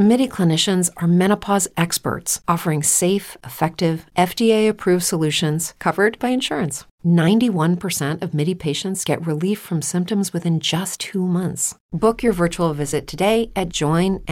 [0.00, 6.86] MIDI clinicians are menopause experts offering safe, effective, FDA approved solutions covered by insurance.
[7.04, 11.74] 91% of MIDI patients get relief from symptoms within just two months.
[11.92, 14.24] Book your virtual visit today at joinmidi.com.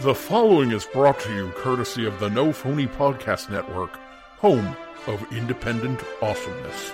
[0.00, 3.96] The following is brought to you courtesy of the No Phony Podcast Network,
[4.38, 4.76] home
[5.06, 6.92] of independent awesomeness.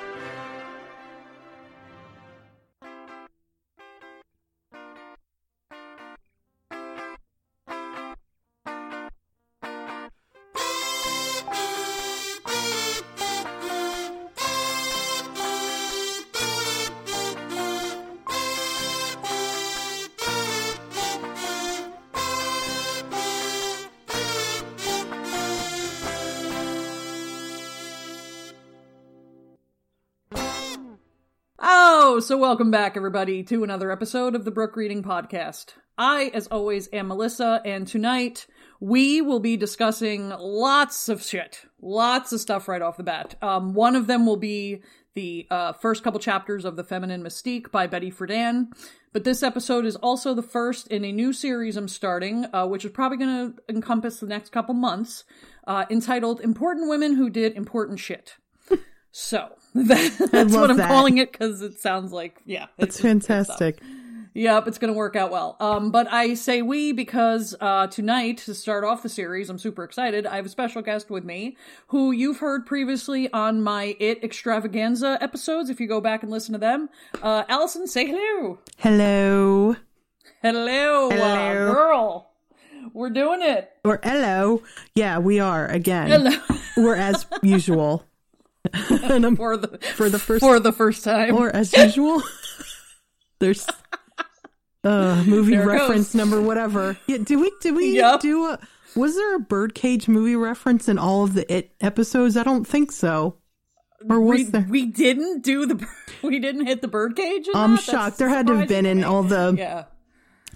[32.23, 35.75] So welcome back, everybody, to another episode of the Brook Reading Podcast.
[35.99, 38.47] I, as always, am Melissa, and tonight
[38.79, 41.65] we will be discussing lots of shit.
[41.81, 43.35] Lots of stuff right off the bat.
[43.43, 47.73] Um, one of them will be the uh, first couple chapters of The Feminine Mystique
[47.73, 48.69] by Betty Friedan.
[49.13, 52.85] But this episode is also the first in a new series I'm starting, uh, which
[52.85, 55.25] is probably going to encompass the next couple months,
[55.67, 58.37] uh, entitled Important Women Who Did Important Shit.
[59.15, 60.89] So that, that's what I'm that.
[60.89, 63.81] calling it because it sounds like yeah, That's good fantastic.
[64.35, 65.59] Yep, it's going to work out well.
[65.61, 69.85] Um, but I say we because uh, tonight to start off the series, I'm super
[69.85, 70.25] excited.
[70.27, 71.55] I have a special guest with me
[71.89, 75.69] who you've heard previously on my It Extravaganza episodes.
[75.69, 76.89] If you go back and listen to them,
[77.23, 78.59] uh, Alison, say hello.
[78.79, 79.77] Hello.
[80.41, 81.73] Hello, Uh, Hello.
[81.75, 82.31] girl.
[82.95, 83.71] We're doing it.
[83.85, 84.63] Or hello.
[84.95, 86.09] Yeah, we are again.
[86.09, 86.31] Hello.
[86.79, 88.07] We're as usual.
[88.89, 91.35] and I'm, for the for the first for the first time.
[91.35, 92.23] or as usual.
[93.39, 93.67] There's
[94.85, 96.15] uh movie There reference goes.
[96.15, 96.97] number whatever.
[97.07, 98.21] Yeah, did we did we Yup.
[98.21, 98.59] do a
[98.95, 102.37] was there a birdcage movie reference in all of the it episodes?
[102.37, 103.39] I don't think so.
[104.09, 104.67] Or was we, there?
[104.69, 105.87] we didn't do the
[106.23, 107.47] we didn't hit the birdcage.
[107.55, 107.77] I'm that?
[107.77, 108.19] That's shocked.
[108.19, 109.85] There had to have been in all the yeah.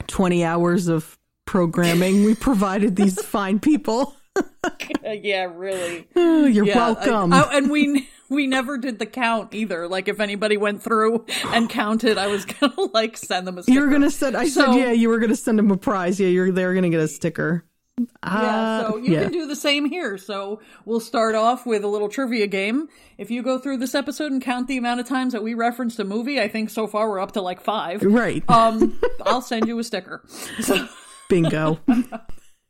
[0.06, 4.15] 20 hours of programming we provided these fine people.
[5.04, 6.06] yeah, really.
[6.14, 7.32] You're Yeah, I- welcome.
[7.32, 9.86] I- and we we never did the count either.
[9.88, 13.62] Like if anybody went through and counted, I was gonna like send them a.
[13.62, 13.74] Sticker.
[13.78, 14.36] you were gonna send.
[14.36, 16.18] I So- said, yeah, you were gonna send them a prize.
[16.20, 17.64] Yeah, you're they're gonna get a sticker.
[17.98, 19.22] Yeah, Uh, so you yeah.
[19.22, 20.18] can do the same here.
[20.18, 22.88] So we'll start off with a little trivia game.
[23.16, 25.98] If you go through this episode and count the amount of times that we referenced
[25.98, 28.02] a movie, I think so far we're up to like five.
[28.02, 28.44] Right.
[28.50, 30.22] Um, I'll send you a sticker.
[30.60, 30.86] So,
[31.30, 31.80] Bingo.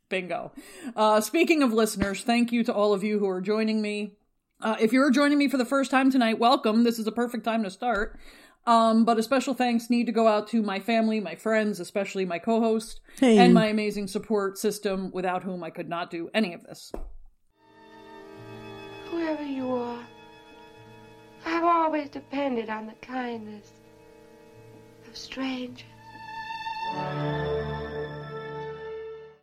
[0.09, 0.51] Bingo.
[0.95, 4.13] Uh, speaking of listeners, thank you to all of you who are joining me.
[4.61, 6.83] Uh, if you're joining me for the first time tonight, welcome.
[6.83, 8.17] This is a perfect time to start.
[8.65, 12.25] Um, but a special thanks need to go out to my family, my friends, especially
[12.25, 13.37] my co-host, Hey.
[13.37, 16.91] and my amazing support system, without whom I could not do any of this.
[19.09, 20.05] Whoever you are,
[21.45, 23.71] I've always depended on the kindness
[25.07, 25.85] of strangers.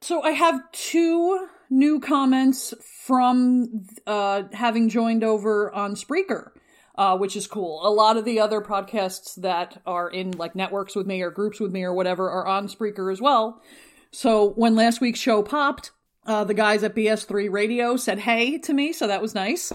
[0.05, 6.51] So I have two new comments from uh, having joined over on Spreaker,
[6.95, 7.81] uh, which is cool.
[7.87, 11.59] A lot of the other podcasts that are in like networks with me or groups
[11.59, 13.63] with me or whatever are on Spreaker as well.
[14.11, 15.91] So when last week's show popped,
[16.27, 19.73] uh, the guys at BS3 Radio said hey to me, so that was nice.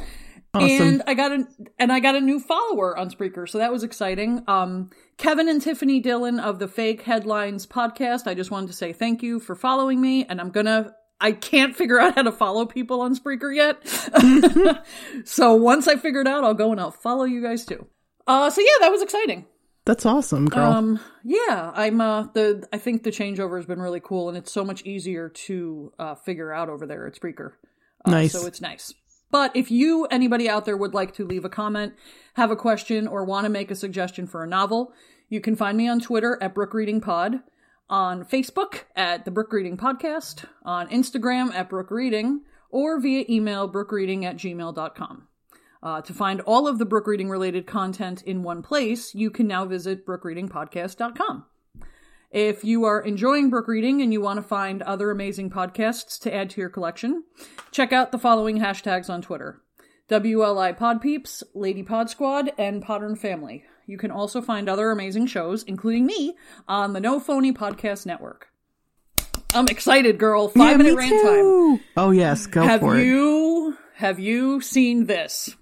[0.54, 0.69] Awesome.
[0.69, 1.48] And I got a
[1.78, 4.44] and I got a new follower on Spreaker, so that was exciting.
[4.48, 8.25] Um, Kevin and Tiffany Dillon of the Fake Headlines podcast.
[8.25, 10.96] I just wanted to say thank you for following me, and I'm gonna.
[11.22, 13.86] I can't figure out how to follow people on Spreaker yet.
[15.28, 17.86] so once I figure it out, I'll go and I'll follow you guys too.
[18.25, 19.46] Uh, so yeah, that was exciting.
[19.86, 20.72] That's awesome, girl.
[20.72, 24.51] Um, yeah, I'm uh the I think the changeover has been really cool, and it's
[24.51, 27.51] so much easier to uh, figure out over there at Spreaker.
[28.06, 28.31] Uh, Nice.
[28.31, 28.94] So it's nice.
[29.31, 31.94] But if you, anybody out there, would like to leave a comment,
[32.34, 34.92] have a question, or want to make a suggestion for a novel,
[35.30, 37.42] you can find me on Twitter at Brook Reading Pod.
[37.90, 43.72] on Facebook at the Brook Reading Podcast, on Instagram at Brook Reading, or via email
[43.72, 45.28] brookreading at gmail.com.
[45.82, 49.48] Uh, to find all of the Brook Reading related content in one place, you can
[49.48, 51.46] now visit brookreadingpodcast.com.
[52.31, 56.34] If you are enjoying Brook Reading and you want to find other amazing podcasts to
[56.34, 57.24] add to your collection,
[57.72, 59.62] check out the following hashtags on Twitter.
[60.10, 63.64] WLI Pod Peeps, Lady Pod Squad, and Podern Family.
[63.88, 66.36] You can also find other amazing shows, including me,
[66.68, 68.48] on the No Phony Podcast Network.
[69.54, 70.50] I'm excited, girl.
[70.50, 71.80] Five Yeah, minute rant time.
[71.98, 73.06] Oh yes, go Have for it.
[73.06, 75.56] you have you seen this?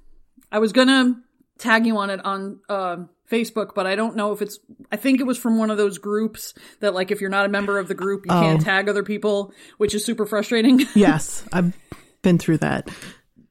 [0.52, 1.22] I was gonna
[1.57, 2.98] tag you on it on uh,
[3.30, 4.59] Facebook, but I don't know if it's.
[4.92, 7.50] I think it was from one of those groups that, like, if you're not a
[7.50, 8.63] member of the group, you can't Oh.
[8.63, 10.81] tag other people, which is super frustrating.
[10.95, 11.74] Yes, I've
[12.21, 12.89] been through that.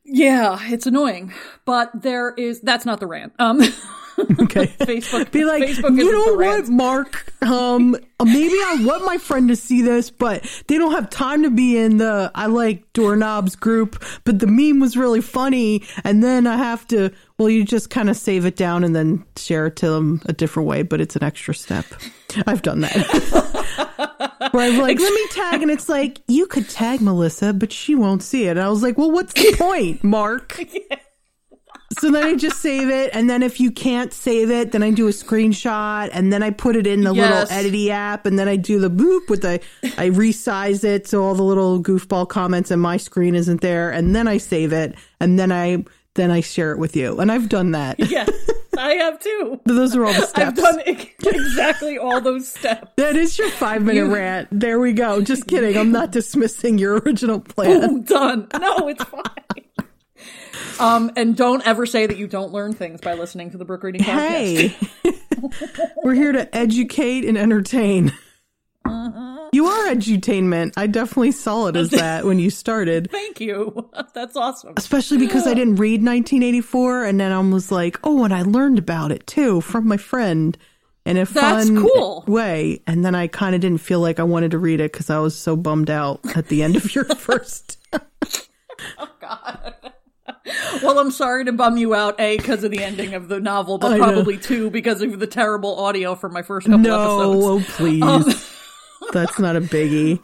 [0.05, 1.33] yeah, it's annoying.
[1.65, 2.61] But there is.
[2.61, 3.33] That's not the rant.
[3.39, 3.61] Um,
[4.41, 4.67] Okay.
[4.67, 5.31] Facebook.
[5.31, 6.69] Be like, Facebook you know what.
[6.69, 7.33] Mark?
[7.43, 11.51] Um, maybe I want my friend to see this, but they don't have time to
[11.51, 14.03] be in the I like doorknobs group.
[14.25, 17.11] But the meme was really funny, and then I have to.
[17.39, 20.33] Well, you just kind of save it down and then share it to them a
[20.33, 21.85] different way, but it's an extra step.
[22.47, 24.49] I've done that.
[24.53, 27.95] Where I'm like, let me tag, and it's like you could tag Melissa, but she
[27.95, 28.53] won't see it.
[28.53, 30.59] And I was like, well, what's the point, Mark?
[32.01, 34.91] So then I just save it, and then if you can't save it, then I
[34.91, 37.51] do a screenshot, and then I put it in the Yes.
[37.51, 39.61] little edity app, and then I do the boop with the
[39.99, 44.15] I resize it so all the little goofball comments and my screen isn't there, and
[44.15, 45.85] then I save it, and then I
[46.15, 47.97] then I share it with you, and I've done that.
[48.11, 48.31] Yes,
[48.79, 49.61] I have too.
[49.67, 50.39] Those are all the steps.
[50.39, 52.93] I've done exactly all those steps.
[52.97, 54.49] that is your five minute rant.
[54.53, 55.21] There we go.
[55.23, 55.77] Just kidding.
[55.79, 57.81] I'm not dismissing your original plan.
[57.81, 58.49] Boom, done.
[58.61, 59.23] No, it's fine.
[60.79, 63.83] Um, and don't ever say that you don't learn things by listening to the Brook
[63.83, 64.69] Reading podcast.
[64.69, 64.77] Hey,
[66.05, 68.13] we're here to educate and entertain.
[68.85, 69.49] Uh-huh.
[69.53, 70.75] You are edutainment.
[70.77, 73.11] I definitely saw it as that when you started.
[73.11, 73.91] Thank you.
[74.15, 74.75] That's awesome.
[74.77, 78.79] Especially because I didn't read 1984, and then I was like, oh, and I learned
[78.79, 80.57] about it too from my friend
[81.05, 82.25] in a That's fun cool.
[82.27, 82.83] way.
[82.87, 85.21] And then I kind of didn't feel like I wanted to read it because I
[85.21, 87.79] was so bummed out at the end of your first.
[90.83, 93.79] Well, I'm sorry to bum you out, A, because of the ending of the novel,
[93.79, 94.05] but I know.
[94.05, 97.69] probably two, because of the terrible audio from my first couple no, episodes.
[97.71, 98.03] oh, please.
[98.03, 98.25] Um,
[99.13, 100.21] That's not a biggie.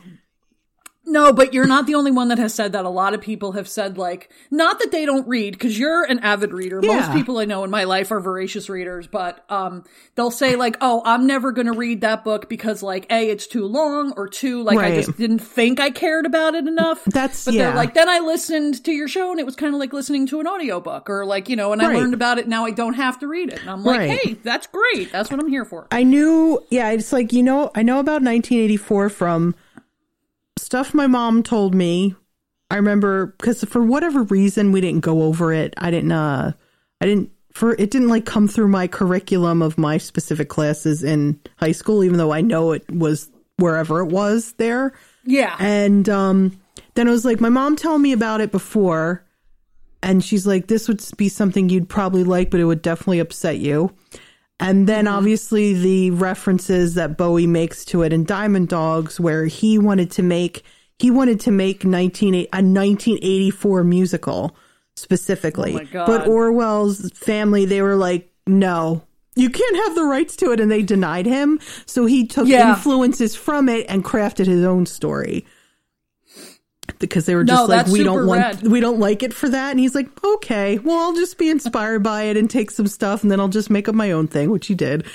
[1.04, 2.84] No, but you're not the only one that has said that.
[2.84, 6.20] A lot of people have said, like, not that they don't read, because you're an
[6.20, 6.80] avid reader.
[6.80, 9.82] Most people I know in my life are voracious readers, but um,
[10.14, 13.48] they'll say, like, oh, I'm never going to read that book because, like, A, it's
[13.48, 17.04] too long, or two, like, I just didn't think I cared about it enough.
[17.06, 17.66] That's- but yeah.
[17.66, 20.26] they're like, then I listened to your show and it was kind of like listening
[20.28, 21.96] to an audiobook, or like, you know, and I Right.
[21.98, 23.60] learned about it, now I don't have to read it.
[23.60, 24.10] And I'm like, Right.
[24.24, 25.10] hey, that's great.
[25.10, 25.88] That's what I'm here for.
[25.90, 29.54] I knew, yeah, it's like, you know, I know about 1984 from
[30.62, 32.14] stuff my mom told me.
[32.70, 35.74] I remember because for whatever reason we didn't go over it.
[35.76, 36.52] I didn't, uh,
[37.00, 41.38] I didn't, for it didn't like come through my curriculum of my specific classes in
[41.56, 44.94] high school, even though I know it was wherever it was there.
[45.26, 45.56] yeah.
[45.58, 46.58] And um,
[46.94, 49.24] then it was like my mom told me about it before,
[50.02, 53.58] and she's like, "This would be something you'd probably like, but it would definitely upset
[53.58, 53.94] you."
[54.62, 55.14] And then mm-hmm.
[55.14, 60.22] obviously the references that Bowie makes to it in Diamond Dogs, where he wanted to
[60.22, 60.62] make
[60.98, 64.56] he wanted to make 19, a 1984 musical
[64.94, 69.02] specifically, Oh but Orwell's family they were like, "No."
[69.34, 71.58] You can't have the rights to it, and they denied him.
[71.86, 72.70] So he took Yeah.
[72.70, 75.46] influences from it and crafted his own story
[76.98, 78.62] because they were just No, like we don't want rad.
[78.66, 82.02] we don't like it for that and he's like okay well i'll just be inspired
[82.02, 84.50] by it and take some stuff and then i'll just make up my own thing
[84.50, 85.06] which he did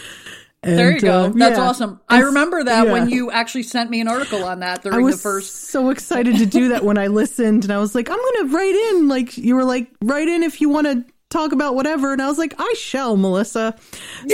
[0.64, 1.26] And, There you go.
[1.26, 1.68] uh, That's yeah.
[1.70, 2.02] awesome.
[2.10, 5.22] I remember that when you actually sent me an article on that I was the
[5.22, 5.54] first.
[5.70, 8.74] so excited to do that when I listened, and I was like, "I'm gonna write
[8.90, 12.22] in." Like you were like, "Write in if you want to talk about whatever," and
[12.22, 13.76] I was like, "I shall, Melissa."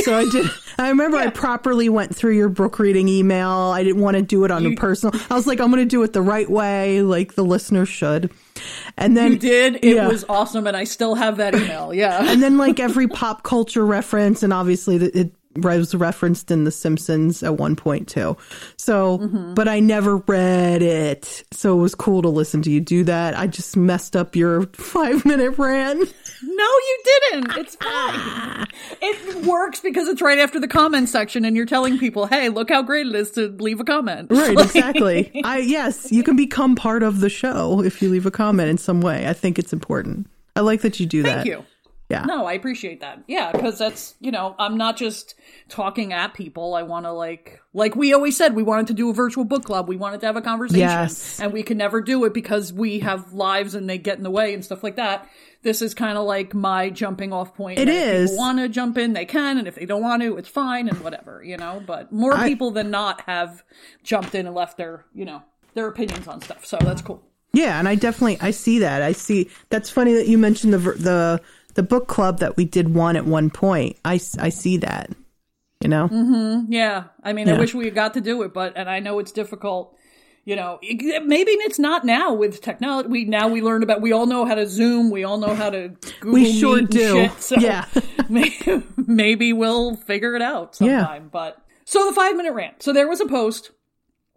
[0.04, 0.48] So I did.
[0.78, 3.50] I remember I properly went through your book reading email.
[3.50, 5.20] I didn't want to do it on a personal.
[5.30, 8.32] I was like, "I'm gonna do it the right way, like the listener should."
[8.98, 9.76] And then You did.
[9.84, 10.08] It Yeah.
[10.08, 11.94] was awesome, and I still have that email.
[11.94, 12.32] Yeah.
[12.32, 16.72] and then like every pop culture reference, and obviously the, it was referenced in The
[16.72, 18.36] Simpsons at one point too.
[18.78, 19.54] So, Mm-hmm.
[19.54, 23.38] but I never read it, so it was cool to listen to you do that.
[23.38, 26.12] I just messed up your five minute rant.
[26.46, 27.58] No, you didn't.
[27.58, 28.68] It's fine.
[29.02, 32.70] it works because it's right after the comment section, and you're telling people, "Hey, look
[32.70, 35.42] how great it is to leave a comment." Right, exactly.
[35.44, 38.78] I yes, you can become part of the show if you leave a comment in
[38.78, 39.28] some way.
[39.28, 40.28] I think it's important.
[40.56, 41.36] I like that you do that.
[41.36, 41.66] Thank you.
[42.10, 42.26] Yeah.
[42.26, 43.24] No, I appreciate that.
[43.28, 45.36] Yeah, because that's you know I'm not just
[45.70, 46.74] talking at people.
[46.76, 49.64] I want to like like we always said we wanted to do a virtual book
[49.64, 49.88] club.
[49.88, 51.40] We wanted to have a conversation, Yes.
[51.40, 54.30] and we could never do it because we have lives and they get in the
[54.32, 55.28] way and stuff like that.
[55.62, 57.80] This is kind of like my jumping off point.
[57.80, 57.96] It is.
[57.96, 58.30] that if.
[58.32, 60.90] People want to jump in, they can, and if they don't want to, it's fine
[60.90, 61.82] and whatever, you know.
[61.86, 63.64] But more I- people than not have
[64.04, 65.42] jumped in and left their you know
[65.74, 66.66] their opinions on stuff.
[66.66, 67.24] So that's cool.
[67.54, 69.02] Yeah, and I definitely I see that.
[69.02, 71.42] I see that's funny that you mentioned the the
[71.76, 73.96] the book club that we did one at one point.
[74.04, 75.12] I I see that.
[75.84, 76.66] You know?
[76.70, 79.32] Yeah, I mean, I wish we got to do it, but and I know it's
[79.32, 79.96] difficult.
[80.46, 83.08] You know, it- maybe it's not now with technology.
[83.10, 84.02] We now we learn about.
[84.02, 85.10] We all know how to Zoom.
[85.12, 87.22] We all know how to Google We sure do.
[87.24, 87.86] Shit, so Yeah.
[88.30, 91.30] maybe, maybe we'll figure it out sometime.
[91.32, 92.84] But so the five minute rant.
[92.84, 93.72] So there was a post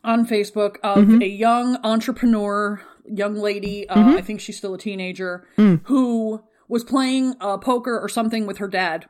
[0.04, 1.22] on Facebook of Mm-hmm.
[1.22, 3.88] a young entrepreneur, young lady.
[3.88, 4.16] Uh, Mm-hmm.
[4.18, 5.80] I think she's still a teenager Mm.
[5.86, 9.06] who was playing uh, poker or something with her dad.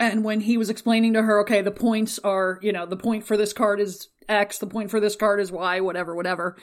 [0.00, 3.24] And when he was explaining to her, okay, the points are, you know, the point
[3.24, 6.56] for this card is X, the point for this card is Y, whatever, whatever.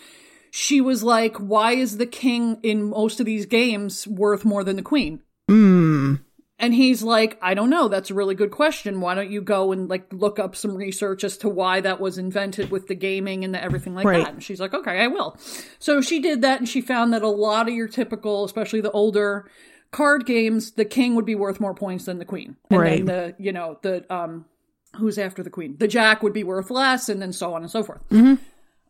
[0.51, 4.75] She was like, why is the king in most of these games worth more than
[4.75, 5.21] the queen?
[5.47, 6.15] Hmm.
[6.59, 7.87] And he's like, I don't know.
[7.87, 9.01] That's a really good question.
[9.01, 12.17] Why don't you go and like look up some research as to why that was
[12.19, 14.23] invented with the gaming and the everything like Right.
[14.25, 14.33] that?
[14.33, 15.37] And she's like, okay, I will.
[15.79, 18.91] So she did that and she found that a lot of your typical, especially the
[18.91, 19.49] older
[19.91, 22.55] card games, the king would be worth more points than the queen.
[22.69, 23.05] And Right.
[23.05, 24.45] then the, you know, the, um,
[24.95, 25.75] who's after the queen?
[25.77, 28.01] The jack would be worth less and then so on and so forth.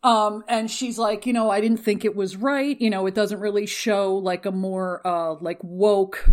[0.03, 2.79] Um, and she's like, you know, I didn't think it was right.
[2.81, 6.27] You know, it doesn't really show like a more, uh, like woke,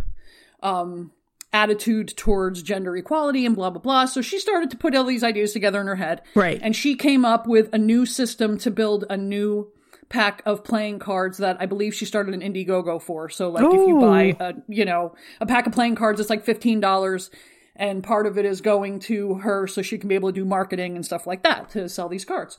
[0.62, 1.12] um,
[1.52, 4.04] attitude towards gender equality and blah, blah, blah.
[4.06, 6.22] So she started to put all these ideas together in her head.
[6.34, 6.58] Right.
[6.62, 9.70] And she came up with a new system to build a new
[10.08, 13.28] pack of playing cards that I believe she started an Indiegogo for.
[13.28, 16.44] So like if you buy a, you know, a pack of playing cards, it's like
[16.44, 17.30] $15
[17.76, 20.44] and part of it is going to her so she can be able to do
[20.44, 22.58] marketing and stuff like that to sell these cards.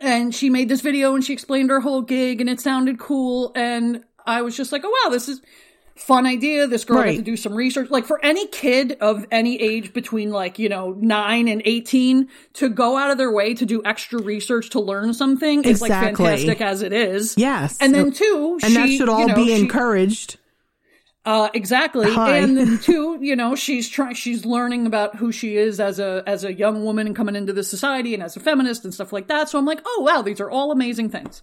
[0.00, 3.52] And she made this video and she explained her whole gig and it sounded cool
[3.54, 5.40] and I was just like, "Oh wow, this is
[5.98, 6.66] fun idea.
[6.66, 7.90] This girl got to do some research.
[7.90, 12.68] Like for any kid of any age between like, you know, 9 and 18 to
[12.68, 16.60] go out of their way to do extra research to learn something is like fantastic
[16.60, 17.34] as it is.
[17.36, 17.78] Yes.
[17.80, 20.38] And then two, and that should all you know, be she- encouraged.
[21.24, 22.10] uh, exactly.
[22.10, 22.38] Hi.
[22.38, 26.22] And then two, you know, she's trying, she's learning about who she is as a,
[26.26, 29.12] as a young woman and coming into the society and as a feminist and stuff
[29.12, 29.48] like that.
[29.48, 31.42] So I'm like, oh wow, these are all amazing things.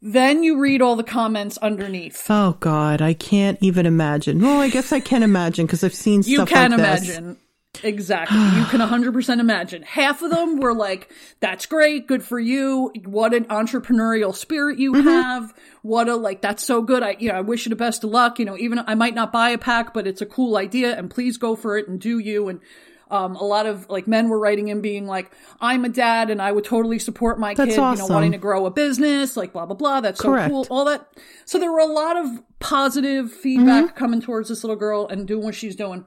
[0.00, 2.26] Then you read all the comments underneath.
[2.30, 4.40] Oh God, I can't even imagine.
[4.40, 7.08] Well, I guess I can imagine because I've seen You stuff can like this.
[7.08, 7.36] imagine.
[7.84, 8.38] Exactly.
[8.38, 9.82] You can 100% imagine.
[9.82, 12.06] Half of them were like, that's great.
[12.08, 12.92] Good for you.
[13.04, 15.06] What an entrepreneurial spirit you Mm-hmm.
[15.06, 15.54] have.
[15.82, 17.02] What a, like, that's so good.
[17.02, 18.38] I, you know, I wish you the best of luck.
[18.38, 21.10] You know, even I might not buy a pack, but it's a cool idea and
[21.10, 22.48] please go for it and do you.
[22.48, 22.60] And,
[23.10, 26.40] um, a lot of like men were writing in being like, I'm a dad and
[26.42, 29.52] I would totally support my That's kid, you know, wanting to grow a business, like
[29.52, 30.00] blah, blah, blah.
[30.00, 30.50] That's so Correct.
[30.50, 30.66] cool.
[30.70, 31.08] All that.
[31.44, 33.96] So there were a lot of positive feedback Mm-hmm.
[33.96, 36.04] coming towards this little girl and doing what she's doing.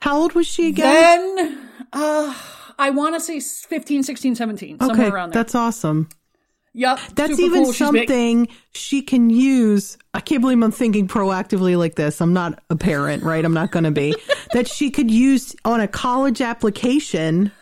[0.00, 1.36] How old was she again?
[1.36, 2.34] Then, uh,
[2.78, 5.42] I want to say 15, 16, 17, somewhere okay, around there.
[5.42, 6.08] that's awesome.
[6.78, 6.98] Yep.
[7.14, 7.72] That's even cool.
[7.72, 9.98] Something she can use.
[10.14, 12.20] I can't believe I'm thinking proactively like this.
[12.20, 13.44] I'm not a parent, right?
[13.44, 14.14] I'm not going to be.
[14.52, 17.52] that she could use on a college application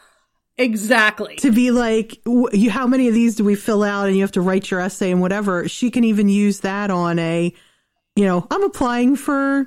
[0.58, 1.36] Exactly.
[1.36, 4.32] to be like, you, how many of these do we fill out and you have
[4.32, 5.68] to write your essay and whatever.
[5.68, 7.52] She can even use that on a,
[8.14, 9.66] you know, I'm applying for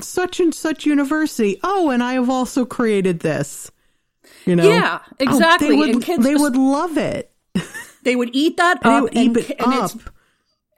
[0.00, 1.60] such and such university.
[1.62, 3.70] Oh, and I have also created this.
[4.44, 4.68] You know?
[4.68, 5.68] Yeah, Oh, exactly.
[5.68, 7.30] they would, kids they would love it.
[8.04, 9.84] They would eat that They up, would and, eat it and up.
[9.94, 9.96] it's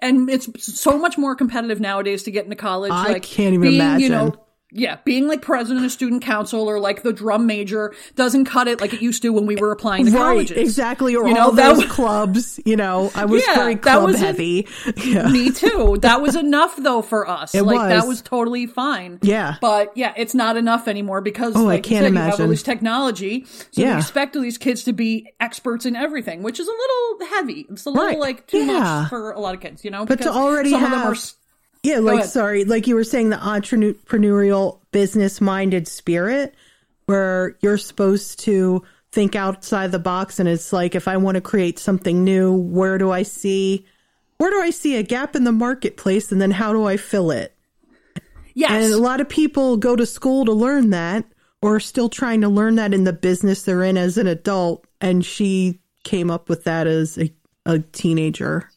[0.00, 2.92] and it's so much more competitive nowadays to get into college.
[2.92, 4.10] I like can't even being, You imagine.
[4.12, 4.45] know,
[4.76, 8.80] yeah, being like president of student council or like the drum major doesn't cut it
[8.80, 10.56] like it used to when we were applying to right, colleges.
[10.56, 11.16] exactly.
[11.16, 12.60] Or You know, all that those was- clubs.
[12.64, 14.68] You know, I was Yeah, very club was a- heavy.
[15.04, 15.28] Yeah.
[15.28, 15.98] Me too.
[16.02, 17.54] That was enough though for us.
[17.54, 18.08] It like that was.
[18.18, 19.18] was totally fine.
[19.22, 19.56] Yeah.
[19.60, 22.40] But yeah, it's not enough anymore because Oh, I like you can't said, you have
[22.40, 23.44] all this technology.
[23.46, 23.94] So Yeah.
[23.94, 27.66] we expect all these kids to be experts in everything, which is a little heavy.
[27.70, 28.18] It's a little Right.
[28.18, 28.78] like too Yeah.
[29.02, 30.04] much for a lot of kids, you know?
[30.06, 31.16] But to already some of them have- are
[31.86, 36.52] Yeah, like sorry, like you were saying, the entrepreneurial, business-minded spirit,
[37.04, 41.40] where you're supposed to think outside the box, and it's like, if I want to
[41.40, 43.86] create something new, where do I see,
[44.38, 47.30] where do I see a gap in the marketplace, and then how do I fill
[47.30, 47.56] it?
[48.52, 48.72] Yes.
[48.72, 51.24] And a lot of people go to school to learn that,
[51.62, 54.84] or are still trying to learn that in the business they're in as an adult.
[55.00, 57.32] And she came up with that as a,
[57.64, 58.70] a teenager.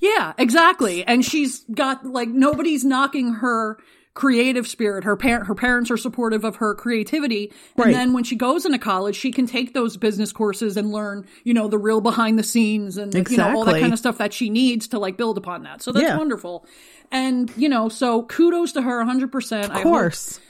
[0.00, 1.04] Yeah, exactly.
[1.04, 3.78] And she's got like nobody's knocking her
[4.14, 5.04] creative spirit.
[5.04, 7.52] Her parent, her parents are supportive of her creativity.
[7.76, 11.26] And then when she goes into college, she can take those business courses and learn,
[11.44, 14.18] you know, the real behind the scenes and, you know, all that kind of stuff
[14.18, 15.80] that she needs to like build upon that.
[15.80, 16.18] So that's Yeah.
[16.18, 16.66] wonderful.
[17.12, 19.70] And, you know, so kudos to her 100%.
[19.70, 20.40] Of course.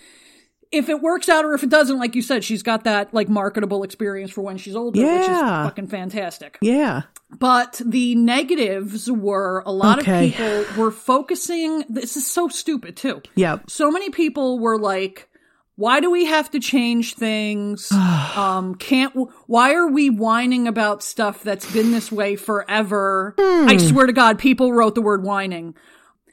[0.72, 3.28] If it works out or if it doesn't, like you said, she's got that like
[3.28, 6.58] marketable experience for when she's older, which is fucking fantastic.
[6.60, 7.02] Yeah.
[7.38, 10.28] But the negatives were a lot Okay.
[10.28, 11.84] of people were focusing.
[11.88, 13.22] This is so stupid too.
[13.34, 13.58] Yeah.
[13.68, 15.28] So many people were like,
[15.76, 17.90] why do we have to change things?
[18.36, 19.14] um, can't,
[19.46, 23.34] why are we whining about stuff that's been this way forever?
[23.38, 23.68] Hmm.
[23.68, 25.74] I swear to God, people wrote the word whining.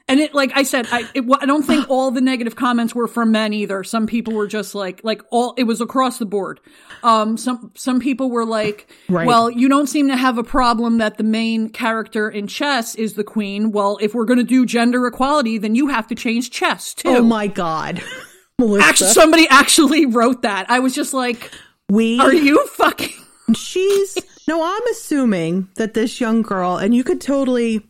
[0.08, 3.06] And it, like I said, I, it, I don't think all the negative comments were
[3.06, 3.84] from men either.
[3.84, 6.60] Some people were just like, like all, it was across the board.
[7.02, 9.26] Um, some, some people were like, Right.
[9.26, 13.14] well, you don't seem to have a problem that the main character in chess is
[13.14, 13.70] the queen.
[13.70, 17.08] Well, if we're going to do gender equality, then you have to change chess too.
[17.08, 18.02] Oh my God.
[18.58, 18.86] Melissa.
[18.88, 20.68] Actually, somebody actually wrote that.
[20.70, 21.50] I was just like,
[21.88, 23.14] we are you fucking?
[23.54, 27.87] she's no i'm assuming that this young girl and you could totally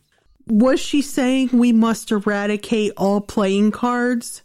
[0.49, 4.43] was she saying we must eradicate all playing cards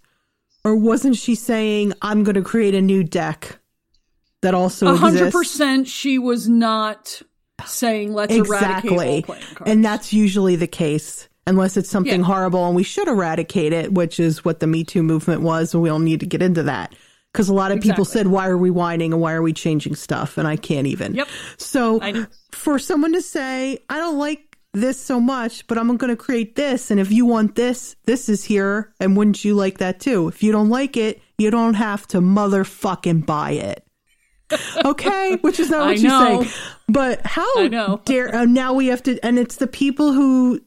[0.65, 3.59] or wasn't she saying i'm going to create a new deck
[4.43, 7.23] that also A hundred exists percent, she was not
[7.65, 8.53] saying let's eradicate
[8.93, 9.63] all exactly playing cards.
[9.71, 12.27] and that's usually the case unless it's something Yeah.
[12.27, 15.83] horrible and we should eradicate it which is what the me too movement was and
[15.83, 16.95] we don't need to get into that
[17.33, 18.21] because a lot of people Exactly.
[18.21, 21.15] said why are we whining and why are we changing stuff and i can't even
[21.15, 21.29] Yep.
[21.57, 22.01] so
[22.51, 26.57] for someone to say i don't like this so much but i'm going to create
[26.57, 30.29] this and if you want this this is here and wouldn't you like that too
[30.29, 33.87] if you don't like it you don't have to motherfucking buy it
[34.85, 36.43] okay which is not what you know.
[36.43, 36.51] say
[36.89, 38.01] but how I know.
[38.05, 40.61] dare uh, now we have to and it's the people who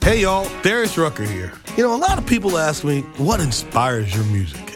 [0.00, 1.52] Hey y'all, Darius Rucker here.
[1.78, 4.63] You know, a lot of people ask me, what inspires your music?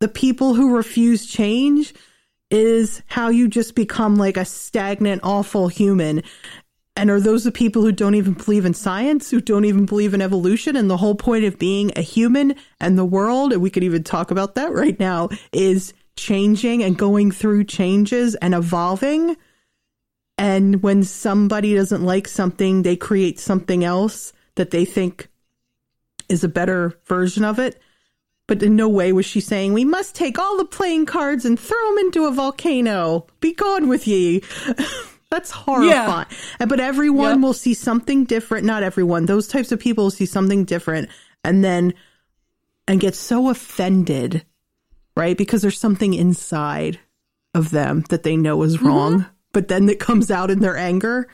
[0.00, 1.94] the people who refuse change
[2.50, 6.22] is how you just become like a stagnant, awful human.
[6.96, 10.14] And are those the people who don't even believe in science, who don't even believe
[10.14, 10.76] in evolution?
[10.76, 14.04] And the whole point of being a human and the world, and we could even
[14.04, 19.36] talk about that right now, is changing and going through changes and evolving.
[20.38, 25.28] And when somebody doesn't like something, they create something else that they think
[26.28, 27.80] is a better version of it.
[28.46, 31.58] But in no way was she saying, we must take all the playing cards and
[31.58, 33.26] throw them into a volcano.
[33.40, 34.42] Be gone with ye.
[35.30, 36.26] That's horrifying.
[36.60, 37.40] And But everyone Yep.
[37.40, 38.66] will see something different.
[38.66, 39.24] Not everyone.
[39.26, 41.08] Those types of people will see something different
[41.42, 41.94] and then,
[42.86, 44.44] and get so offended,
[45.16, 45.36] right?
[45.38, 47.00] Because there's something inside
[47.54, 48.86] of them that they know is mm-hmm.
[48.86, 51.28] wrong, but then it comes out in their anger.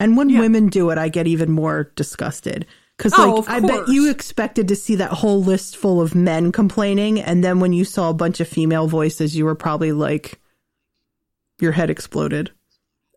[0.00, 0.40] And when Yeah.
[0.40, 2.66] women do it, I get even more disgusted.
[2.98, 6.50] Because, Oh, like, I bet you expected to see that whole list full of men
[6.52, 7.20] complaining.
[7.20, 10.40] And then when you saw a bunch of female voices, you were probably like,
[11.60, 12.50] your head exploded.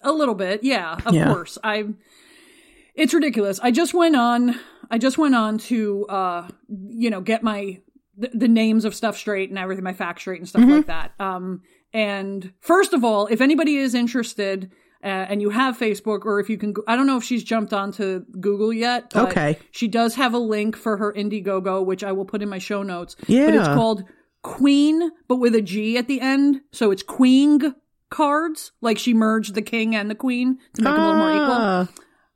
[0.03, 1.27] A little bit, yeah, of Yeah.
[1.27, 1.57] course.
[1.63, 1.85] I
[2.95, 3.59] it's ridiculous.
[3.59, 7.79] I just went on I just went on to uh you know, get my
[8.17, 10.71] the, the names of stuff straight and everything, my facts straight and stuff Mm-hmm.
[10.71, 11.11] like that.
[11.19, 11.61] Um
[11.93, 14.71] and first of all, if anybody is interested
[15.03, 17.43] uh, and you have Facebook or if you can, go- I don't know if she's
[17.43, 19.11] jumped onto Google yet.
[19.13, 19.57] But Okay.
[19.71, 22.83] She does have a link for her Indiegogo, which I will put in my show
[22.83, 23.15] notes.
[23.27, 23.45] Yeah.
[23.45, 24.03] But it's called
[24.43, 26.61] Queen, but with a G at the end.
[26.71, 27.75] So it's Queen
[28.09, 28.71] cards.
[28.81, 31.47] Like she merged the king and the queen to make them a little more equal.
[31.57, 31.87] Ah,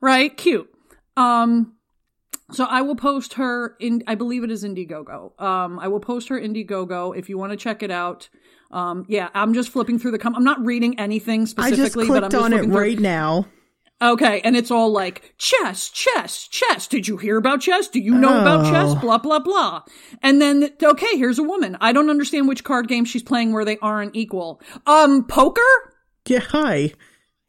[0.02, 0.36] Right?
[0.38, 0.70] Cute.
[1.18, 1.74] Um,
[2.52, 5.40] so I will post her in, I believe it is Indiegogo.
[5.42, 8.30] Um, I will post her Indiegogo if you want to check it out.
[8.76, 12.30] Um, yeah, I'm just flipping through the, com- I'm not reading anything specifically, but I'm
[12.32, 13.48] just on it through- right now.
[14.02, 16.86] Okay, and it's all like chess, chess, chess.
[16.86, 17.88] Did you hear about chess?
[17.88, 18.90] Do you know about chess?
[18.90, 19.00] Oh.
[19.00, 19.84] Blah blah blah.
[20.22, 21.78] And then okay, here's a woman.
[21.80, 24.62] I don't understand which card game she's playing where they aren't equal.
[24.86, 25.62] Um, poker.
[26.28, 26.92] Yeah, hi.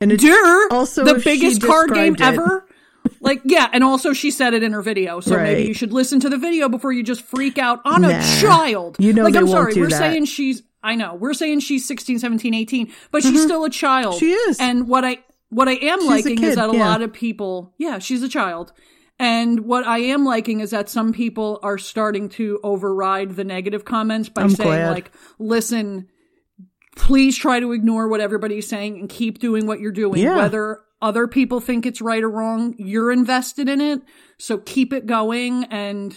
[0.00, 2.20] And it's Dear, also the biggest card game it.
[2.20, 2.68] ever.
[3.20, 6.20] like, yeah, and also she said it in her video, so maybe you should listen
[6.20, 8.96] to the video before you just freak out on a child.
[9.00, 9.98] You know like, I'm sorry, we're that.
[9.98, 14.14] saying she's, I know, we're saying she's 16, 17, 18, but she's still a child.
[14.14, 14.18] Mm-hmm.
[14.20, 14.60] She is.
[14.60, 15.18] And what I,
[15.48, 16.88] what I am She's liking is that a yeah.
[16.88, 18.72] lot of people, yeah, she's a child.
[19.18, 23.84] And what I am liking is that some people are starting to override the negative
[23.84, 24.90] comments by I'm saying, glad.
[24.90, 26.08] like, listen,
[26.94, 30.22] please try to ignore what everybody's saying and keep doing what you're doing.
[30.22, 30.36] Yeah.
[30.36, 34.02] Whether other people think it's right or wrong, you're invested in it.
[34.38, 36.16] So keep it going and,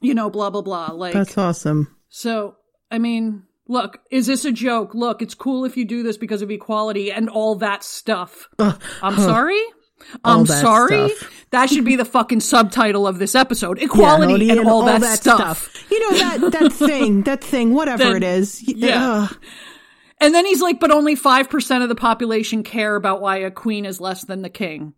[0.00, 0.92] you know, blah, blah, blah.
[0.92, 1.96] Like, That's awesome.
[2.08, 2.56] so,
[2.90, 4.94] I mean, look, is this a joke?
[4.94, 8.48] Look, it's cool if you do this because of equality and all that stuff.
[8.58, 9.60] Uh, I'm sorry?
[10.24, 11.08] I'm that sorry.
[11.10, 11.30] stuff.
[11.50, 13.80] That should be the fucking subtitle of this episode.
[13.80, 15.90] Equality Yeah, and, all, that, stuff.
[15.90, 18.62] You know that that thing, that thing, whatever Then- it is.
[18.66, 19.28] Yeah.
[19.30, 19.38] ugh.
[20.20, 23.84] And then he's like, but only 5% of the population care about why a queen
[23.84, 24.94] is less than the king.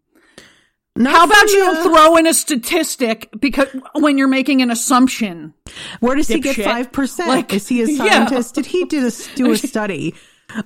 [0.97, 5.53] Not How about you don't throw in a statistic because when you're making an assumption?
[6.01, 7.29] Where does he get five percent?
[7.29, 7.97] Like, Is he a yeah.
[7.97, 8.55] scientist?
[8.55, 10.15] Did he do a, do a study?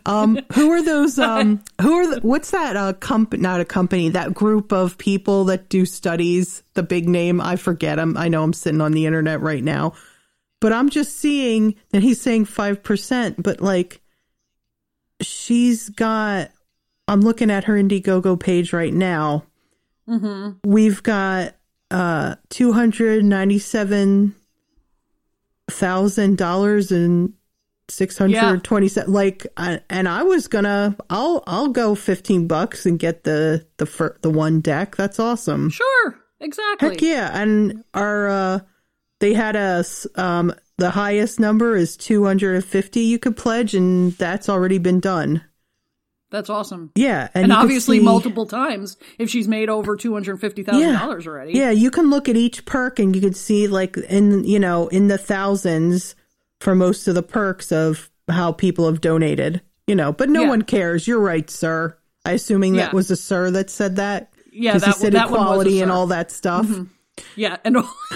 [0.06, 1.18] Um, who are those?
[1.18, 2.76] Um, who are the, what's that?
[2.76, 4.10] Uh, comp not a company.
[4.10, 6.62] That group of people that do studies.
[6.74, 7.98] The big name I forget.
[7.98, 9.94] I'm, I know I'm sitting on the internet right now,
[10.60, 13.42] but I'm just seeing that he's saying five percent.
[13.42, 14.00] But like,
[15.20, 16.50] she's got.
[17.08, 19.44] I'm looking at her Indiegogo page right now.
[20.10, 20.70] Mm-hmm.
[20.70, 21.54] We've got
[21.90, 24.34] uh two hundred ninety seven
[25.70, 27.34] thousand dollars and
[27.88, 29.12] six hundred twenty seven.
[29.12, 33.86] Like, I, and I was gonna, I'll I'll go fifteen bucks and get the the
[33.86, 34.96] fir- the one deck.
[34.96, 35.70] That's awesome.
[35.70, 36.90] Sure, exactly.
[36.90, 37.30] Heck yeah!
[37.32, 38.60] And our uh,
[39.20, 43.00] they had us um the highest number is two hundred and fifty.
[43.00, 45.42] You could pledge, and that's already been done.
[46.30, 46.92] That's awesome.
[46.94, 50.92] Yeah, and, And, obviously see- multiple times if she's made over two hundred fifty thousand
[50.94, 51.54] dollars already.
[51.54, 54.86] Yeah, you can look at each perk and you can see like in you know
[54.88, 56.14] in the thousands
[56.60, 59.60] for most of the perks of how people have donated.
[59.86, 60.48] You know, but no Yeah.
[60.50, 61.08] one cares.
[61.08, 61.96] You're right, sir.
[62.24, 62.94] I assuming that Yeah.
[62.96, 64.32] was a sir that said that.
[64.52, 66.66] Yeah, that- he said that one was a equality and all that stuff.
[66.66, 66.84] Mm-hmm.
[67.36, 67.76] Yeah, and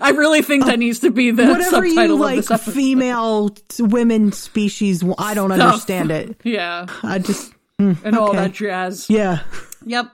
[0.00, 4.32] I really think that needs to be the Whatever you like, of this female women
[4.32, 5.02] species.
[5.18, 5.60] I don't Stuff.
[5.60, 6.40] understand it.
[6.44, 9.08] Yeah, I just mm, and all that jazz.
[9.08, 9.40] Yeah,
[9.86, 10.10] Yep.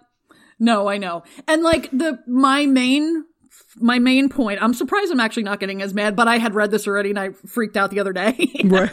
[0.60, 1.22] No, I know.
[1.46, 3.24] And like the my main
[3.76, 6.70] my main point, I'm surprised I'm actually not getting as mad, but I had read
[6.70, 8.50] this already and I freaked out the other day.
[8.64, 8.90] right.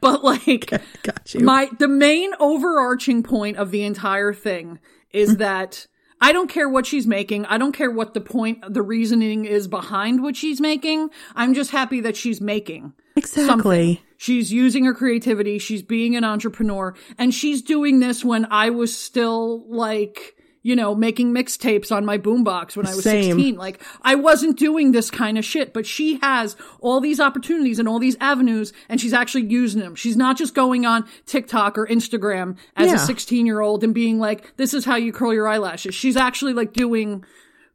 [0.00, 0.70] but like
[1.02, 1.40] Got you.
[1.40, 4.78] my the main overarching point of the entire thing
[5.10, 5.38] is Mm-hmm.
[5.38, 5.86] that
[6.20, 7.44] I don't care what she's making.
[7.46, 11.10] I don't care what the point the reasoning is behind what she's making.
[11.34, 12.94] I'm just happy that she's making.
[13.16, 14.02] exactly.
[14.16, 15.58] She's using her creativity.
[15.58, 20.96] She's being an entrepreneur and she's doing this when I was still like, you know,
[20.96, 23.22] making mixtapes on my boombox when I was Same.
[23.36, 23.54] 16.
[23.56, 27.86] Like I wasn't doing this kind of shit, but she has all these opportunities and
[27.88, 29.94] all these avenues and she's actually using them.
[29.94, 32.96] She's not just going on TikTok or Instagram as Yeah.
[32.96, 35.94] a 16 year old and being like, this is how you curl your eyelashes.
[35.94, 37.24] She's actually like doing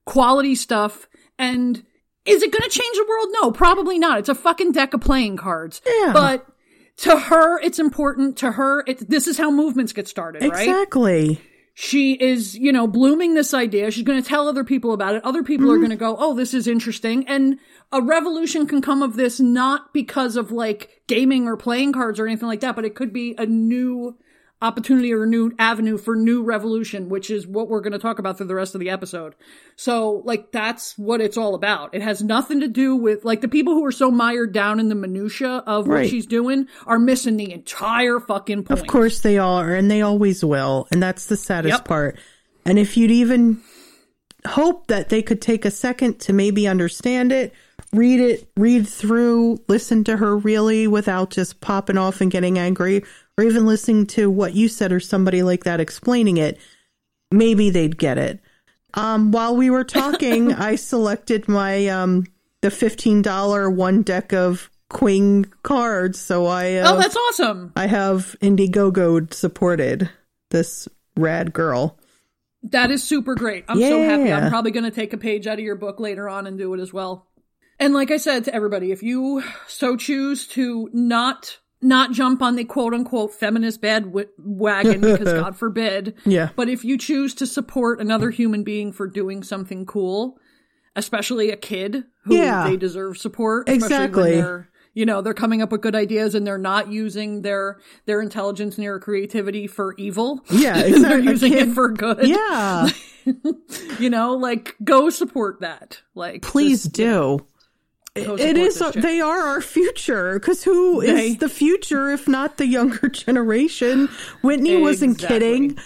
[0.06, 1.08] quality stuff
[1.39, 1.84] and
[2.25, 3.27] is it going to change the world?
[3.41, 4.19] No, probably not.
[4.19, 5.82] It's a fucking deck of playing cards.
[5.88, 6.12] Yeah.
[6.13, 6.45] But
[6.97, 8.38] to her, it's important.
[8.39, 10.67] To her, it, this is how movements get started, right?
[10.67, 11.41] Exactly.
[11.73, 13.91] She is, you know, blooming this idea.
[13.91, 15.23] She's going to tell other people about it.
[15.23, 15.81] Other people are Mm-hmm.
[15.81, 17.25] going to go, oh, this is interesting.
[17.27, 17.60] And
[17.91, 22.27] a revolution can come of this not because of like gaming or playing cards or
[22.27, 24.17] anything like that, but it could be a new
[24.62, 28.19] opportunity or a new avenue for new revolution, which is what we're going to talk
[28.19, 29.34] about through the rest of the episode.
[29.76, 31.93] So, like, that's what it's all about.
[31.95, 34.89] It has nothing to do with, like, the people who are so mired down in
[34.89, 36.10] the minutia of what Right.
[36.10, 38.80] she's doing are missing the entire fucking point.
[38.80, 40.88] Of course they are, and they always will.
[40.91, 41.88] And that's the saddest Yep.
[41.88, 42.19] part.
[42.65, 43.58] And if you'd even
[44.45, 47.54] hope that they could take a second to maybe understand it,
[47.93, 53.04] read it, read through, listen to her really without just popping off and getting angry,
[53.37, 56.59] or even listening to what you said or somebody like that explaining it,
[57.31, 58.39] maybe they'd get it.
[58.93, 62.25] Um, while we were talking, I selected my um
[62.61, 67.71] the fifteen dollar one deck of Queen cards, so I uh, Oh, that's awesome.
[67.75, 70.09] I have Indiegogo supported
[70.49, 71.97] this rad girl.
[72.63, 73.65] That is super great.
[73.67, 74.31] I'm so happy.
[74.31, 76.73] I'm probably going to take a page out of your book later on and do
[76.75, 77.27] it as well.
[77.79, 82.55] And like I said to everybody, if you so choose to not not jump on
[82.55, 86.49] the quote unquote feminist bad w- wagon because God forbid, Yeah.
[86.55, 90.37] but if you choose to support another human being for doing something cool,
[90.95, 92.67] especially a kid who Yeah.
[92.67, 94.35] they deserve support, Exactly.
[94.35, 98.21] they're you know they're coming up with good ideas and they're not using their their
[98.21, 102.89] intelligence and their creativity for evil Yeah, they're using it for good Yeah,
[103.99, 107.39] you know like go support that like please this- do.
[108.15, 108.78] It is.
[108.78, 109.02] shit.
[109.02, 110.34] They are our future.
[110.39, 114.10] Because who is They- the future if not the younger generation?
[114.41, 115.78] Whitney wasn't kidding.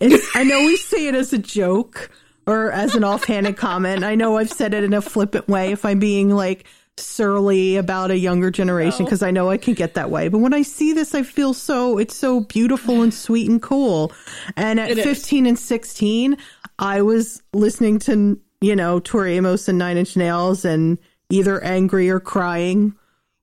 [0.00, 2.10] It's, I know we say it as a joke
[2.46, 4.02] or as an offhanded comment.
[4.02, 5.72] I know I've said it in a flippant way.
[5.72, 6.64] If I'm being like
[6.96, 10.28] surly about a younger generation, because I know I can get that way.
[10.28, 11.98] But when I see this, I feel so.
[11.98, 14.10] It's so beautiful and sweet and cool.
[14.56, 15.04] And at It is.
[15.04, 16.36] 15 and 16,
[16.78, 20.98] I was listening to you know Tori Amos and Nine Inch Nails and
[21.30, 22.94] either angry or crying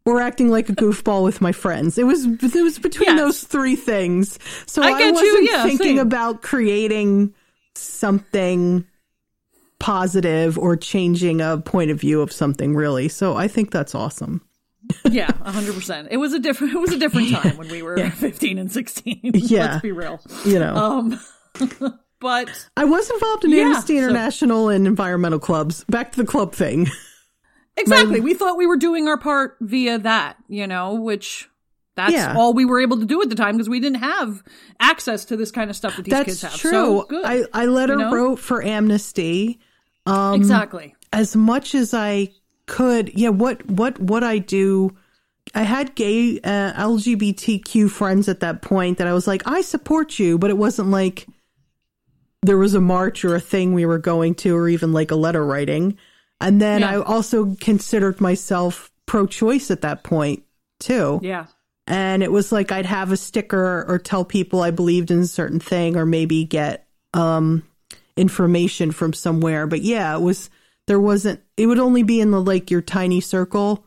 [0.06, 1.98] or acting like a goofball with my friends.
[1.98, 3.20] It was it was between Yes.
[3.20, 4.39] those three things.
[4.65, 6.00] So I I, wasn't yeah, thinking same.
[6.00, 7.34] about creating
[7.76, 8.86] something
[9.80, 13.10] positive or changing a point of view of something really.
[13.10, 14.41] So I think that's awesome.
[15.10, 18.58] yeah 100% it was a different it was a different time when we were 15
[18.58, 19.65] and 16 Yeah.
[19.74, 20.76] let's be real You know.
[20.76, 21.20] um
[22.20, 25.84] but I was involved in yeah, Amnesty so- International and environmental clubs.
[25.86, 26.88] Back to the club thing.
[27.82, 28.20] Exactly.
[28.22, 31.50] we thought we were doing our part via that, you know, which
[31.96, 32.34] that's Yeah.
[32.38, 34.44] all we were able to do at the time because we didn't have
[34.80, 36.56] access to this kind of stuff that these That's kids have.
[36.56, 36.72] true.
[36.72, 37.26] So good.
[37.26, 38.12] I, I letter you know?
[38.12, 39.60] wrote for Amnesty.
[40.06, 40.96] Um, exactly.
[41.13, 42.30] as much as I
[42.65, 43.12] could.
[43.17, 44.96] Yeah, what what what I do.
[45.54, 50.17] I had gay uh, LGBTQ friends at that point that I was like, I support
[50.17, 51.28] you, but it wasn't like
[52.44, 55.15] there was a march or a thing we were going to, or even like a
[55.15, 55.98] letter writing.
[56.42, 56.92] And then Yeah.
[56.92, 60.44] I also considered myself pro-choice at that point
[60.80, 61.20] too.
[61.24, 61.46] Yeah.
[61.88, 65.28] And it was like I'd have a sticker or tell people I believed in a
[65.28, 67.64] certain thing or maybe get um
[68.18, 69.68] information from somewhere.
[69.68, 70.50] But yeah, it was
[70.88, 73.86] there wasn't it would only be in the like your tiny circle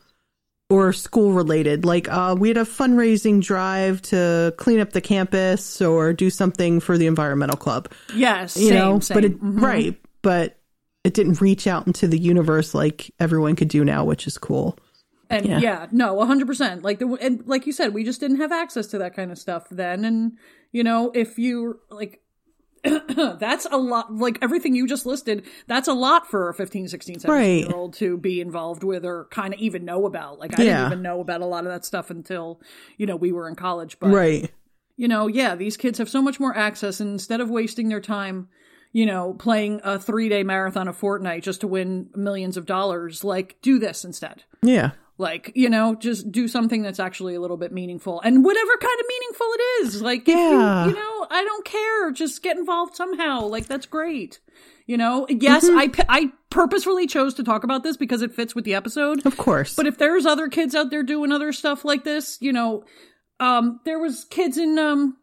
[0.71, 1.85] or school related.
[1.85, 6.81] Like uh we had a fundraising drive to clean up the campus or do something
[6.81, 7.91] for the environmental club.
[8.15, 8.57] Yes.
[8.57, 9.15] You know, same.
[9.15, 9.61] but it Mhm.
[9.61, 10.59] right, but
[11.05, 14.77] it didn't reach out into the universe like everyone could do now, which is cool.
[15.31, 15.59] And Yeah.
[15.61, 16.83] yeah, no, a hundred percent.
[16.83, 19.39] Like the and like you said, we just didn't have access to that kind of
[19.39, 20.05] stuff then.
[20.05, 20.39] And
[20.73, 22.21] you know, if you like,
[22.85, 24.15] that's a lot.
[24.15, 27.65] Like everything you just listed, that's a lot for a 15, 16, 17 Right.
[27.67, 30.39] year old to be involved with or kind of even know about.
[30.39, 30.77] Like I Yeah.
[30.77, 32.61] didn't even know about a lot of that stuff until
[32.99, 33.99] you know we were in college.
[33.99, 34.51] But Right.
[34.97, 38.01] you know, yeah, these kids have so much more access, and instead of wasting their
[38.01, 38.49] time,
[38.95, 43.23] you know, playing a three day marathon of Fortnite just to win millions of dollars,
[43.25, 44.45] like do this instead.
[44.63, 44.93] Yeah.
[45.19, 48.99] Like, you know, just do something that's actually a little bit meaningful and whatever kind
[49.01, 50.01] of meaningful it is.
[50.03, 50.87] Like, if you- Yeah.
[50.87, 52.11] you, know, I don't care.
[52.13, 53.43] Just get involved somehow.
[53.47, 54.39] Like, that's great.
[54.87, 55.79] You know, yes, Mm-hmm.
[55.79, 59.25] I, I purposefully chose to talk about this because it fits with the episode.
[59.27, 59.75] Of course.
[59.75, 62.85] But if there's other kids out there doing other stuff like this, you know,
[63.41, 65.17] um, there was kids in, um,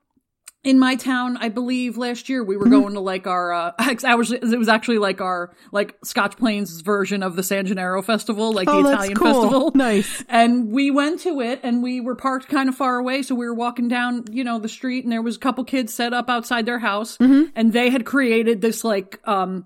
[0.63, 2.82] in my town, I believe last year we were Mm-hmm.
[2.82, 6.82] going to like our, uh, I was, it was actually like our, like Scotch Plains
[6.82, 9.41] version of the San Gennaro festival, like oh, the that's Italian cool.
[9.41, 9.71] festival.
[9.76, 10.24] Nice.
[10.30, 13.24] And we went to it and we were parked kind of far away.
[13.24, 15.93] So we were walking down, you know, the street and there was a couple kids
[15.93, 17.50] set up outside their house Mm-hmm.
[17.56, 19.65] and they had created this like, um,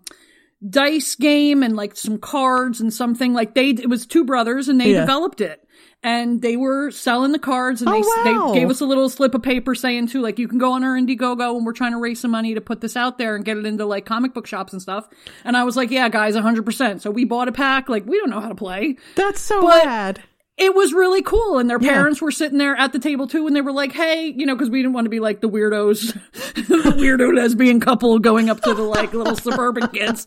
[0.67, 4.79] dice game and like some cards and something like they, it was two brothers and
[4.79, 5.01] they Yeah.
[5.01, 5.61] developed it.
[6.03, 8.01] And they were selling the cards and Oh, they,
[8.33, 8.47] wow.
[8.53, 10.83] they gave us a little slip of paper saying too, like, you can go on
[10.83, 13.43] our Indiegogo and we're trying to raise some money to put this out there and
[13.43, 15.07] get it into like comic book shops and stuff.
[15.43, 17.01] And I was like, yeah, guys, 100%.
[17.01, 17.89] So we bought a pack.
[17.89, 20.23] Like, we don't know how to play That's so But- rad.
[20.57, 21.91] It was really cool and their Yeah.
[21.91, 24.55] parents were sitting there at the table too and they were like hey you know
[24.55, 26.13] because we didn't want to be like the weirdos
[26.53, 30.25] the weirdo lesbian couple going up to the like little suburban kids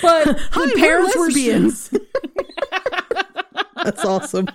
[0.00, 1.90] but Hi, the parents were lesbians.
[3.84, 4.46] That's awesome.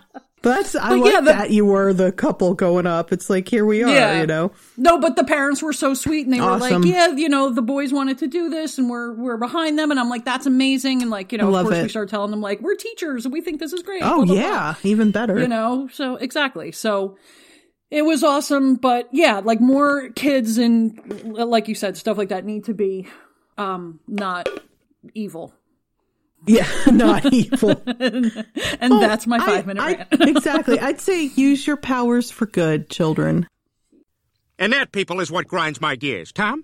[0.41, 3.11] That's I But like yeah, the- that you were the couple going up.
[3.11, 4.21] It's like here we are, Yeah.
[4.21, 4.51] you know.
[4.77, 7.61] no but the parents were so sweet and they were like yeah you know the
[7.61, 11.01] boys wanted to do this and we're we're behind them and i'm like that's amazing
[11.01, 13.33] and like you know love of course we start telling them like we're teachers and
[13.33, 14.35] we think this is great Oh blah, blah, blah.
[14.35, 15.37] yeah, even better.
[15.39, 17.17] you know so exactly so
[17.91, 20.97] it was awesome but yeah like more kids and
[21.35, 23.07] like you said stuff like that need to be
[23.57, 24.47] um not
[25.13, 25.53] evil
[26.47, 27.81] Yeah, not evil.
[27.85, 28.43] and
[28.81, 30.79] Well, that's my I- five minute I- rant exactly.
[30.79, 33.47] I'd say use your powers for good, children.
[34.57, 36.31] And that, people, is what grinds my gears.
[36.31, 36.63] Tom?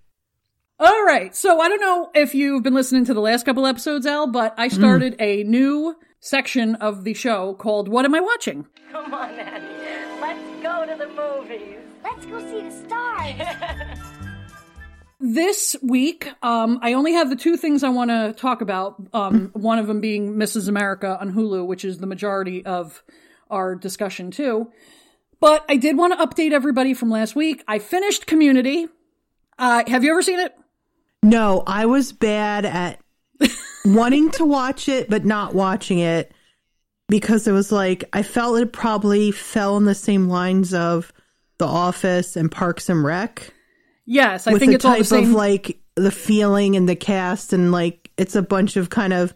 [0.77, 4.05] all right so i don't know if you've been listening to the last couple episodes
[4.05, 4.73] al but i mm.
[4.73, 10.21] started a new section of the show called what am i watching Come on, Annie.
[10.21, 11.79] Let's go to the movies.
[12.03, 13.94] Let's go see the stars.
[15.27, 19.01] This week, um, I only have the two things I want to talk about.
[19.11, 20.67] Um, one of them being Mrs.
[20.67, 23.03] America on Hulu, which is the majority of
[23.49, 24.71] our discussion too.
[25.39, 27.63] But I did want to update everybody from last week.
[27.67, 28.87] I finished Community.
[29.57, 30.55] Uh, have you ever seen it?
[31.23, 32.99] No, I was bad at
[33.85, 36.31] wanting to watch it, but not watching it
[37.09, 41.11] because it was like, I felt it probably fell in the same lines of
[41.57, 43.54] The Office and Parks and Rec.
[44.05, 45.23] Yes, I with think the it's all type the same.
[45.25, 49.33] of like the feeling and the cast, and like it's a bunch of kind of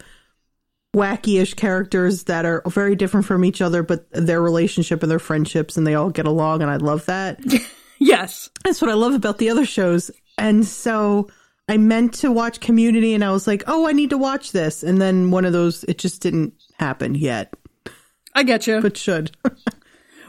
[0.95, 5.77] wacky-ish characters that are very different from each other, but their relationship and their friendships,
[5.77, 7.39] and they all get along, and I love that.
[7.99, 10.12] yes, that's what I love about the other shows.
[10.38, 11.29] And so
[11.67, 14.84] I meant to watch Community, and I was like, oh, I need to watch this,
[14.84, 17.53] and then one of those, it just didn't happen yet.
[18.34, 19.32] I get you, but should.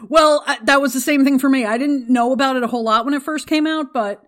[0.08, 1.64] Well, that was the same thing for me.
[1.64, 4.24] I didn't know about it a whole lot when it first came out, but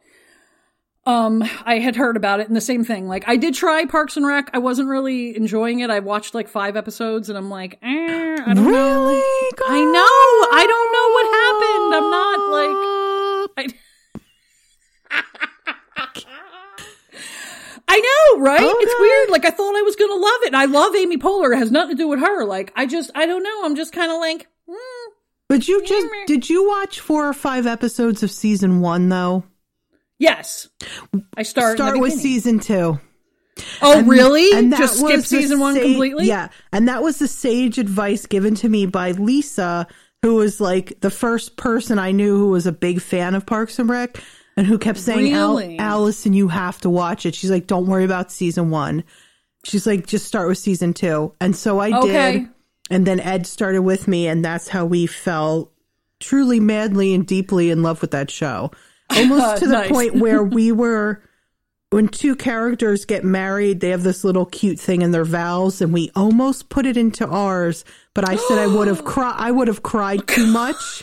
[1.05, 3.09] um I had heard about it and the same thing.
[3.09, 4.51] Like I did try Parks and Rec.
[4.53, 5.91] I wasn't really enjoying it.
[5.91, 8.71] I watched like 5 episodes and I'm like, eh, I don't know.
[8.71, 9.21] Really?
[9.69, 10.49] I know.
[10.55, 11.95] I don't know what happened.
[11.95, 12.77] I'm not like
[13.57, 13.67] I
[17.89, 18.61] I know, right?
[18.63, 19.31] It's weird.
[19.31, 20.49] Like I thought I was going to love it.
[20.49, 21.55] And I love Amy Poehler.
[21.55, 22.45] It has nothing to do with her.
[22.45, 23.65] Like I just I don't know.
[23.65, 24.49] I'm just kind of like
[25.49, 29.45] But you just did you watch four or five episodes of season one though?
[30.23, 30.69] Yes,
[31.37, 33.01] I start start with season two.
[33.83, 34.51] Oh, really?
[34.71, 36.27] that Just skip season one completely?
[36.27, 39.89] Yeah, and that was the sage advice given to me by Lisa,
[40.23, 43.81] who was like the first person I knew who was a big fan of Parks
[43.81, 44.23] and Rec,
[44.57, 45.79] and who kept saying, Al- Really?
[45.81, 49.03] "Alison, you have to watch it." She's like, "Don't worry about season one."
[49.65, 51.33] She's like, "Just start with season two.
[51.41, 52.33] and so I Okay.
[52.33, 52.49] did.
[52.91, 55.73] And then Ed started with me, and that's how we fell
[56.21, 58.71] truly madly and deeply in love with that show.
[59.17, 59.91] Almost to the Nice.
[59.91, 61.23] point where we were
[61.91, 65.93] when two characters get married, they have this little cute thing in their vows, and
[65.93, 67.85] we almost put it into ours.
[68.15, 69.35] But I said I would have cried.
[69.37, 71.03] I would have cried too much.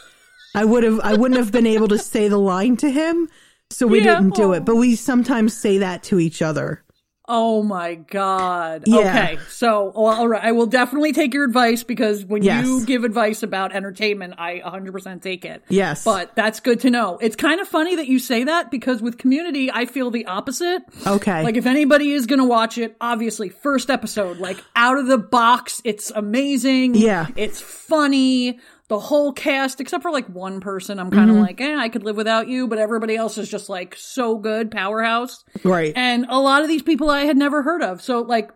[0.55, 0.99] I would have.
[1.01, 3.29] I wouldn't have been able to say the line to him,
[3.69, 4.15] so we Yeah.
[4.15, 4.65] didn't do it.
[4.65, 6.83] But we sometimes say that to each other.
[7.31, 8.83] Oh my god.
[8.87, 8.97] Yeah.
[8.99, 9.39] Okay.
[9.49, 10.43] So, well, all right.
[10.43, 12.65] I will definitely take your advice because when Yes.
[12.65, 15.63] you give advice about entertainment, I 100% take it.
[15.69, 16.03] Yes.
[16.03, 17.19] But that's good to know.
[17.21, 20.81] It's kind of funny that you say that because with community, I feel the opposite.
[21.05, 21.43] Okay.
[21.43, 25.19] Like if anybody is going to watch it, obviously first episode, like out of the
[25.19, 26.95] box, it's amazing.
[26.95, 27.27] Yeah.
[27.35, 28.59] It's funny.
[28.89, 31.41] The whole cast, except for like one person, I'm kind of Mhm.
[31.41, 34.71] like, eh, I could live without you, but everybody else is just like so good,
[34.71, 35.45] powerhouse.
[35.63, 35.93] Right.
[35.95, 38.01] And a lot of these people I had never heard of.
[38.01, 38.51] So like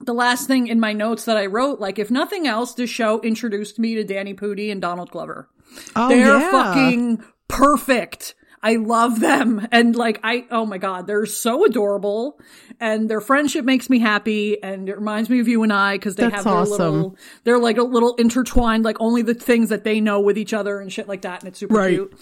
[0.00, 3.20] the last thing in my notes that I wrote, like if nothing else, this show
[3.20, 5.48] introduced me to Danny Pudi and Donald Glover.
[5.94, 6.50] Oh, They're yeah.
[6.50, 8.34] fucking perfect.
[8.64, 9.66] I love them.
[9.72, 12.38] And like, I, oh my God, they're so adorable.
[12.82, 14.60] And their friendship makes me happy.
[14.62, 16.94] And it reminds me of you and I because they That's have their awesome.
[16.94, 20.52] little, they're like a little intertwined, like only the things that they know with each
[20.52, 21.40] other and shit like that.
[21.42, 21.94] And it's super Right.
[21.94, 22.12] cute.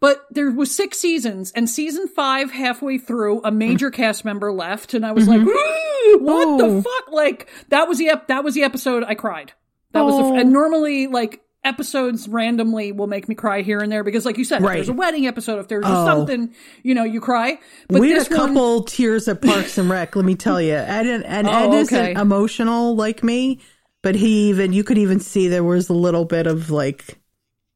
[0.00, 4.94] But there was six seasons, and season five, halfway through, a major cast member left,
[4.94, 5.46] and I was like, Mhm.
[5.46, 6.58] "Ooh, "What Oh.
[6.76, 9.52] the fuck?" Like that was the ep- that was the episode I cried.
[9.92, 10.34] That was the Oh.
[10.34, 14.36] f- and normally like episodes randomly will make me cry here and there because, like
[14.38, 16.04] you said, if there's a wedding episode, if there's Oh.
[16.04, 17.58] something, you know, you cry.
[17.88, 20.16] But we had a one- couple tears at Parks and Rec.
[20.16, 23.60] Let me tell you, Ed and, and oh, Ed Oh, isn't emotional like me,
[24.02, 27.18] but he even you could even see there was a little bit of like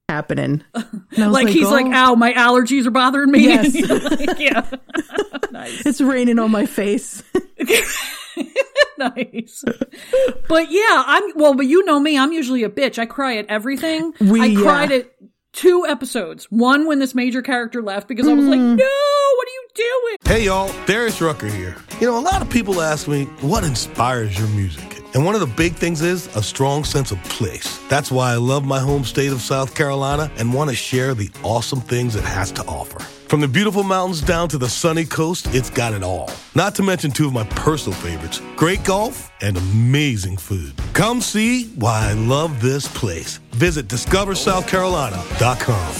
[0.08, 0.62] happening.
[1.18, 3.74] Was like, he's like, oh, "Ow, my allergies are bothering me." Yes.
[3.88, 4.64] Like, yeah,
[5.84, 7.22] it's raining on my face.
[8.98, 9.64] nice.
[10.48, 12.98] But yeah, I'm well, but you know me, I'm usually a bitch.
[12.98, 14.12] I cry at everything.
[14.20, 14.96] We- I cried yeah.
[14.98, 15.12] at
[15.52, 16.46] two episodes.
[16.50, 18.76] One when this major character left because I was like, Mm.
[18.76, 18.84] no,
[19.36, 20.16] what are you doing?
[20.38, 21.76] Hey y'all, Darius Rucker here.
[22.00, 25.00] You know, a lot of people ask me, what inspires your music?
[25.14, 27.78] And one of the big things is a strong sense of place.
[27.88, 31.30] That's why I love my home state of South Carolina and want to share the
[31.42, 33.02] awesome things it has to offer.
[33.28, 36.30] From the beautiful mountains down to the sunny coast, it's got it all.
[36.54, 40.72] Not to mention two of my personal favorites great golf and amazing food.
[40.92, 43.38] Come see why I love this place.
[43.50, 45.94] Visit discoversouthcarolina.com.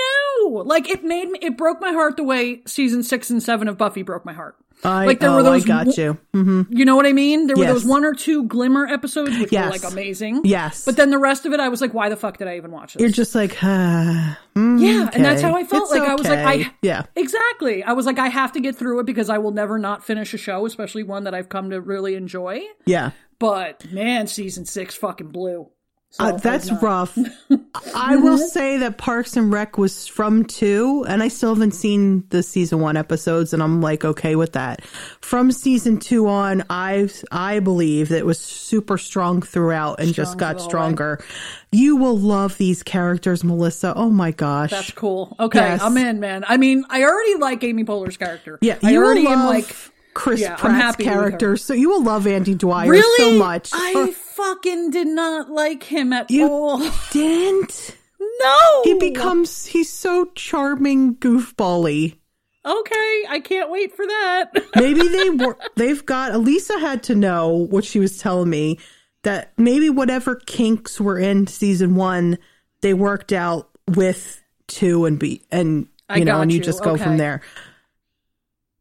[0.46, 0.50] know.
[0.60, 1.40] Like it made me.
[1.42, 4.56] It broke my heart the way season six and seven of Buffy broke my heart.
[4.84, 6.18] I, Like, there oh, were those I got you.
[6.34, 7.46] hmm You know what I mean?
[7.46, 9.66] There were those one or two glimmer episodes which Yes.
[9.66, 10.42] were like amazing.
[10.44, 10.86] Yes.
[10.86, 12.72] But then the rest of it, I was like, why the fuck did I even
[12.72, 13.00] watch this?
[13.02, 15.84] You're just like, ah, mm, Yeah, and that's how I felt.
[15.84, 16.40] It's like I was like.
[16.40, 17.84] I yeah, exactly.
[17.84, 20.34] I was like, I have to get through it because I will never not finish
[20.34, 22.62] a show, especially one that I've come to really enjoy.
[22.86, 23.12] yeah.
[23.38, 25.70] But man, season six fucking blew.
[26.14, 27.18] So, Uh, that's rough.
[27.96, 32.26] I will say that Parks and Rec was from two, and I still haven't seen
[32.32, 34.84] the season one episodes, and I'm like okay with that.
[35.22, 40.38] From season two on, I I believe that it was super strong throughout and just
[40.38, 40.70] got whole way.
[40.70, 41.24] stronger.
[41.72, 43.94] You will love these characters, Melissa.
[43.96, 45.34] Oh my gosh, That's cool.
[45.40, 45.82] Okay, Yes.
[45.82, 46.44] I'm in, man.
[46.46, 48.60] I mean, I already like Amy Poehler's character.
[48.62, 49.74] Yeah, I you already will am like
[50.14, 51.20] Chris yeah, Pratt's happy with her.
[51.22, 53.70] character, so you will love Andy Dwyer really so much.
[53.74, 56.80] I fucking did not like him at You all.
[57.12, 57.96] didn't.
[58.20, 62.18] No, He becomes he's so charming, goofbally.
[62.66, 63.24] okay.
[63.30, 64.52] I can't wait for that.
[64.76, 68.78] maybe they were they've got Elisa had to know what she was telling me
[69.24, 72.38] that maybe whatever kinks were in season one
[72.82, 76.64] they worked out with two and be and I you know and you you.
[76.64, 77.42] just go from there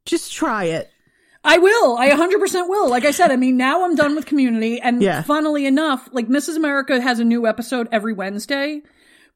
[0.06, 0.90] just try it
[1.42, 1.96] I will.
[1.96, 2.88] I 100% will.
[2.90, 4.80] Like I said, I mean, now I'm done with community.
[4.80, 5.22] And Yeah.
[5.22, 6.56] funnily enough, like Mrs.
[6.56, 8.82] America has a new episode every Wednesday,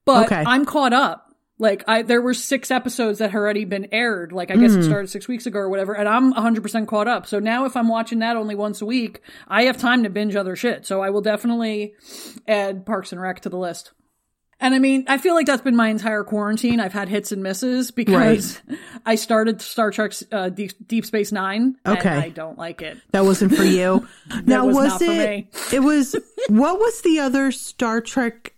[0.05, 0.45] but Okay.
[0.47, 1.23] I'm caught up.
[1.59, 4.33] Like I, there were six episodes that had already been aired.
[4.33, 4.79] Like I guess Mm.
[4.81, 5.95] it started six weeks ago or whatever.
[5.95, 7.27] And I'm 100% caught up.
[7.27, 10.35] So now if I'm watching that only once a week, I have time to binge
[10.37, 10.85] other shit.
[10.85, 11.95] So I will definitely
[12.49, 13.93] add Parks and Rec to the list.
[14.61, 16.79] And I mean, I feel like that's been my entire quarantine.
[16.81, 18.61] I've had hits and misses because
[19.07, 21.77] I started Star Trek uh, Deep, Deep Space Nine.
[21.85, 22.09] Okay.
[22.09, 22.97] And I don't like it.
[23.11, 24.07] that wasn't for you
[24.45, 25.49] now was was, not for it me.
[25.73, 26.17] it was
[26.49, 28.53] what was the other Star Trek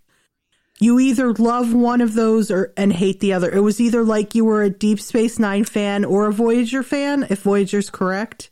[0.79, 4.35] you either love one of those or and hate the other it was either like
[4.35, 8.51] you were a Deep Space 9 fan or a Voyager fan if Voyager's correct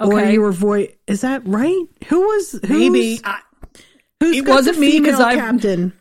[0.00, 0.28] okay.
[0.28, 3.20] or you were Voy is that right who was who's, Maybe.
[3.24, 3.38] I,
[4.20, 5.92] Who's It wasn't the me 'cause female I've- captain.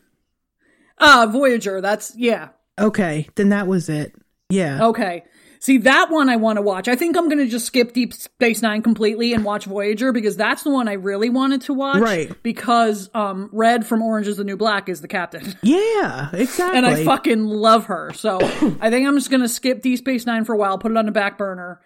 [1.01, 1.81] Uh, Voyager.
[1.81, 2.49] That's, yeah.
[2.79, 4.15] Okay, then that was it.
[4.49, 4.87] Yeah.
[4.87, 5.23] Okay.
[5.61, 6.87] See, that one I want to watch.
[6.87, 10.35] I think I'm going to just skip Deep Space Nine completely and watch Voyager because
[10.35, 11.99] that's the one I really wanted to watch.
[11.99, 12.31] Right.
[12.41, 15.55] Because um, Red from Orange is the New Black is the captain.
[15.63, 16.77] Yeah, exactly.
[16.77, 18.11] and I fucking love her.
[18.13, 18.39] So
[18.81, 21.05] I think I'm just gonna skip Deep Space Nine for a while, put it on
[21.05, 21.79] the back burner,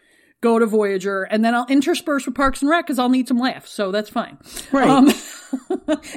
[0.46, 3.40] go to Voyager, and then I'll intersperse with Parks and Rec because I'll need some
[3.40, 3.72] laughs.
[3.72, 4.38] So that's fine.
[4.72, 4.88] Right.
[4.88, 5.08] Um,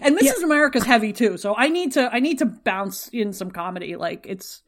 [0.02, 0.42] and Mrs.
[0.42, 3.96] America's heavy too, so I need to I need to bounce in some comedy.
[3.96, 4.62] Like it's.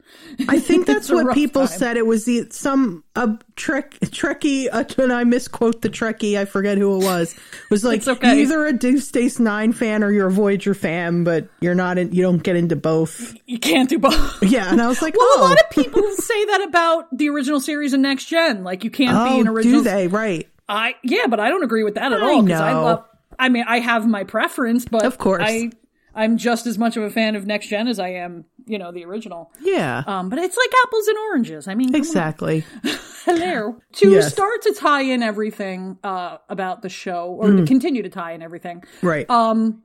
[0.48, 1.78] I think that's what people time.
[1.78, 1.96] said.
[1.96, 4.68] It was the, some a trek Trekkie.
[4.70, 6.38] Uh, and I misquote the Trekkie.
[6.38, 7.34] I forget who it was.
[7.34, 8.40] It was like okay.
[8.40, 11.98] either a Deep Space Nine fan or you're a Voyager fan, but you're not.
[11.98, 13.34] In, you don't get into both.
[13.46, 14.38] You can't do both.
[14.50, 17.28] Yeah, and I was like, Well, oh, a lot of people say that about the
[17.28, 18.64] original series and Next Gen.
[18.64, 19.80] Like you can't oh, be an original.
[19.80, 20.08] do they?
[20.08, 20.48] Right.
[20.68, 23.04] I yeah, but I don't agree with that at I all because I love.
[23.38, 25.42] I mean, I have my preference, but Of course.
[25.44, 25.70] I
[26.14, 28.90] I'm just as much of a fan of Next Gen as I am, you know,
[28.92, 29.52] the original.
[29.60, 30.02] Yeah.
[30.06, 31.68] Um, but it's like apples and oranges.
[31.68, 32.64] I mean, exactly.
[33.24, 33.76] Hello.
[33.94, 34.32] To Yes.
[34.32, 37.58] start to tie in everything uh, about the show, or Mm.
[37.58, 39.28] to continue to tie in everything, Right.
[39.30, 39.82] um,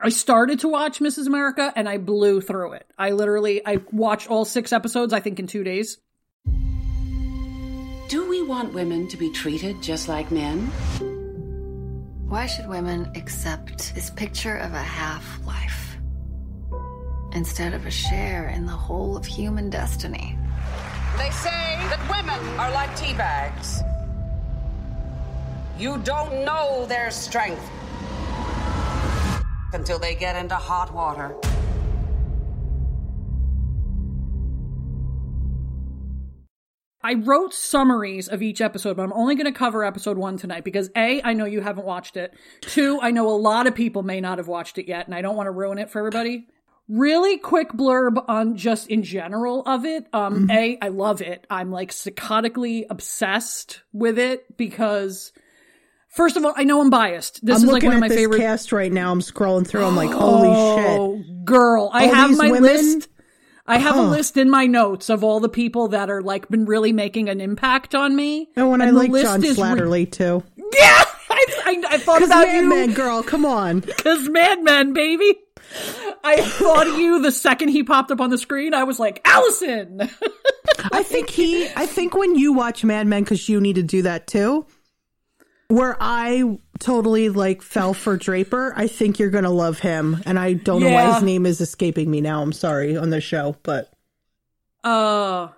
[0.00, 1.26] I started to watch Mrs.
[1.26, 2.86] America and I blew through it.
[2.98, 5.12] I literally I watched all six episodes.
[5.14, 5.98] I think in two days.
[8.08, 10.70] Do we want women to be treated just like men?
[12.28, 15.96] Why should women accept this picture of a half life
[17.34, 20.36] instead of a share in the whole of human destiny?
[21.16, 23.80] They say that women are like tea bags.
[25.78, 27.62] You don't know their strength
[29.72, 31.36] until they get into hot water.
[37.06, 40.64] I wrote summaries of each episode, but I'm only going to cover episode one tonight
[40.64, 42.34] because A, I know you haven't watched it.
[42.62, 45.22] Two, I know a lot of people may not have watched it yet, and I
[45.22, 46.48] don't want to ruin it for everybody.
[46.88, 50.08] Really quick blurb on just in general of it.
[50.12, 51.46] Um, A, I love it.
[51.48, 55.32] I'm like psychotically obsessed with it because
[56.08, 57.44] First of all, I know I'm biased.
[57.44, 58.38] This I'm is like one of my this favorite.
[58.38, 59.12] cast right now.
[59.12, 59.84] I'm scrolling through.
[59.84, 61.44] I'm like, holy oh, shit.
[61.44, 61.90] girl!
[61.92, 62.62] I All have my women?
[62.62, 63.08] list.
[63.68, 64.08] I have a Huh.
[64.10, 67.40] list in my notes of all the people that are like been really making an
[67.40, 68.48] impact on me.
[68.56, 70.42] Oh, and I like John is re- Slattery too.
[70.56, 70.64] yeah,
[71.30, 72.68] I, I, I thought about Mad you.
[72.68, 73.80] Men, girl, come on.
[73.86, 75.34] Because Mad Men, baby.
[76.22, 78.72] I thought of you the second he popped up on the screen.
[78.72, 80.08] I was like, Alison.
[80.92, 81.68] I think he.
[81.74, 84.64] I think when you watch Mad Men, because you need to do that too.
[85.68, 90.52] Where I totally like fell for Draper, I think you're gonna love him, and I
[90.52, 92.40] don't know why his name is escaping me now.
[92.42, 93.92] I'm sorry on the show, but
[94.84, 95.48] Uh,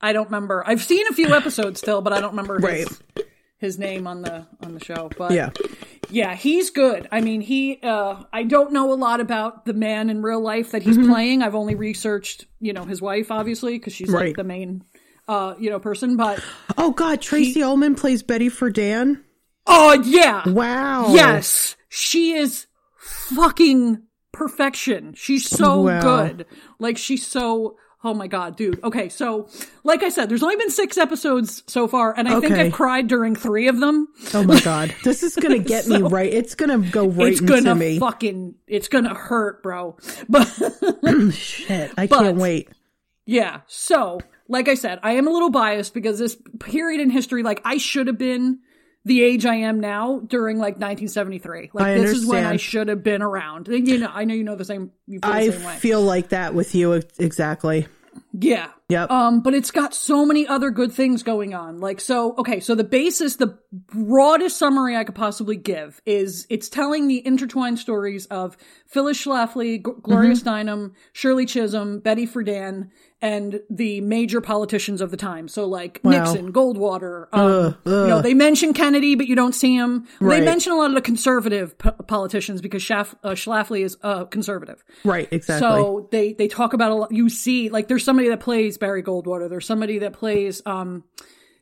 [0.00, 0.62] I don't remember.
[0.66, 3.26] I've seen a few episodes still, but I don't remember his, Right.
[3.58, 5.10] his name on the on the show.
[5.18, 5.50] But yeah,
[6.10, 7.08] yeah, he's good.
[7.10, 7.80] I mean, he.
[7.82, 11.10] Uh, I don't know a lot about the man in real life that he's Mm-hmm.
[11.10, 11.42] playing.
[11.42, 14.84] I've only researched, you know, his wife, obviously, because she's like the main,
[15.26, 16.16] uh, you know, person.
[16.16, 16.40] But
[16.78, 19.22] Oh God, Tracey Ullman plays Betty Friedan.
[19.70, 21.14] Oh yeah, Wow.
[21.14, 22.66] Yes, she is
[22.98, 24.02] fucking
[24.32, 25.14] perfection.
[25.14, 26.00] She's so Wow.
[26.00, 26.46] good.
[26.78, 28.82] Like she's so Oh my god, dude.
[28.82, 29.46] Okay, so
[29.84, 33.08] like I said, there's only been 6 episodes so far and I think I've cried
[33.08, 34.08] during 3 of them.
[34.32, 36.32] Oh my God, this is gonna get me right.
[36.32, 37.98] It's gonna go right it's into gonna me.
[37.98, 39.98] fucking it's gonna hurt, bro.
[40.30, 40.46] But
[41.32, 42.68] Shit, I But- can't wait.
[43.26, 43.60] Yeah.
[43.66, 47.60] So, like I said, I am a little biased because this period in history, like
[47.66, 48.60] I should have been
[49.04, 51.70] the age I am now during like 1973.
[51.72, 53.68] Like I this is when I should have been around.
[53.68, 54.90] You know, I know you know the same.
[55.06, 55.76] You feel the I same way.
[55.76, 57.86] feel like that with you exactly.
[58.32, 58.68] Yeah.
[58.88, 59.10] Yep.
[59.10, 61.78] Um, but it's got so many other good things going on.
[61.80, 66.68] Like, so, okay, so the basis, the broadest summary I could possibly give is it's
[66.68, 70.48] telling the intertwined stories of Phyllis Schlafly, G- Gloria Mm-hmm.
[70.48, 72.90] Steinem, Shirley Chisholm, Betty Friedan,
[73.22, 75.46] and the major politicians of the time.
[75.48, 76.10] So, like Wow.
[76.12, 77.26] Nixon, Goldwater.
[77.32, 80.06] Um, Ugh, You know, they mention Kennedy, but you don't see him.
[80.20, 84.24] They mention a lot of the conservative p- politicians because Schaff- uh, Schlafly is uh,
[84.24, 84.82] conservative.
[85.04, 85.68] Right, exactly.
[85.68, 87.12] So they they talk about a lot.
[87.12, 89.48] You see, like there's somebody that plays Barry Goldwater.
[89.50, 90.62] There's somebody that plays.
[90.66, 91.04] um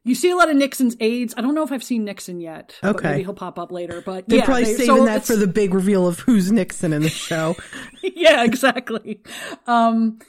[0.04, 1.34] You see a lot of Nixon's aides.
[1.36, 2.74] I don't know if I've seen Nixon yet.
[2.84, 3.10] Okay.
[3.10, 4.00] maybe he'll pop up later.
[4.00, 6.92] But They're yeah, probably they- saving so that for the big reveal of who's Nixon
[6.92, 7.56] in the show.
[8.02, 9.22] yeah, exactly.
[9.66, 10.20] Um,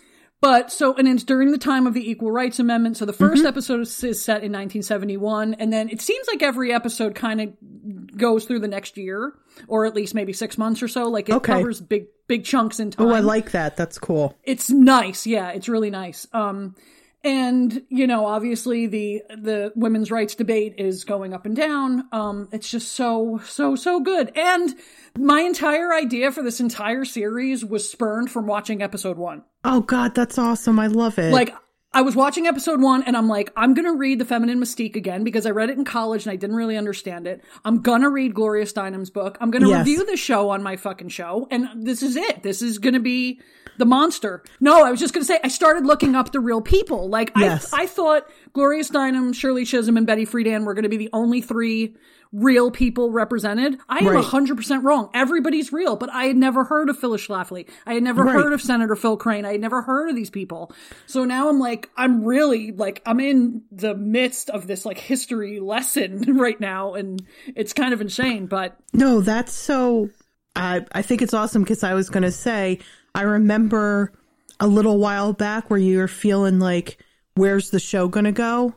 [0.41, 2.97] but so, and it's during the time of the Equal Rights Amendment.
[2.97, 6.71] So the 1st episode is, is set in 1971, and then it seems like every
[6.73, 9.33] episode kind of goes through the next year,
[9.67, 11.09] or at least maybe six months or so.
[11.09, 11.53] Like it Okay.
[11.53, 13.07] covers big, big chunks in time.
[13.07, 13.75] oh, I like that.
[13.77, 14.37] That's cool.
[14.43, 16.75] it's nice yeah it's really nice um
[17.23, 22.47] and you know obviously the the women's rights debate is going up and down um
[22.51, 24.75] it's just so so so good and
[25.17, 30.15] my entire idea for this entire series was spurned from watching episode 1 Oh God,
[30.15, 30.79] that's awesome.
[30.79, 31.33] I love it.
[31.33, 31.53] like
[31.91, 35.23] I was watching episode one and I'm like, I'm gonna read The Feminine Mystique again
[35.23, 37.43] because I read it in college and I didn't really understand it.
[37.65, 39.39] I'm gonna read Gloria Steinem's book.
[39.41, 39.79] I'm gonna Yes.
[39.87, 41.47] review the show on my fucking show.
[41.49, 42.43] And this is it.
[42.43, 43.41] This is gonna be
[43.79, 44.43] the monster.
[44.59, 47.09] No, I was just gonna say, I started looking up the real people.
[47.09, 47.73] Like, Yes.
[47.73, 51.41] I, I thought Gloria Steinem, Shirley Chisholm, and Betty Friedan were gonna be the only
[51.41, 51.95] three
[52.31, 53.77] real people represented.
[53.89, 54.23] I am Right.
[54.23, 55.09] 100% wrong.
[55.15, 57.67] Everybody's real, but I had never heard of Phyllis Schlafly.
[57.87, 58.35] I had never Right.
[58.35, 59.45] heard of Senator Phil Crane.
[59.45, 60.71] I had never heard of these people.
[61.07, 65.59] So now I'm like, I'm really like, I'm in the midst of this like history
[65.59, 67.25] lesson right now, and
[67.55, 70.09] it's kind of insane, but No, that's so.
[70.55, 72.79] I I think it's awesome because I was going to say
[73.15, 74.11] I remember
[74.59, 76.97] a little while back where you were feeling like,
[77.35, 78.75] where's the show going to go?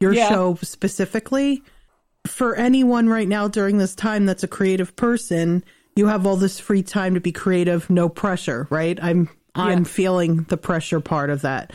[0.00, 0.28] Your Yeah.
[0.28, 1.62] show specifically.
[2.26, 5.62] For anyone right now during this time that's a creative person,
[5.94, 8.98] you have all this free time to be creative, no pressure, right?
[9.02, 9.84] I'm I'm Yeah.
[9.84, 11.72] feeling the pressure part of that.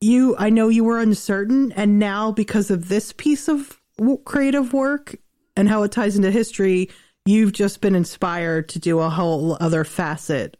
[0.00, 3.80] You, I know you were uncertain, and now because of this piece of
[4.24, 5.16] creative work
[5.56, 6.88] and how it ties into history,
[7.26, 10.56] you've just been inspired to do a whole other facet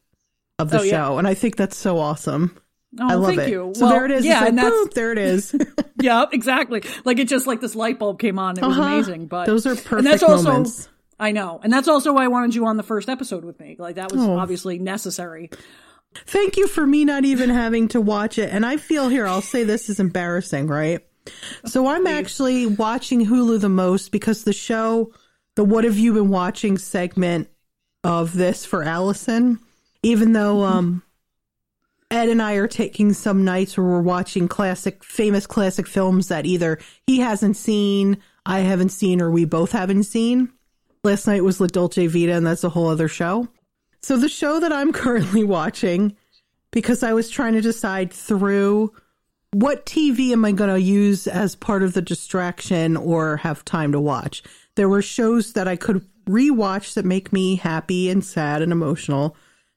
[0.59, 0.91] of the Oh, yeah.
[1.07, 2.59] show, and I think that's so awesome.
[2.99, 3.51] Oh, I love thank it.
[3.51, 3.72] you.
[3.74, 4.24] So Well, there it is.
[4.24, 5.55] Yeah, like, and that's boom, there it is.
[6.01, 6.82] yeah, exactly.
[7.05, 8.57] Like it just like this light bulb came on.
[8.59, 8.89] It was Uh-huh.
[8.89, 9.26] amazing.
[9.26, 10.89] But Those are perfect and that's also, moments.
[11.20, 13.76] I know, and that's also why I wanted you on the first episode with me.
[13.78, 14.39] Like that was Oh.
[14.39, 15.51] obviously necessary.
[16.14, 18.51] Thank you for me not even having to watch it.
[18.53, 21.01] And I feel here, I'll say this is embarrassing, right?
[21.66, 25.12] So I'm actually watching Hulu the most because the show,
[25.57, 27.49] the What Have You Been Watching segment
[28.03, 29.59] of this for Alison,
[30.03, 31.03] even though um
[32.11, 36.47] Ed and I are taking some nights where we're watching classic, famous classic films that
[36.47, 40.51] either he hasn't seen, I haven't seen, or we both haven't seen.
[41.05, 43.49] Last night was La Dolce Vita, and that's a whole other show.
[44.01, 46.17] So the show that I'm currently watching,
[46.71, 48.93] because I was trying to decide through
[49.53, 53.93] what TV am I going to use as part of the distraction or have time
[53.93, 54.43] to watch.
[54.75, 59.35] there were shows that I could rewatch that make me happy and sad and emotional.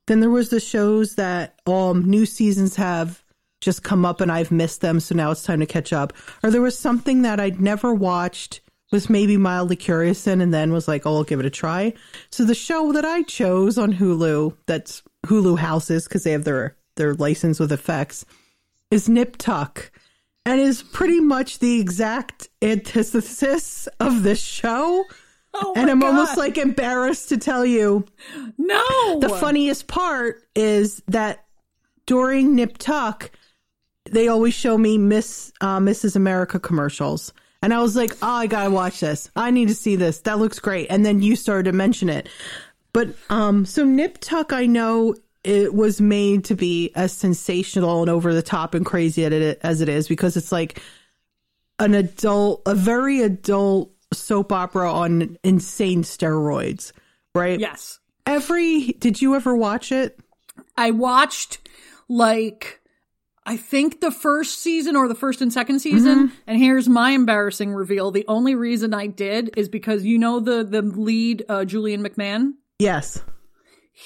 [0.08, 3.24] Then there was the shows that um new seasons have
[3.62, 6.14] just come up and I've missed them, so now it's time to catch up.
[6.44, 8.60] Or there was something that I'd never watched,
[8.92, 11.94] was maybe mildly curious in, and then was like, oh, I'll give it a try.
[12.32, 16.76] So the show that I chose on Hulu, that's Hulu Houses because they have their
[16.96, 18.26] their license with FX,
[18.90, 19.92] is Nip Tuck,
[20.46, 25.06] and is pretty much the exact antithesis of this show.
[25.64, 26.08] Oh and I'm God.
[26.08, 28.06] almost like embarrassed to tell you.
[28.58, 29.20] No.
[29.20, 31.44] The funniest part is that
[32.06, 33.32] during Nip Tuck,
[34.10, 36.16] they always show me Miss uh, Mrs.
[36.16, 37.34] America commercials.
[37.62, 39.30] And I was like, oh, I gotta watch this.
[39.36, 40.22] I need to see this.
[40.22, 40.88] That looks great.
[40.90, 42.28] And then you started to mention it.
[42.94, 48.10] But um, so Nip Tuck, I know it was made to be as sensational and
[48.10, 50.82] over the top and crazy at it as it is because it's like
[51.80, 56.92] an adult, a very adult soap opera on insane steroids,
[57.34, 57.60] right?
[57.60, 58.00] Yes.
[58.26, 60.20] Every did you ever watch it?
[60.78, 61.68] I watched
[62.08, 62.82] like
[63.46, 66.28] I think the first season or the first and second season.
[66.28, 66.36] Mm-hmm.
[66.48, 68.12] And here's my embarrassing reveal.
[68.12, 72.54] The only reason I did is because you know the the lead uh, Julian McMahon.
[72.80, 73.22] Yes.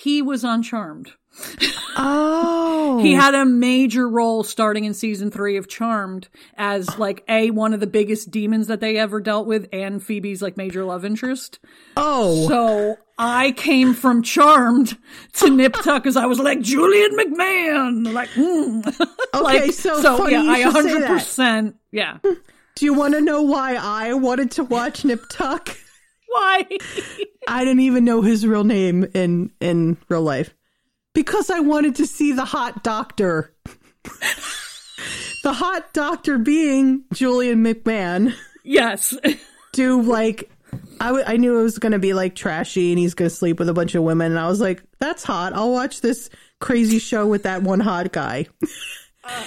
[0.02, 1.12] He was on Charmed.
[1.98, 3.00] Oh.
[3.02, 6.28] He had a major role starting in season three of Charmed
[6.58, 10.42] as like a one of the biggest demons that they ever dealt with, and Phoebe's
[10.42, 11.60] like major love interest.
[11.96, 12.50] Oh.
[12.50, 14.98] So I came from Charmed
[15.36, 18.86] to Nip Tuck because I was like Julian McMahon, like, mm.
[19.34, 21.08] Okay, like, so so funny yeah, you I say hundred that.
[21.08, 22.18] percent, yeah.
[22.22, 25.78] Do you want to know why I wanted to watch Nip Tuck?
[26.36, 26.68] Why?
[27.48, 30.54] I didn't even know his real name in in real life.
[31.14, 33.54] Because I wanted to see the hot doctor.
[35.44, 38.34] the hot doctor being Julian McMahon.
[38.64, 39.16] Yes.
[39.72, 40.50] Do like
[41.00, 43.36] I, w- I knew it was going to be like trashy and he's going to
[43.36, 45.54] sleep with a bunch of women and I was like that's hot.
[45.54, 46.30] I'll watch this
[46.60, 48.48] crazy show with that one hot guy.
[49.24, 49.44] Uh,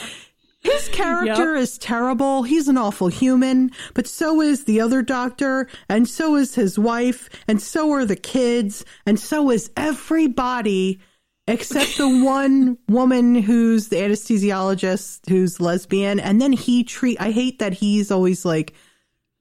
[0.60, 1.62] His character Yep.
[1.62, 2.42] is terrible.
[2.42, 7.28] He's an awful human, but so is the other doctor, and so is his wife,
[7.46, 11.00] and so are the kids, and so is everybody
[11.46, 16.20] except the one woman who's the anesthesiologist who's lesbian.
[16.20, 18.74] And then he treat, I hate that he's always like,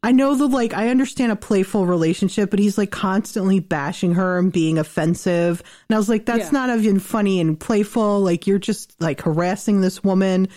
[0.04, 4.38] I know the like, I understand a playful relationship, but he's like constantly bashing her
[4.38, 5.62] and being offensive.
[5.90, 6.66] And I was like, that's Yeah.
[6.66, 8.22] not even funny and playful.
[8.22, 10.48] Like, you're just like harassing this woman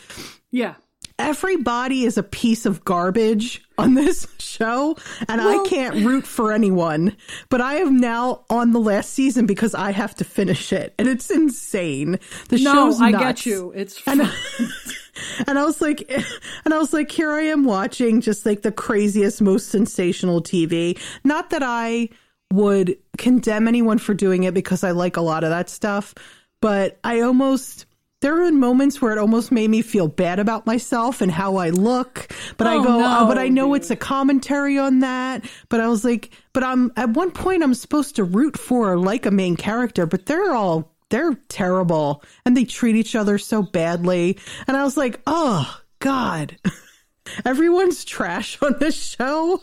[0.51, 0.75] Yeah.
[1.19, 4.97] everybody is a piece of garbage on this show
[5.29, 7.17] and I can't root for anyone.
[7.49, 11.09] But I am now on the last season because I have to finish it and
[11.09, 12.19] it's insane.
[12.49, 13.73] The no, show's I get you.
[13.75, 14.23] It's And,
[15.47, 16.11] and I was like
[16.65, 20.99] and I was like here I am watching just like the craziest most sensational TV.
[21.25, 22.09] Not that I
[22.53, 26.15] would condemn anyone for doing it because I like a lot of that stuff,
[26.61, 27.87] but I almost
[28.21, 31.71] there were moments where it almost made me feel bad about myself and how I
[31.71, 32.29] look.
[32.59, 35.45] But I Oh, go, no, oh, but I know it's a commentary on that.
[35.71, 38.99] But I was like, but I'm at one point I'm supposed to root for or
[38.99, 43.63] like a main character, but they're all they're terrible and they treat each other so
[43.63, 44.39] badly.
[44.67, 46.57] And I was like, oh God,
[47.45, 49.61] everyone's trash on this show.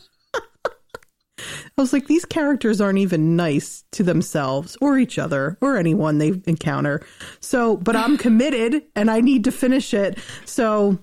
[1.37, 6.17] I was like, these characters aren't even nice to themselves or each other or anyone
[6.17, 7.05] they encounter.
[7.39, 10.17] So, but I'm committed and I need to finish it.
[10.45, 10.97] So,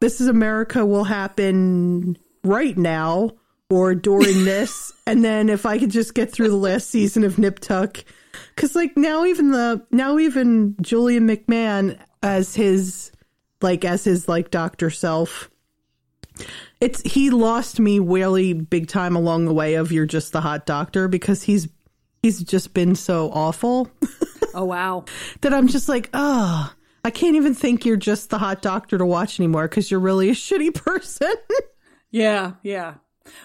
[0.00, 3.32] This is America will happen right now
[3.68, 4.92] or during this.
[5.06, 8.04] and then if I could just get through the last season of Nip Tuck.
[8.56, 13.10] Cause like now even the, now even Julian McMahon as his,
[13.62, 15.50] like as his like doctor self
[16.80, 20.66] it's he lost me really big time along the way of you're just the hot
[20.66, 21.68] doctor because he's
[22.22, 23.90] he's just been so awful
[24.54, 25.04] Oh wow.
[25.42, 26.72] that I'm just like, oh,
[27.04, 30.28] I can't even think you're just the hot doctor to watch anymore because you're really
[30.30, 31.32] a shitty person.
[32.10, 32.94] Yeah, yeah.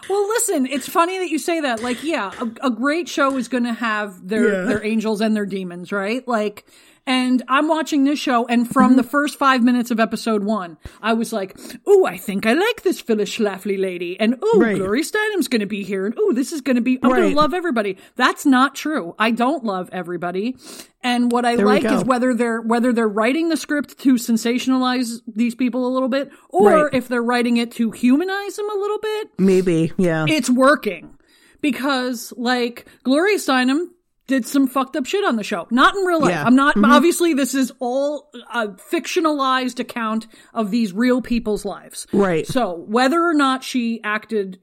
[0.10, 1.82] Well, listen, it's funny that you say that.
[1.84, 4.62] Like, yeah, a, a great show is going to have their Yeah.
[4.66, 6.26] their angels and their demons, right?
[6.28, 6.66] Like,
[7.08, 9.10] and I'm watching this show, and from the mm-hmm.
[9.10, 13.02] first five minutes of episode one, I was like, "Ooh, I think I like this
[13.02, 14.78] Phyllis Schlafly lady," and "Ooh, Right.
[14.78, 17.30] Glory Steinem's going to be here," and "Ooh, this is going to be I'm going
[17.32, 19.16] to love everybody." That's not true.
[19.18, 20.56] I don't love everybody,
[21.04, 25.22] and what I There like is whether they're whether they're writing the script to sensationalize
[25.28, 26.93] these people a little bit, or Right.
[26.93, 30.26] if they're writing it to humanize them a little bit Maybe, yeah.
[30.28, 31.18] it's working
[31.62, 33.88] because like Gloria Steinem
[34.32, 35.68] did some fucked up shit on the show.
[35.72, 36.30] Not in real life.
[36.32, 36.46] Yeah.
[36.46, 36.90] I'm not, Mhm.
[36.90, 42.08] obviously, this is all a fictionalized account of these real people's lives.
[42.14, 42.48] Right.
[42.48, 44.58] So whether or not she acted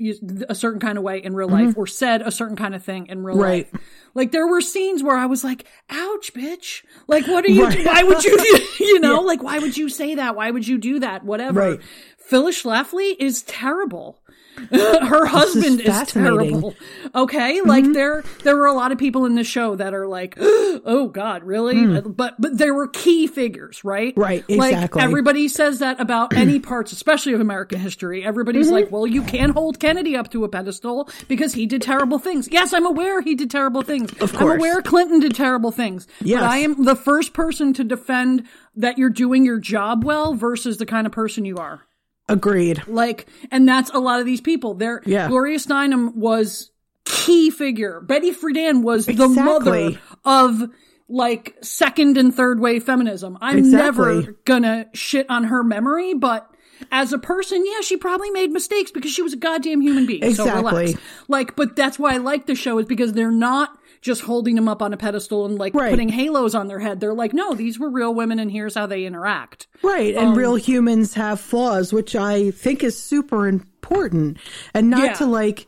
[0.49, 3.07] a certain kind of way in real life or said a certain kind of thing
[3.09, 3.43] in real Mm-hmm.
[3.45, 3.73] Right.
[3.75, 3.83] life,
[4.14, 6.83] like there were scenes where I was like, ouch, bitch.
[7.07, 7.85] Like, what are you, Right.
[7.85, 8.39] why would you,
[8.79, 10.35] do, you know, like, why would you say that?
[10.35, 11.25] Why would you do that?
[11.25, 11.61] Whatever.
[11.73, 11.81] Right.
[12.16, 14.19] Phyllis Schlafly is terrible.
[14.73, 16.61] Her husband is, fascinating.
[16.61, 16.75] terrible.
[17.15, 17.93] Okay, like Mm-hmm.
[17.93, 21.45] there there were a lot of people in this show that are like, oh God,
[21.45, 22.01] really?
[22.01, 24.13] But but there were key figures, right?
[24.17, 25.03] Right, Like exactly.
[25.03, 28.25] everybody says that about any parts, especially of American history.
[28.25, 28.75] Everybody's Mm-hmm.
[28.75, 32.49] like, well, you can't hold Kennedy up to a pedestal because he did terrible things.
[32.51, 34.11] Yes, I'm aware he did terrible things.
[34.21, 36.07] Of course, I'm aware Clinton did terrible things.
[36.21, 36.41] Yes.
[36.41, 38.45] But I am the first person to defend
[38.77, 41.83] that you're doing your job well versus the kind of person you are.
[42.29, 42.83] Agreed.
[42.87, 44.74] Like, and that's a lot of these people.
[44.74, 45.29] There, Yeah.
[45.29, 46.70] Gloria Steinem was
[47.05, 48.01] key figure.
[48.01, 50.62] Betty Friedan was the mother of
[51.09, 53.39] like second and third wave feminism.
[53.41, 54.14] I'm Exactly.
[54.16, 56.51] never gonna shit on her memory, but
[56.93, 60.20] as a person, yeah, she probably made mistakes because she was a goddamn human being.
[60.35, 60.85] So Exactly.
[60.85, 61.01] relax.
[61.26, 63.70] Like, but that's why I like the show is because they're not
[64.01, 65.90] just holding them up on a pedestal and like Right.
[65.90, 67.01] putting halos on their head.
[67.01, 69.66] They're like, no, these were real women and here's how they interact.
[69.82, 70.14] Right.
[70.14, 74.38] And um, real humans have flaws, which I think is super important.
[74.74, 75.12] And not Yeah.
[75.14, 75.66] to like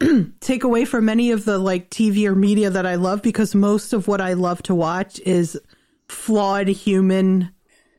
[0.40, 3.92] take away from any of the like TV or media that I love because most
[3.92, 5.58] of what I love to watch is
[6.08, 7.50] flawed human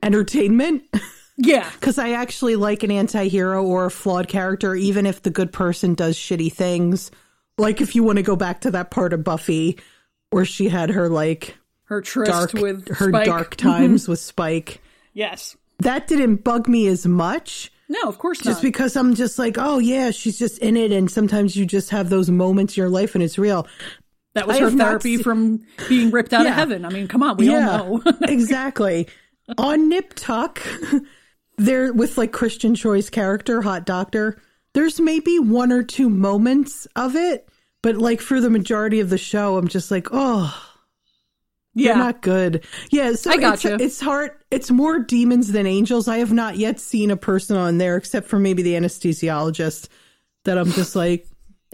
[0.03, 0.84] entertainment.
[1.41, 1.69] Yeah.
[1.71, 5.53] Because I actually like an anti hero or a flawed character, even if the good
[5.53, 7.11] person does shitty things.
[7.60, 9.78] Like if you want to go back to that part of Buffy
[10.30, 13.26] where she had her like Her tryst dark, with her Spike.
[13.26, 13.70] dark mm-hmm.
[13.70, 14.82] times with Spike.
[15.14, 15.55] Yes.
[15.80, 17.72] That didn't bug me as much.
[17.88, 18.51] No, of course Just not.
[18.51, 21.89] Just because I'm just like, oh yeah, she's just in it, and sometimes you just
[21.89, 23.66] have those moments in your life, and it's real.
[24.36, 26.51] That was I her therapy se- from being ripped out Yeah.
[26.51, 26.86] of heaven.
[26.86, 28.03] I mean, come on, we all know.
[28.22, 29.07] exactly.
[29.57, 30.62] On Nip Tuck,
[31.57, 34.39] there with like Christian Troy's character, Hot Doctor,
[34.74, 37.49] there's maybe one or two moments of it,
[37.82, 40.55] but like for the majority of the show, I'm just like, oh,
[41.73, 41.93] yeah.
[41.93, 42.65] not good.
[42.89, 43.77] Yeah, so I it's, gotcha.
[43.80, 44.32] it's hard.
[44.51, 46.07] It's more demons than angels.
[46.07, 49.88] I have not yet seen a person on there except for maybe the anesthesiologist
[50.45, 51.27] that I'm just like,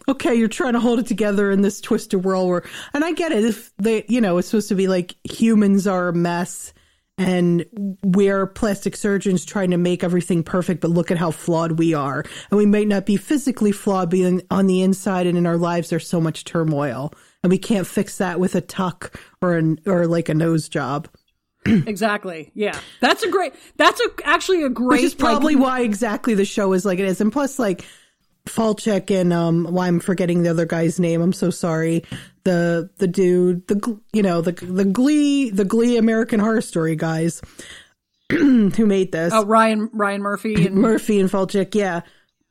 [0.08, 3.32] okay, you're trying to hold it together in this twisted world where, and I get
[3.32, 3.44] it.
[3.44, 6.74] If they, you know, it's supposed to be like humans are a mess
[7.18, 7.66] and
[8.04, 12.26] we're plastic surgeons trying to make everything perfect, but look at how flawed we are.
[12.52, 15.90] And we might not be physically flawed, but on the inside and in our lives,
[15.90, 17.14] there's so much turmoil.
[17.42, 21.08] And we can't fix that with a tuck or an, or like a nose job.
[21.66, 22.52] exactly.
[22.54, 22.78] Yeah.
[23.00, 26.46] That's a great, that's a, actually a great, Which is probably like, why exactly the
[26.46, 27.22] show is like it is.
[27.22, 27.86] And plus, like
[28.46, 31.22] Falchuk and um, why I'm forgetting the other guy's name.
[31.22, 32.04] I'm so sorry.
[32.44, 37.42] The the dude, the you know the the Glee the Glee American Horror Story guys
[38.32, 39.34] who made this.
[39.34, 42.02] oh, Ryan, Ryan Murphy and Murphy and Falchuk, yeah.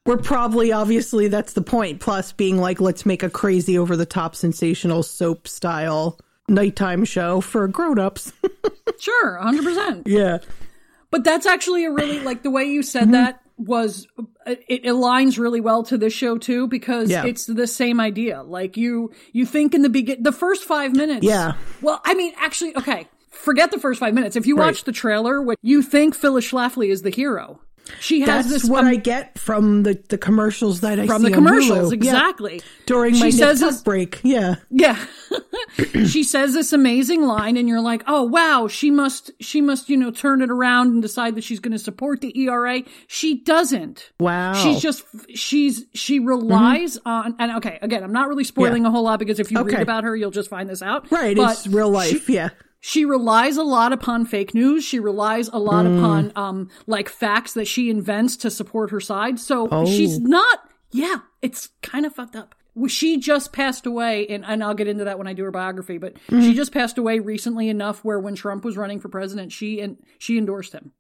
[0.06, 2.00] We're probably obviously that's the point.
[2.00, 7.40] Plus, being like, let's make a crazy over the top sensational soap style nighttime show
[7.40, 8.30] for grown ups.
[9.00, 10.02] sure, 100%.
[10.06, 10.38] yeah.
[11.10, 12.86] But that's actually a really, like, the way you Mm-hmm.
[12.86, 14.06] said that was,
[14.46, 17.24] it aligns really well to this show too, because Yeah.
[17.24, 18.42] it's the same idea.
[18.42, 21.24] Like, you, you think in the begin, the first five minutes.
[21.24, 21.54] Yeah.
[21.80, 23.08] Well, I mean, actually, okay.
[23.30, 24.36] Forget the first five minutes.
[24.36, 24.66] If you Right.
[24.66, 27.60] watch the trailer, what you think Phyllis Schlafly is the hero.
[28.00, 31.22] She has That's this what um, I get from the, the commercials that I from
[31.22, 32.02] see the commercials, Hulu.
[32.04, 32.12] Yeah.
[32.12, 32.62] exactly.
[32.86, 34.20] During She my says says this- break.
[34.22, 34.56] Yeah.
[34.70, 35.04] Yeah.
[36.06, 39.96] she says this amazing line and you're like, "Oh wow, she must she must, you
[39.96, 44.12] know, turn it around and decide that she's going to support the ERA." She doesn't.
[44.18, 44.54] Wow.
[44.54, 45.04] She's just
[45.34, 48.88] she's she relies on and okay, again, I'm not really spoiling Yeah.
[48.88, 51.10] a whole lot because if you read about her, you'll just find this out.
[51.10, 51.36] Right.
[51.36, 52.24] But it's real life.
[52.26, 52.50] she- yeah.
[52.86, 54.84] She relies a lot upon fake news.
[54.84, 55.98] She relies a lot Mm.
[55.98, 59.40] upon um like facts that she invents to support her side.
[59.40, 59.86] So Oh.
[59.86, 60.58] she's not
[60.90, 62.54] yeah, it's kind of fucked up.
[62.88, 65.96] She just passed away, and, and I'll get into that when I do her biography.
[65.96, 66.42] But Mm-hmm.
[66.42, 69.96] she just passed away recently enough where when Trump was running for president, she and
[70.18, 70.92] she endorsed him.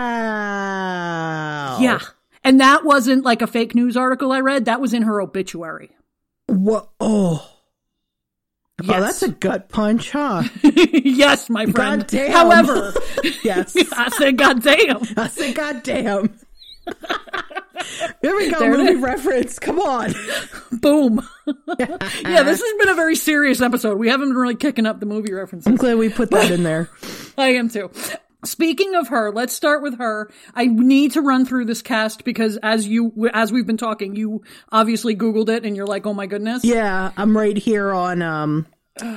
[0.00, 1.78] Wow.
[1.80, 2.00] Yeah,
[2.44, 4.64] and that wasn't like a fake news article I read.
[4.64, 5.90] That was in her obituary.
[6.46, 6.88] What?
[6.98, 7.49] Oh.
[8.88, 10.42] Oh, that's a gut punch, huh?
[10.62, 12.02] yes, my friend.
[12.02, 12.30] Goddamn.
[12.32, 12.94] However,
[13.44, 13.76] yes.
[13.92, 16.38] I said, "God damn." I said, God damn.
[18.22, 19.58] There we go, There movie reference.
[19.58, 20.12] Come on.
[20.72, 21.26] Boom.
[21.46, 23.98] yeah, this has been a very serious episode.
[23.98, 25.66] We haven't been really kicking up the movie references.
[25.66, 26.90] I'm glad we put that in there.
[27.38, 27.90] I am too.
[28.44, 30.30] Speaking of her, let's start with her.
[30.54, 34.42] I need to run through this cast because as you, as we've been talking, you
[34.72, 36.64] obviously Googled it and you're like, oh my goodness.
[36.64, 38.66] Yeah, I'm right here on um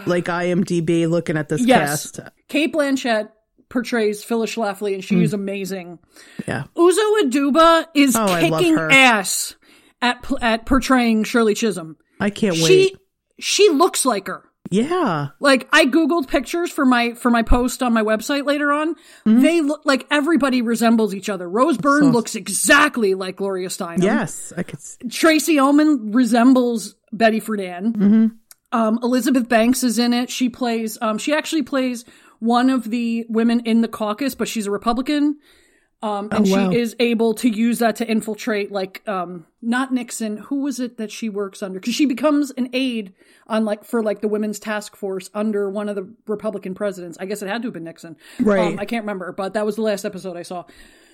[0.05, 2.11] like IMDb looking at this Yes.
[2.11, 2.29] cast.
[2.47, 3.29] Cate Blanchett
[3.69, 5.99] portrays Phyllis Schlafly, and she is amazing.
[6.47, 6.65] Yeah.
[6.75, 9.55] Uzo Aduba is Oh, kicking ass
[10.01, 11.97] at at portraying Shirley Chisholm.
[12.19, 12.65] I can't wait.
[12.67, 12.97] She wait.
[13.39, 14.43] she looks like her.
[14.71, 15.27] Yeah.
[15.39, 18.95] Like I googled pictures for my for my post on my website later on.
[19.25, 19.41] Mm-hmm.
[19.41, 21.47] They look like everybody resembles each other.
[21.49, 24.01] Rose Byrne So- looks exactly like Gloria Steinem.
[24.01, 24.79] Yes, I could.
[24.79, 27.93] s- Tracey Ullman resembles Betty Friedan.
[27.95, 28.25] Mm-hmm.
[28.71, 30.31] Um, Elizabeth Banks is in it.
[30.31, 30.97] She plays.
[31.01, 32.05] Um, she actually plays
[32.39, 35.37] one of the women in the caucus, but she's a Republican.
[36.03, 36.69] Um, and Oh, wow.
[36.71, 40.35] she is able to use that to infiltrate, like, um, not Nixon.
[40.37, 41.79] Who was it that she works under?
[41.79, 43.13] Because she becomes an aide
[43.47, 47.17] on, like, for like the women's task force under one of the Republican presidents.
[47.21, 48.17] I guess it had to have been Nixon.
[48.39, 48.73] Right.
[48.73, 50.65] Um, I can't remember, but that was the last episode I saw.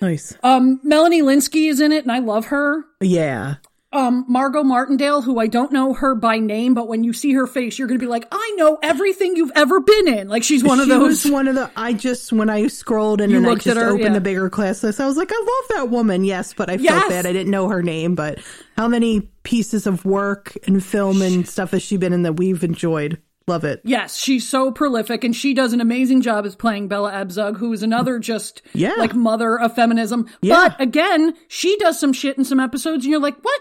[0.02, 0.36] Nice.
[0.42, 3.56] Um, Melanie Lynskey is in it, and I love her Yeah.
[3.92, 7.46] Um Margot Martindale, who I don't know her by name, but when you see her
[7.46, 10.28] face, you're gonna be like, I know everything you've ever been in.
[10.28, 11.24] Like she's one of She those.
[11.24, 11.70] was one of the.
[11.76, 14.12] I just when I scrolled and You then I just her, opened yeah.
[14.12, 16.24] the bigger class list, I was like, I love that woman.
[16.24, 17.08] Yes, but I felt Yes.
[17.08, 18.14] bad I didn't know her name.
[18.14, 18.38] But
[18.76, 22.62] how many pieces of work and film and stuff has she been in that we've
[22.62, 23.20] enjoyed?
[23.48, 23.80] Love it.
[23.82, 27.72] Yes, she's so prolific, and she does an amazing job as playing Bella Abzug, who
[27.72, 28.94] is another just Yeah.
[28.96, 30.28] like mother of feminism.
[30.40, 30.68] Yeah.
[30.68, 33.60] But again, she does some shit in some episodes, and you're like, what?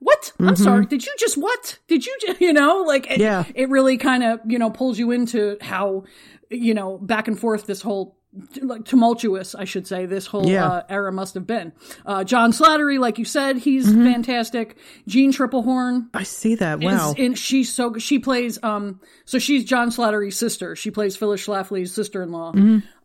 [0.00, 0.32] What?
[0.38, 0.62] I'm mm-hmm.
[0.62, 0.86] sorry.
[0.86, 1.78] Did you just what?
[1.88, 3.44] Did you just you know like it, Yeah.
[3.54, 6.04] it really kind of you know pulls you into how
[6.50, 8.17] you know back and forth this whole
[8.62, 10.66] like tumultuous I should say this whole Yeah.
[10.68, 11.72] uh, era must have been.
[12.06, 14.76] Uh, John Slattery, like you said, he's fantastic.
[15.06, 16.80] Jeanne Tripplehorn I see that.
[16.80, 17.10] Wow.
[17.12, 17.96] is in, she's so.
[17.98, 20.76] She plays um so she's John Slattery's sister.
[20.76, 22.52] She plays Phyllis Schlafly's sister-in-law.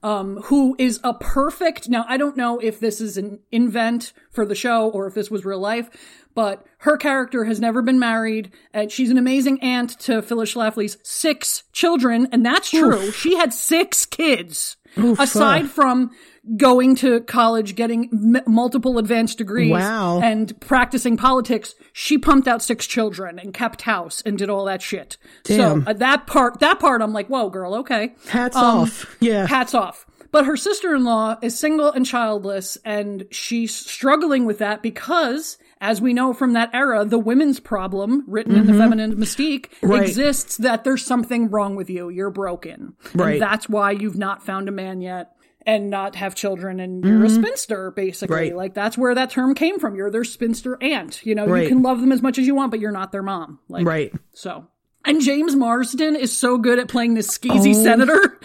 [0.03, 4.45] Um who is a perfect Now I don't know if this is an invent for
[4.45, 5.89] the show or if this was real life,
[6.35, 10.97] but her character has never been married and she's an amazing aunt to Phyllis Schlafly's
[11.03, 13.11] six children and that's true.
[13.11, 14.75] She had six kids.
[14.97, 15.67] Aside uh.
[15.67, 16.11] from
[16.57, 20.19] going to college, getting m- multiple advanced degrees, Wow.
[20.21, 24.81] and practicing politics, she pumped out six children and kept house and did all that
[24.81, 25.17] shit.
[25.43, 25.83] Damn.
[25.85, 28.13] So uh, that part, that part, I'm like, whoa, girl, okay.
[28.27, 29.15] Hats Um, off.
[29.21, 29.47] Yeah.
[29.47, 30.05] Hats off.
[30.31, 36.13] But her sister-in-law is single and childless, and she's struggling with that because, as we
[36.13, 39.87] know from that era, the women's problem, written in the feminine mystique, Mm-hmm.
[39.91, 40.01] Right.
[40.03, 42.09] exists that there's something wrong with you.
[42.09, 42.93] You're broken.
[43.13, 43.33] Right.
[43.33, 45.31] And that's why you've not found a man yet
[45.65, 48.33] and not have children and you're a spinster, basically.
[48.35, 48.43] Mm-hmm.
[48.43, 48.55] Right.
[48.55, 49.95] Like that's where that term came from.
[49.95, 51.25] You're their spinster aunt.
[51.25, 53.23] You know, you can love them as much as you want, but you're not their
[53.23, 53.59] mom.
[53.69, 54.13] Like, Right.
[54.33, 54.67] so.
[55.05, 58.39] And James Marsden is so good at playing this skeezy senator.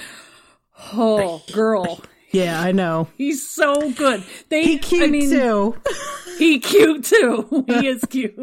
[0.92, 2.02] Oh, girl.
[2.30, 3.08] Yeah, I know.
[3.16, 4.22] He's so good.
[4.50, 5.76] They, He cute I mean, too.
[6.38, 7.64] he cute too.
[7.68, 8.36] He is cute.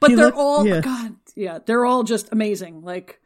[0.00, 0.80] But He they're look- all, yeah.
[0.80, 2.82] God, yeah, they're all just amazing.
[2.82, 3.20] Like,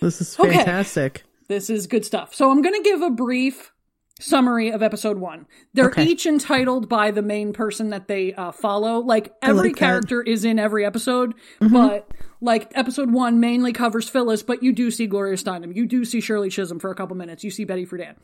[0.00, 0.52] This is Okay.
[0.58, 1.24] fantastic.
[1.48, 2.34] this is good stuff.
[2.34, 3.72] So I'm going to give a brief
[4.18, 5.46] summary of episode one.
[5.74, 6.04] They're Okay.
[6.04, 8.98] each entitled by the main person that they uh, follow.
[9.00, 11.72] Like every like character is in every episode, Mm-hmm.
[11.72, 12.08] but
[12.46, 16.22] like episode one mainly covers Phyllis, but you do see Gloria Steinem, you do see
[16.22, 18.14] Shirley Chisholm for a couple minutes, you see Betty Friedan.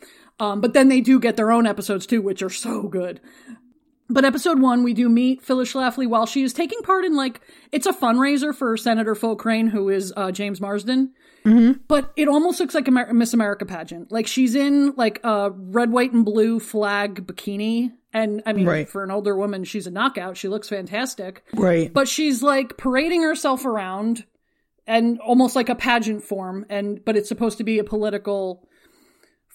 [0.40, 3.20] Um, but then they do get their own episodes too, which are so good.
[4.08, 7.40] But episode one, we do meet Phyllis Schlafly while she is taking part in like
[7.70, 11.12] it's a fundraiser for Senator Phil who is uh, James Marsden.
[11.44, 14.12] But it almost looks like a Amer- Miss America pageant.
[14.12, 18.88] Like she's in like a red, white, and blue flag bikini, and I mean, Right.
[18.88, 20.36] for an older woman, she's a knockout.
[20.36, 21.44] She looks fantastic.
[21.54, 21.92] Right.
[21.92, 24.24] But she's like parading herself around,
[24.86, 26.64] and almost like a pageant form.
[26.68, 28.68] And but it's supposed to be a political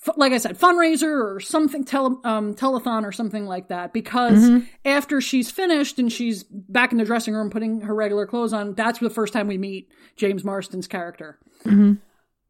[0.06, 3.94] f- like I said, fundraiser or something, tele, um, telethon or something like that.
[3.94, 4.66] Because Mm-hmm.
[4.86, 8.74] after she's finished and she's back in the dressing room putting her regular clothes on,
[8.74, 11.40] that's the first time we meet James Marsden's character.
[11.68, 11.94] Mm-hmm.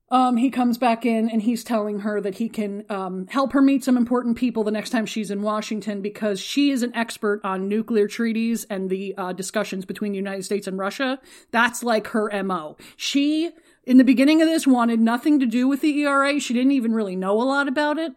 [0.09, 3.61] Um, he comes back in and he's telling her that he can um, help her
[3.61, 7.41] meet some important people the next time she's in Washington because she is an expert
[7.43, 11.20] on nuclear treaties and the uh, discussions between the United States and Russia.
[11.51, 12.78] That's like her MO.
[12.95, 13.51] She,
[13.84, 16.39] in the beginning of this, wanted nothing to do with the ERA.
[16.39, 18.13] She didn't even really know a lot about it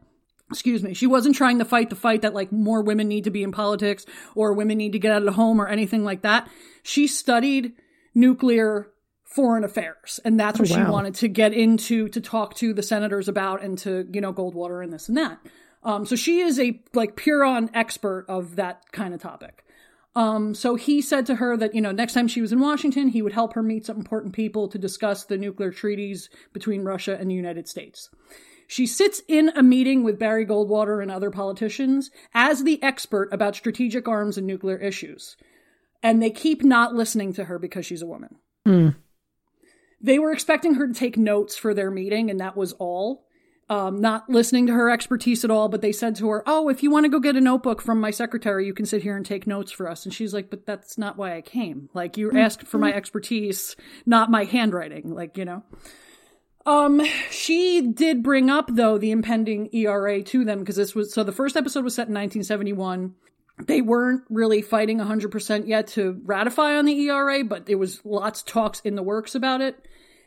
[0.51, 3.31] excuse me, she wasn't trying to fight the fight that like more women need to
[3.31, 6.23] be in politics or women need to get out of the home or anything like
[6.23, 6.49] that.
[6.83, 7.73] She studied
[8.15, 8.91] nuclear
[9.31, 10.91] foreign affairs and that's what she wow.
[10.91, 14.83] wanted to get into to talk to the senators about and to, you know, Goldwater
[14.83, 15.39] and this and that.
[15.83, 19.65] Um, so she is a like pure on expert of that kind of topic.
[20.17, 23.09] Um, so he said to her that, you know, next time she was in Washington,
[23.09, 27.17] he would help her meet some important people to discuss the nuclear treaties between Russia
[27.19, 28.11] and the United States.
[28.67, 33.57] She sits in a meeting with Barry Goldwater and other politicians as the expert about
[33.57, 35.37] strategic arms and nuclear issues.
[36.03, 38.37] And they keep not listening to her because she's a woman.
[40.01, 43.27] They were expecting her to take notes for their meeting, and that was all.
[43.69, 46.83] Um, not listening to her expertise at all, but they said to her, Oh, if
[46.83, 49.25] you want to go get a notebook from my secretary, you can sit here and
[49.25, 50.05] take notes for us.
[50.05, 51.89] And she's like, But that's not why I came.
[51.95, 55.15] Like, you asked for my expertise, not my handwriting.
[55.15, 55.63] Like, you know.
[56.67, 61.25] Um, she did bring up though the impending ERA to them because this was so
[61.25, 63.15] the first episode was set in 1971.
[63.67, 68.41] They weren't really fighting 100% yet to ratify on the ERA, but there was lots
[68.41, 69.87] of talks in the works about it.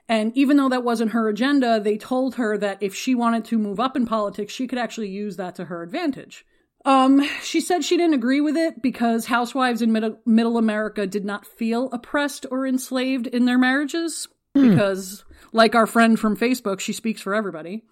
[0.09, 3.57] And even though that wasn't her agenda, they told her that if she wanted to
[3.57, 6.45] move up in politics, she could actually use that to her advantage.
[6.85, 11.23] Um, she said she didn't agree with it because housewives in middle, middle America did
[11.23, 15.23] not feel oppressed or enslaved in their marriages because
[15.53, 17.83] like our friend from Facebook, she speaks for everybody.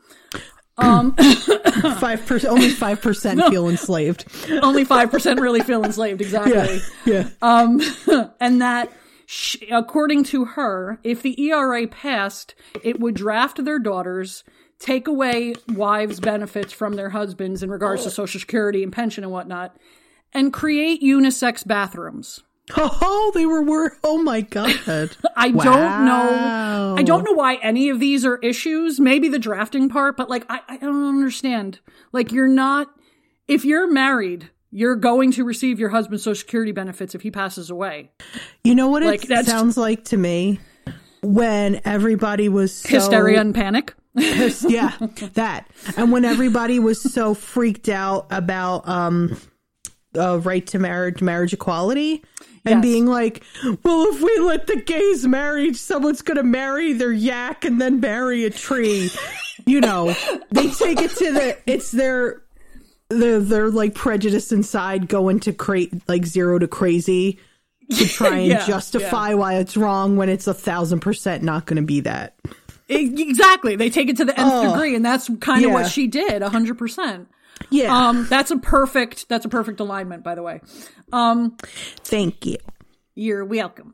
[0.78, 1.14] Um,
[2.00, 3.50] five percent, only five percent No.
[3.50, 4.26] feel enslaved.
[4.62, 6.22] only five percent really feel enslaved.
[6.32, 6.82] Exactly.
[7.06, 7.30] Yeah, yeah.
[7.42, 7.82] Um,
[8.42, 8.92] and that,
[9.32, 12.54] sh according to her, if the ERA passed,
[12.84, 14.44] it would draft their daughters,
[14.78, 18.12] take away wives' benefits from their husbands in regards to oh.
[18.12, 19.78] Social Security and pension and whatnot,
[20.34, 22.44] and create unisex bathrooms.
[22.78, 24.80] Oh, they were wor Oh my god!
[25.36, 26.96] I don't know.
[26.98, 29.00] I don't know why any of these are issues.
[29.00, 31.80] Maybe the drafting part, but like, I, I don't understand.
[32.12, 32.88] Like, you're not,
[33.48, 37.70] if you're married, you're going to receive your husband's social security benefits if he passes
[37.70, 38.12] away.
[38.64, 40.60] You know what it Like, that's- sounds like to me
[41.22, 43.94] when everybody was so Hysteria and panic.
[44.16, 44.92] Yeah,
[45.36, 45.68] that.
[45.96, 49.38] And when everybody was so freaked out about um
[50.18, 52.22] uh, right to marriage, marriage equality,
[52.66, 52.82] and Yes.
[52.82, 53.44] being like,
[53.84, 58.02] "Well, if we let the gays marry, someone's going to marry their yak and then
[58.02, 59.10] marry a tree."
[59.66, 60.14] you know,
[60.52, 62.42] they take it to the it's their
[63.40, 67.40] their like prejudice inside going to create like zero to crazy
[67.92, 71.78] to try and Yeah, justify why it's wrong when it's a thousand percent not going
[71.78, 72.36] to be that.
[72.90, 73.76] Exactly.
[73.76, 74.74] They take it to the nth Oh.
[74.74, 75.74] degree, and that's kind of Yeah.
[75.74, 77.28] what she did, hundred percent.
[77.70, 77.96] Yeah.
[78.10, 79.30] Um, that's a perfect.
[79.30, 80.62] That's a perfect alignment, by the way.
[81.14, 81.56] Um,
[82.04, 82.58] Thank you.
[83.16, 83.94] You're welcome.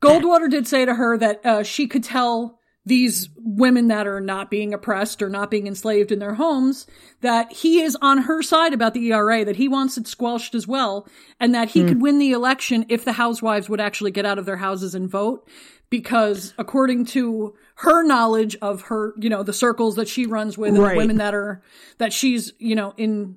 [0.00, 4.50] Goldwater did say to her that uh, she could tell these women that are not
[4.50, 6.86] being oppressed or not being enslaved in their homes
[7.20, 10.66] that he is on her side about the ERA, that he wants it squelched as
[10.66, 11.06] well,
[11.38, 11.88] and that he Hmm.
[11.88, 15.08] could win the election if the housewives would actually get out of their houses and
[15.08, 15.48] vote.
[15.90, 20.68] Because according to her knowledge of her, you know, the circles that she runs with
[20.68, 21.62] and the women that are,
[21.98, 23.36] that she's, you know, in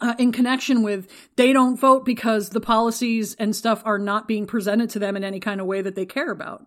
[0.00, 4.46] uh, in connection with, they don't vote because the policies and stuff are not being
[4.46, 6.66] presented to them in any kind of way that they care about.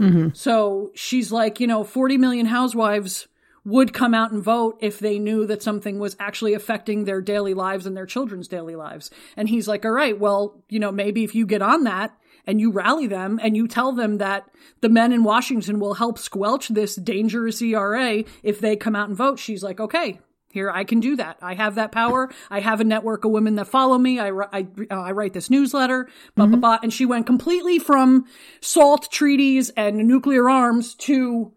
[0.00, 0.28] Mm-hmm.
[0.34, 3.28] So she's like, you know, 40 million housewives
[3.64, 7.54] would come out and vote if they knew that something was actually affecting their daily
[7.54, 9.10] lives and their children's daily lives.
[9.36, 12.60] And he's like, all right, well, you know, maybe if you get on that and
[12.60, 14.48] you rally them and you tell them that
[14.80, 19.16] the men in Washington will help squelch this dangerous ERA if they come out and
[19.16, 20.20] vote, she's like, okay,
[20.50, 21.38] here I can do that.
[21.40, 22.28] I have that power.
[22.50, 24.18] I have a network of women that follow me.
[24.18, 26.78] I, I, uh, I write this newsletter, blah, blah, blah.
[26.82, 28.26] And she went completely from
[28.60, 31.52] SALT treaties and nuclear arms to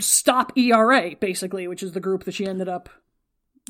[0.00, 2.88] stop ERA, basically, which is the group that she ended up,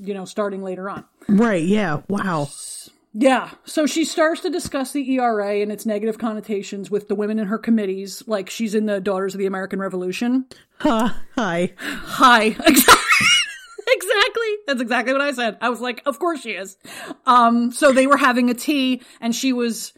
[0.01, 1.05] you know, starting later on.
[1.29, 1.65] Right.
[1.65, 2.01] Yeah.
[2.09, 2.49] Wow.
[3.13, 3.51] Yeah.
[3.65, 7.49] So she starts to discuss the ERA and its negative connotations with the women in
[7.49, 10.47] her committees, like she's in the Daughters of the American Revolution.
[10.79, 11.11] Huh.
[11.37, 11.75] Hi.
[11.77, 12.45] Hi.
[12.67, 13.27] exactly.
[14.67, 15.59] That's exactly what I said.
[15.61, 16.77] I was like, of course she is.
[17.27, 19.93] Um, so they were having a tea and she was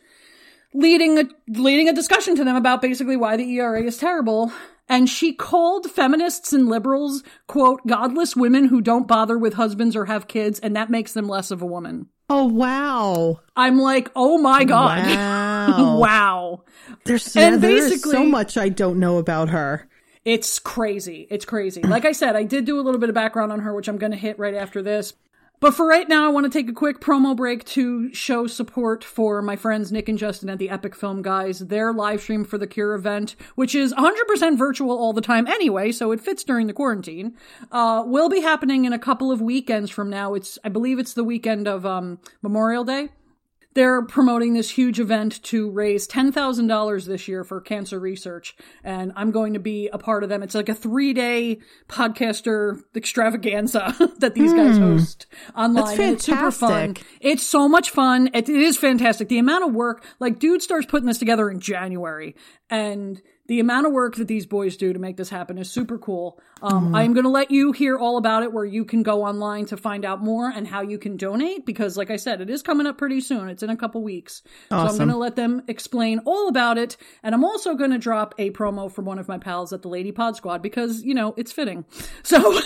[0.74, 4.52] leading a, leading a discussion to them about basically why the ERA is terrible.
[4.88, 10.06] And she called feminists and liberals, quote, godless women who don't bother with husbands or
[10.06, 12.08] have kids, and that makes them less of a woman.
[12.28, 13.40] Oh wow.
[13.56, 15.06] I'm like, oh my god.
[15.62, 15.98] Wow.
[15.98, 16.64] wow.
[17.04, 19.88] There's And yeah, there is basically- so much I don't know about her.
[20.24, 21.26] It's crazy.
[21.30, 21.82] It's crazy.
[21.82, 23.98] Like I said, I did do a little bit of background on her, which I'm
[23.98, 25.14] going to hit right after this.
[25.62, 29.04] But for right now, I want to take a quick promo break to show support
[29.04, 31.60] for my friends Nick and Justin at the Epic Film Guys.
[31.60, 35.92] Their live stream for the Cure event, which is 100% virtual all the time anyway,
[35.92, 37.36] so it fits during the quarantine,
[37.70, 40.34] uh, will be happening in a couple of weekends from now.
[40.34, 43.10] It's, I believe it's the weekend of, um, Memorial Day.
[43.74, 48.54] They're promoting this huge event to raise $10,000 this year for cancer research.
[48.84, 50.42] And I'm going to be a part of them.
[50.42, 54.82] It's like a three day podcaster extravaganza that these guys Hmm.
[54.82, 56.00] host online.
[56.00, 56.70] It's super fun.
[56.94, 57.06] fantastic.
[57.20, 58.28] It's so much fun.
[58.34, 59.28] It, it is fantastic.
[59.28, 62.34] The amount of work, like, dude starts putting this together in January
[62.70, 63.20] and
[63.52, 66.40] the amount of work that these boys do to make this happen is super cool.
[66.62, 69.66] Um, I'm going to let you hear all about it where you can go online
[69.66, 72.62] to find out more and how you can donate because, like I said, it is
[72.62, 73.50] coming up pretty soon.
[73.50, 74.42] It's in a couple weeks.
[74.70, 76.96] So I'm going to let them explain all about it.
[77.22, 79.88] And I'm also going to drop a promo from one of my pals at the
[79.88, 81.84] Lady Pod Squad because, you know, it's fitting.
[82.22, 82.58] So,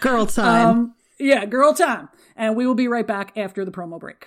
[0.00, 0.66] Girl time.
[0.70, 2.08] um, yeah, girl time.
[2.34, 4.26] And we will be right back after the promo break.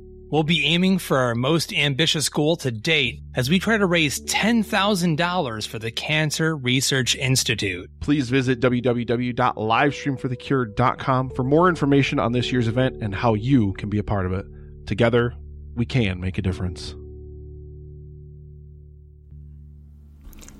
[0.31, 4.21] We'll be aiming for our most ambitious goal to date as we try to raise
[4.21, 7.91] $10,000 for the Cancer Research Institute.
[7.99, 13.97] Please visit www.livestreamforthecure.com for more information on this year's event and how you can be
[13.97, 14.45] a part of it.
[14.87, 15.33] Together,
[15.75, 16.95] we can make a difference.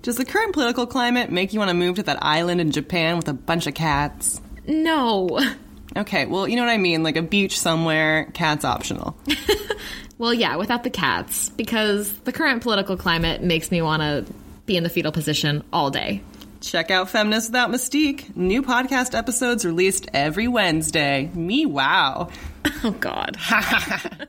[0.02, 3.16] Does the current political climate make you want to move to that island in Japan
[3.16, 4.42] with a bunch of cats?
[4.68, 5.40] No.
[5.98, 9.18] Okay, well, you know what I mean, like a beach somewhere, cats optional.
[10.22, 14.32] Well, yeah, without the cats, because the current political climate makes me want to
[14.68, 16.22] be in the fetal position all day.
[16.60, 18.36] Check out Feminists Without Mystique.
[18.36, 21.32] New podcast episodes released every Wednesday.
[21.34, 22.30] Me, wow.
[22.84, 23.36] Oh, God.
[23.40, 24.28] Hi,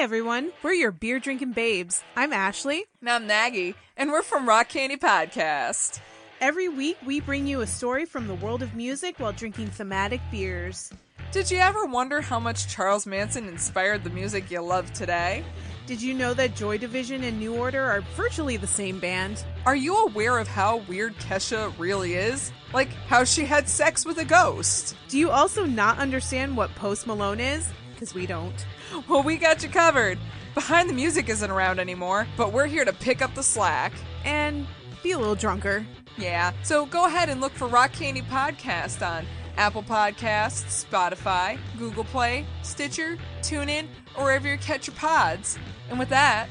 [0.00, 0.52] everyone.
[0.62, 2.04] We're your beer drinking babes.
[2.14, 2.84] I'm Ashley.
[3.00, 5.98] And I'm Nagy, and we're from Rock Candy Podcast.
[6.40, 10.20] Every week, we bring you a story from the world of music while drinking thematic
[10.30, 10.92] beers.
[11.32, 15.44] Did you ever wonder how much Charles Manson inspired the music you love today?
[15.86, 19.44] Did you know that Joy Division and New Order are virtually the same band?
[19.64, 22.52] Are you aware of how weird Kesha really is?
[22.72, 24.96] Like how she had sex with a ghost.
[25.08, 27.68] Do you also not understand what Post Malone is?
[27.92, 28.66] Because we don't.
[29.08, 30.18] Well, we got you covered.
[30.54, 33.92] Behind the Music isn't around anymore, but we're here to pick up the slack.
[34.24, 34.66] And
[35.02, 35.84] be a little drunker.
[36.16, 42.04] Yeah, so go ahead and look for Rock Candy Podcast on Apple Podcasts, Spotify, Google
[42.04, 43.86] Play, Stitcher, TuneIn,
[44.16, 45.58] or wherever you catch your pods.
[45.90, 46.48] And with that,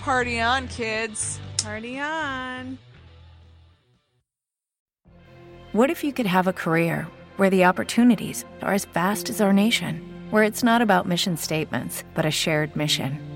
[0.00, 1.40] party on, kids.
[1.58, 2.78] Party on.
[5.72, 7.06] What if you could have a career
[7.36, 10.00] where the opportunities are as vast as our nation,
[10.30, 13.35] where it's not about mission statements, but a shared mission?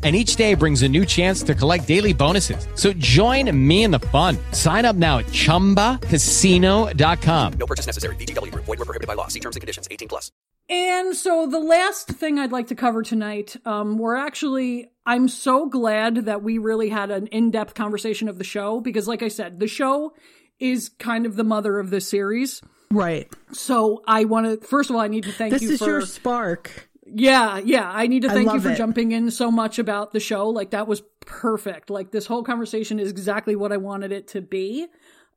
[0.03, 2.67] And each day brings a new chance to collect daily bonuses.
[2.73, 4.35] So join me in the fun.
[4.51, 7.53] Sign up now at chumbacasino.com.
[7.53, 8.15] No purchase necessary.
[8.15, 8.65] VGW Group.
[8.65, 9.27] Void were prohibited by law.
[9.27, 9.87] See terms and conditions.
[9.91, 10.31] 18 plus.
[10.69, 15.67] And so the last thing I'd like to cover tonight, um, we're actually, I'm so
[15.67, 19.59] glad that we really had an in-depth conversation of the show because, like I said,
[19.59, 20.13] the show
[20.59, 22.61] is kind of the mother of this series.
[22.91, 23.31] Right.
[23.51, 25.85] So I want to, first of all, I need to thank This you This is
[25.85, 26.89] for your spark.
[27.13, 27.89] Yeah, yeah.
[27.91, 28.77] I need to thank you for it.
[28.77, 30.49] jumping in so much about the show.
[30.49, 31.89] Like that was perfect.
[31.89, 34.87] Like this whole conversation is exactly what I wanted it to be.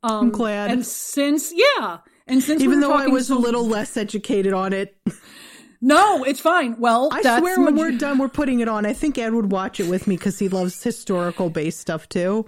[0.02, 0.70] Um, I'm glad.
[0.70, 4.52] And since, yeah, and since Even were though I was so- a little less educated
[4.52, 4.96] on it.
[5.80, 6.76] No, it's fine.
[6.78, 8.86] Well, I swear when we're done, we're putting it on.
[8.86, 12.46] I think Ed would watch it with me because he loves historical based stuff too.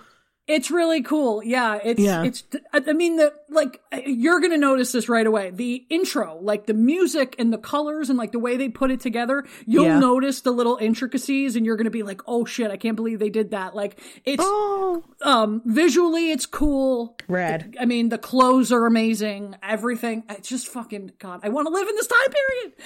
[0.49, 1.43] It's really cool.
[1.43, 2.23] Yeah, it's Yeah.
[2.23, 5.51] it's I mean the like you're going to notice this right away.
[5.51, 9.01] The intro, like the music and the colors and like the way they put it
[9.01, 9.99] together, you'll Yeah.
[9.99, 13.19] notice the little intricacies and you're going to be like, "Oh shit, I can't believe
[13.19, 15.03] they did that." Like it's oh.
[15.23, 17.17] um visually it's cool.
[17.27, 17.75] Rad.
[17.81, 19.57] I mean, the clothes are amazing.
[19.65, 20.23] Everything.
[20.31, 21.41] It's just fucking god.
[21.43, 22.29] I want to live in this time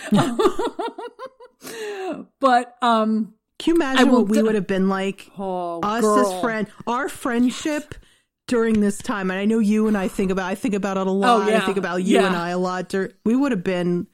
[0.08, 2.26] period.
[2.40, 5.30] but um Can you imagine what we d- would have been like?
[5.38, 6.34] Oh, us girl.
[6.34, 7.94] as friend, our friendship
[8.48, 9.30] during this time.
[9.30, 10.46] And I know you and I think about.
[10.50, 11.42] I think about it a lot.
[11.42, 11.58] Oh, yeah.
[11.62, 12.26] I think about you Yeah.
[12.26, 12.88] and I a lot.
[12.88, 14.06] Dur- we would have been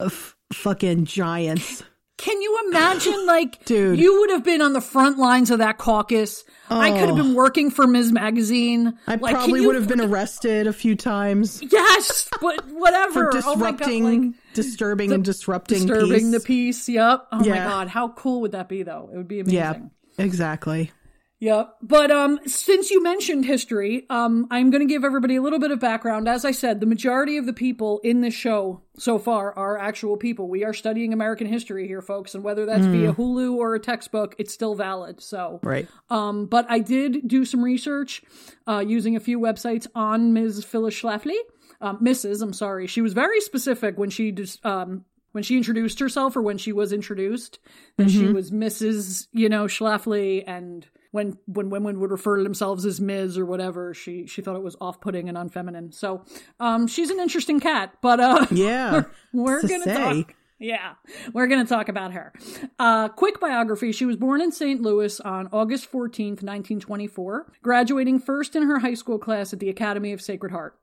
[0.00, 1.82] a f- fucking giants.
[2.18, 3.98] Can you imagine, like, Dude.
[3.98, 6.44] you would have been on the front lines of that caucus.
[6.70, 7.16] I could have Oh.
[7.22, 8.10] been working for Ms.
[8.10, 8.98] Magazine.
[9.06, 13.30] I Like, probably you- would have been arrested a few times Yes, but whatever.
[13.32, 16.32] for Oh my God, disrupting, like, disturbing and disrupting disturbing peace.
[16.32, 16.88] the peace.
[16.88, 17.26] Yep.
[17.32, 19.10] Oh my God, how cool would that be, though?
[19.12, 19.54] It would be amazing.
[19.58, 19.74] Yeah,
[20.18, 20.90] exactly.
[21.46, 21.76] Yep.
[21.80, 25.70] But um since you mentioned history, um I'm going to give everybody a little bit
[25.70, 26.28] of background.
[26.28, 30.16] As I said, the majority of the people in this show so far are actual
[30.16, 30.48] people.
[30.48, 32.92] We are studying American history here, folks, and whether that's Mm.
[32.92, 35.20] via Hulu or a textbook, it's still valid.
[35.22, 35.86] So Right.
[36.10, 38.22] um, but I did do some research
[38.66, 40.64] uh, using a few websites on Ms.
[40.64, 41.36] Phyllis Schlafly.
[41.80, 42.42] Um, Mrs.
[42.42, 42.86] I'm sorry.
[42.88, 46.72] She was very specific when she just um, when she introduced herself or when she
[46.72, 47.58] was introduced
[47.98, 48.32] that she Mhm.
[48.34, 49.28] was Mrs.
[49.32, 53.38] You know Schlafly, and when when women would refer to themselves as Ms.
[53.38, 55.92] or whatever, she she thought it was off putting and unfeminine.
[55.94, 56.24] So
[56.60, 57.94] um, she's an interesting cat.
[58.02, 59.94] But uh, Yeah, we're to gonna say.
[60.22, 60.34] talk.
[60.58, 60.94] Yeah,
[61.34, 62.32] we're going to talk about her.
[62.78, 63.92] Uh, quick biography.
[63.92, 64.80] She was born in St.
[64.80, 70.14] Louis on August 14th, 1924, graduating first in her high school class at the Academy
[70.14, 70.78] of Sacred Heart.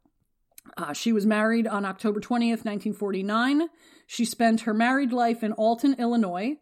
[0.77, 3.67] Uh, she was married on October 20th, 1949.
[4.05, 6.57] She spent her married life in Alton, Illinois,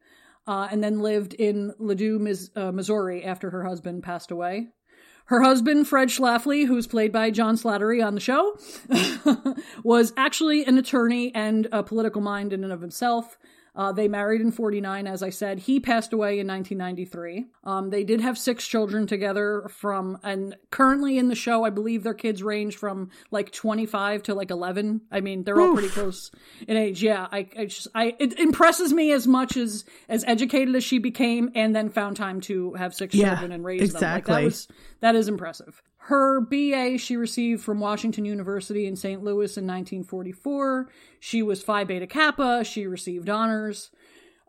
[0.48, 4.70] uh, and then lived in Ladue, Mis- uh, Missouri after her husband passed away.
[5.26, 8.58] Her husband, Fred Schlafly, who's played by John Slattery on the show,
[9.84, 13.38] was actually an attorney and a political mind in and of himself.
[13.74, 15.60] Uh, they married in 49, as I said.
[15.60, 17.46] He passed away in 1993.
[17.64, 22.04] Um, they did have six children together from, and currently in the show, I believe
[22.04, 25.02] their kids range from like 25 to like 11.
[25.10, 26.32] I mean, they're all pretty close
[26.68, 27.02] in age.
[27.02, 30.98] Yeah, I, I just, I, it impresses me as much as, as educated as she
[30.98, 33.88] became and then found time to have six Yeah, children and raise them.
[33.88, 34.34] Like, exactly.
[34.34, 34.68] that was,
[35.00, 35.82] that is impressive.
[36.06, 39.24] Her BA she received from Washington University in St.
[39.24, 40.90] Louis in 1944.
[41.20, 42.64] She was Phi Beta Kappa.
[42.64, 43.92] She received honors.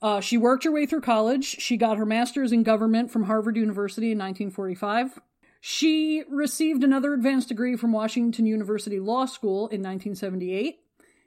[0.01, 1.45] Uh, she worked her way through college.
[1.45, 5.21] She got her master's in government from Harvard University in 1945.
[5.61, 10.81] She received another advanced degree from Washington University Law School in 1978.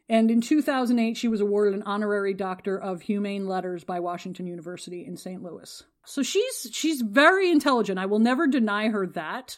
[0.10, 5.06] And in 2008, she was awarded an honorary Doctor of Humane Letters by Washington University
[5.06, 5.42] in St.
[5.42, 5.84] Louis.
[6.04, 8.00] So she's she's very intelligent.
[8.00, 9.58] I will never deny her that.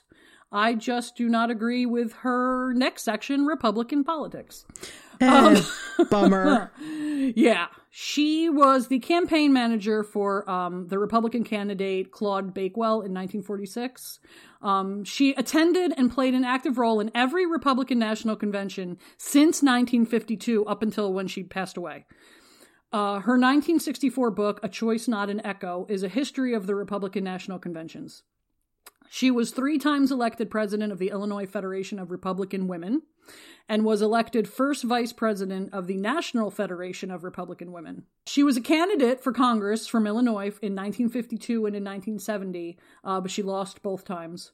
[0.51, 4.65] I just do not agree with her next section, Republican politics.
[5.19, 5.61] Eh,
[6.09, 6.71] bummer.
[7.35, 14.19] yeah, she was the campaign manager for um, the Republican candidate Claude Bakewell in 1946.
[14.61, 20.65] Um, she attended and played an active role in every Republican National Convention since 1952,
[20.65, 22.05] up until when she passed away.
[22.93, 27.23] Uh, her 1964 book, A Choice Not an Echo, is a history of the Republican
[27.23, 28.23] National Conventions.
[29.09, 33.03] She was three times elected president of the Illinois Federation of Republican Women
[33.69, 38.03] and was elected first vice president of the National Federation of Republican Women.
[38.25, 43.31] She was a candidate for Congress from Illinois in 1952 and in 1970, uh, but
[43.31, 44.51] she lost both times.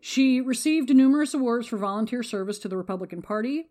[0.00, 3.68] She received numerous awards for volunteer service to the Republican Party.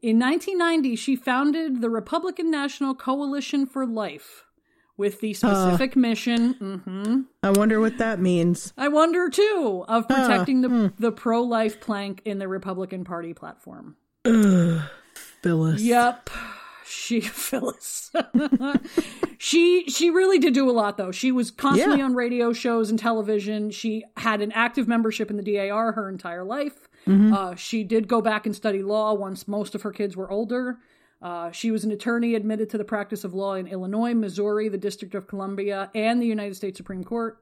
[0.00, 4.45] In 1990, she founded the Republican National Coalition for Life
[4.96, 6.54] with the specific mission.
[6.54, 8.72] mhm, I wonder what that means.
[8.76, 10.86] I wonder too of protecting the hmm.
[10.98, 13.96] the pro life plank in the Republican Party platform.
[14.24, 14.82] Ugh,
[15.42, 15.82] Phyllis.
[15.82, 16.30] Yep.
[16.88, 18.12] She Phyllis.
[19.38, 21.10] she she really did do a lot though.
[21.12, 22.04] She was constantly Yeah.
[22.04, 23.70] on radio shows and television.
[23.70, 26.88] She had an active membership in the DAR her entire life.
[27.06, 27.32] Mhm.
[27.32, 30.78] Uh, she did go back and study law once most of her kids were older.
[31.22, 34.78] Uh, she was an attorney admitted to the practice of law in Illinois, Missouri, the
[34.78, 37.38] District of Columbia, and the United States Supreme Court.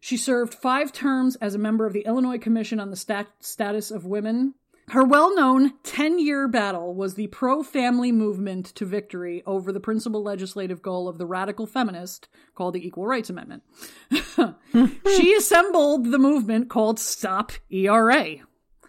[0.00, 3.90] She served five terms as a member of the Illinois Commission on the Stat- Status
[3.90, 4.54] of Women.
[4.90, 9.80] Her well known 10 year battle was the pro family movement to victory over the
[9.80, 13.64] principal legislative goal of the radical feminist called the Equal Rights Amendment.
[15.16, 18.36] she assembled the movement called Stop ERA.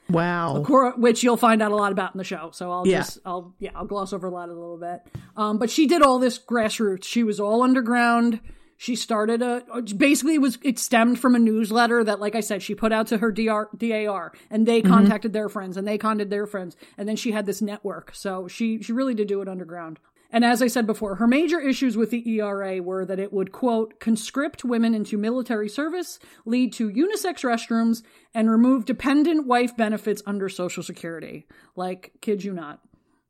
[0.09, 0.63] Wow.
[0.97, 2.49] Which you'll find out a lot about in the show.
[2.53, 2.99] So I'll Yeah.
[2.99, 5.01] just, I'll, yeah, I'll gloss over a lot a little bit.
[5.35, 7.03] Um, but she did all this grassroots.
[7.03, 8.39] She was all underground.
[8.79, 9.63] She started a,
[9.95, 13.07] basically it was, it stemmed from a newsletter that, like I said, she put out
[13.07, 14.87] to her DR, DAR and they Mhm.
[14.87, 16.77] contacted their friends and they contacted their friends.
[16.97, 18.11] And then she had this network.
[18.13, 19.99] So she, she really did do it underground.
[20.31, 23.51] And as I said before, her major issues with the ERA were that it would,
[23.51, 30.21] quote, conscript women into military service, lead to unisex restrooms, and remove dependent wife benefits
[30.25, 31.47] under Social Security.
[31.77, 32.81] Like, kid you not.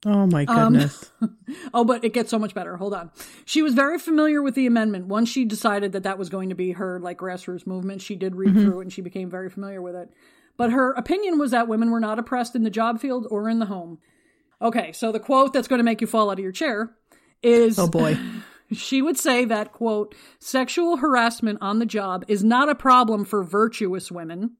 [0.05, 1.11] Oh my Um, goodness.
[1.73, 2.77] oh, but it gets so much better.
[2.77, 3.11] Hold on.
[3.45, 5.07] She was very familiar with the amendment.
[5.07, 8.35] Once she decided that that was going to be her like grassroots movement, she did
[8.35, 8.61] read Mhm.
[8.63, 10.11] through it and she became very familiar with it.
[10.55, 13.59] But her opinion was that women were not oppressed in the job field or in
[13.59, 13.97] the home.
[14.61, 16.91] Okay, so the quote that's going to make you fall out of your chair
[17.43, 18.17] is Oh boy.
[18.71, 23.43] she would say that, quote, sexual harassment on the job is not a problem for
[23.43, 24.57] virtuous women.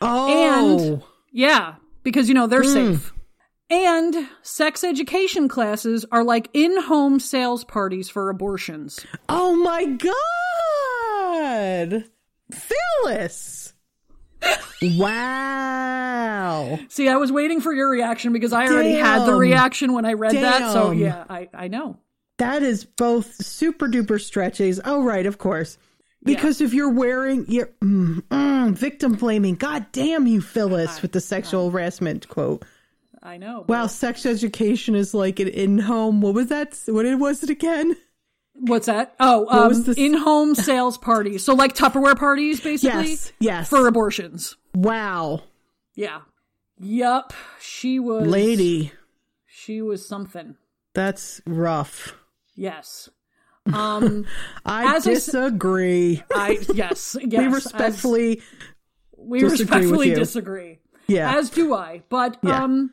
[0.00, 0.82] Oh.
[0.92, 2.94] And, yeah, because, you know, they're Hmm.
[2.94, 3.12] safe.
[3.70, 9.00] And sex education classes are like in home sales parties for abortions.
[9.30, 9.84] Oh my
[11.90, 12.04] god.
[12.52, 13.72] Phyllis.
[14.82, 16.78] Wow.
[16.88, 20.14] See, I was waiting for your reaction because I already had the reaction when I
[20.14, 20.72] read that.
[20.72, 21.98] So, yeah, I, I know.
[22.38, 24.80] That is both super duper stretches.
[24.84, 25.78] Oh, right, of course.
[26.24, 31.20] Because if you're wearing your mm, mm, victim blaming, god damn you, Phyllis, with the
[31.20, 32.64] sexual harassment quote.
[33.22, 33.64] I know.
[33.68, 36.20] Wow, sex education is like an in home.
[36.20, 36.78] What was that?
[36.86, 37.96] What it- was it again?
[38.54, 39.14] What's that?
[39.18, 41.44] Oh, What um, this- in-home sales parties.
[41.44, 43.10] So like Tupperware parties, basically.
[43.10, 43.68] Yes, yes.
[43.68, 44.56] For abortions.
[44.74, 45.42] Wow,
[45.94, 46.20] Yeah.
[46.80, 47.32] Yup.
[47.60, 48.92] She was lady,
[49.46, 50.56] She was something.
[50.94, 52.16] that's rough.
[52.56, 53.08] Yes.
[53.72, 54.26] Um.
[54.66, 56.22] I As I disagree.
[56.34, 57.16] I yes.
[57.24, 58.42] yes we as- respectfully.
[59.16, 60.78] we disagree respectfully disagree.
[61.06, 61.36] Yeah.
[61.38, 62.02] As do I.
[62.08, 62.64] But Yeah.
[62.64, 62.92] um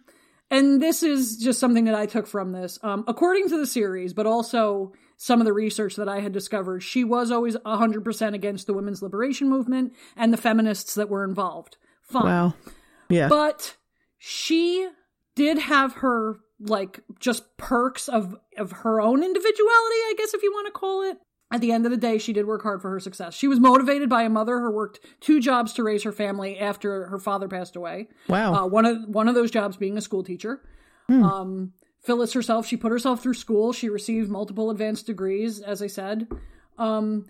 [0.52, 2.78] and this is just something that I took from this.
[2.84, 6.82] Um according to the series, but also some of the research that I had discovered,
[6.82, 11.76] she was always 100% against the women's liberation movement and the feminists that were involved.
[12.04, 12.24] Fine.
[12.24, 12.54] Wow.
[13.10, 13.28] Yeah.
[13.28, 13.76] But
[14.18, 14.88] she
[15.36, 20.54] did have her like just perks of of her own individuality, I guess if you
[20.54, 21.18] want to call it.
[21.52, 23.34] At the end of the day, she did work hard for her success.
[23.34, 27.08] She was motivated by a mother who worked two jobs to raise her family after
[27.08, 28.08] her father passed away.
[28.30, 28.54] Wow.
[28.54, 30.62] Uh, one of one of those jobs being a school teacher.
[31.08, 31.24] Hmm.
[31.24, 33.74] Um, Phyllis herself, she put herself through school.
[33.74, 36.28] She received multiple advanced degrees, as I said.
[36.78, 37.26] Um,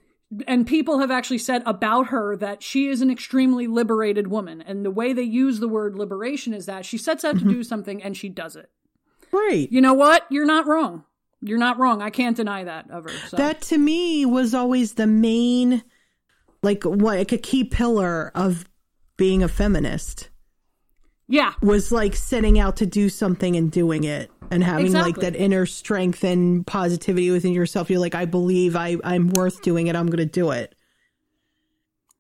[0.48, 4.62] and people have actually said about her that she is an extremely liberated woman.
[4.62, 7.64] And the way they use the word liberation is that she sets out to do
[7.64, 8.70] something and she does it.
[9.32, 9.72] Right.
[9.72, 10.26] You know what?
[10.30, 11.04] You're not wrong.
[11.42, 12.02] You're not wrong.
[12.02, 13.10] I can't deny that of her.
[13.30, 13.38] So.
[13.38, 15.84] That to me was always the main,
[16.62, 18.70] like, what, like a key pillar of
[19.18, 20.29] being a feminist.
[21.30, 21.54] Yeah.
[21.62, 25.68] Was like setting out to do something and doing it and having like that inner
[25.68, 27.90] strength and positivity within yourself.
[27.90, 29.96] You're like, I believe I, I'm worth doing it.
[29.96, 30.76] I'm going to do it.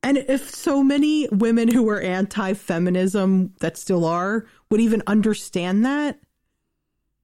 [0.01, 5.85] And if so many women who were anti feminism that still are would even understand
[5.85, 6.19] that,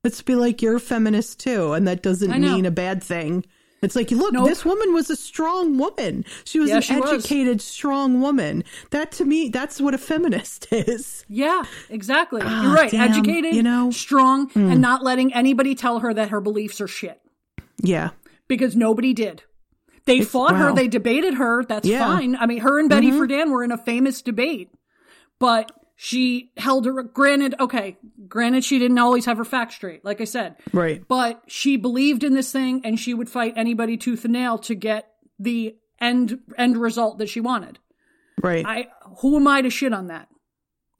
[0.03, 1.73] let's be like, you're a feminist too.
[1.73, 3.45] And that doesn't mean a bad thing.
[3.85, 4.47] It's like, look, Nope.
[4.49, 6.25] this woman was a strong woman.
[6.43, 7.11] She was Yeah, an she was.
[7.13, 8.63] educated, strong woman.
[8.89, 11.23] That to me, that's what a feminist is.
[11.29, 12.41] Yeah, exactly.
[12.43, 12.91] Ah, You're right.
[12.91, 13.91] damn, Educated, you know?
[13.91, 14.71] strong, Mm.
[14.73, 17.21] and not letting anybody tell her that her beliefs are shit.
[17.81, 18.09] Yeah.
[18.47, 19.41] because nobody did.
[20.05, 22.05] They It's- fought her, they debated her, that's Yeah.
[22.05, 22.35] fine.
[22.35, 23.17] I mean, her and Betty Mhm.
[23.19, 24.69] Friedan were in a famous debate,
[25.39, 27.97] but she held her, granted, okay,
[28.27, 31.01] granted, she didn't always have her facts straight, like I said, Right.
[31.07, 34.75] but she believed in this thing and she would fight anybody tooth and nail to
[34.75, 37.79] get the end, end result that she wanted.
[38.43, 38.65] Right.
[38.67, 38.87] I,
[39.21, 40.27] who am I to shit on that?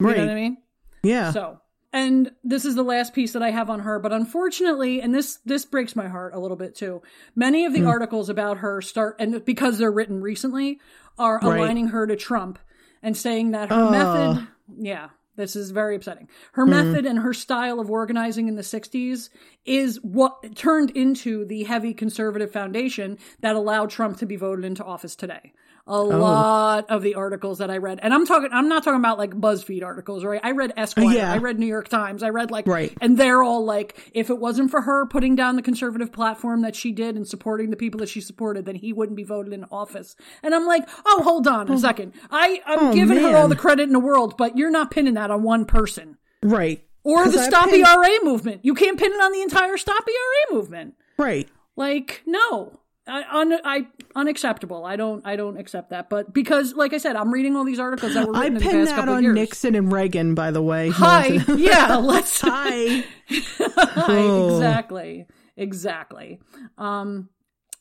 [0.00, 0.16] You Right.
[0.16, 0.56] know what I mean?
[1.02, 1.32] Yeah.
[1.32, 1.60] So,
[1.92, 5.38] and this is the last piece that I have on her, but unfortunately, and this
[5.46, 7.00] this breaks my heart a little bit too.
[7.34, 7.86] Many of the Hmm.
[7.88, 10.80] articles about her start, and because they're written recently,
[11.18, 11.56] are Right.
[11.58, 12.58] aligning her to Trump
[13.02, 13.90] and saying that her Ugh.
[13.90, 14.48] method,
[14.78, 16.28] yeah, this is very upsetting.
[16.52, 16.70] Her Hmm.
[16.70, 19.28] method and her style of organizing in the '60s
[19.64, 24.84] is what turned into the heavy conservative foundation that allowed Trump to be voted into
[24.84, 25.52] office today.
[25.88, 26.02] A Oh.
[26.04, 29.30] lot of the articles that I read, and I'm talking, I'm not talking about like
[29.30, 30.40] BuzzFeed articles, right?
[30.42, 31.32] I read Esquire, Yeah.
[31.32, 32.92] I read New York Times, I read like, Right.
[33.00, 36.74] and they're all like, if it wasn't for her putting down the conservative platform that
[36.74, 39.64] she did and supporting the people that she supported, then he wouldn't be voted in
[39.70, 40.16] office.
[40.42, 42.14] And I'm like, oh, hold on a second.
[42.32, 45.14] I, I'm Oh, giving her all the credit in the world, but you're not pinning
[45.14, 46.16] that on one person.
[46.42, 46.82] Right.
[47.04, 48.64] Or the I Stop pin- ERA movement.
[48.64, 50.94] You can't pin it on the entire Stop ERA movement.
[51.16, 51.48] Right.
[51.76, 52.80] Like, no.
[53.08, 53.86] I, un, I
[54.16, 54.84] unacceptable.
[54.84, 56.08] I don't I don't accept that.
[56.10, 58.62] But because like I said, I'm reading all these articles that were I written in
[58.62, 59.34] the pinned past that on years.
[59.34, 60.88] Nixon and Reagan, by the way.
[60.90, 61.26] Hi.
[61.56, 63.04] yeah, let's Hi.
[63.58, 64.54] Hi, Oh.
[64.56, 65.26] exactly.
[65.56, 66.40] Exactly.
[66.78, 67.28] Um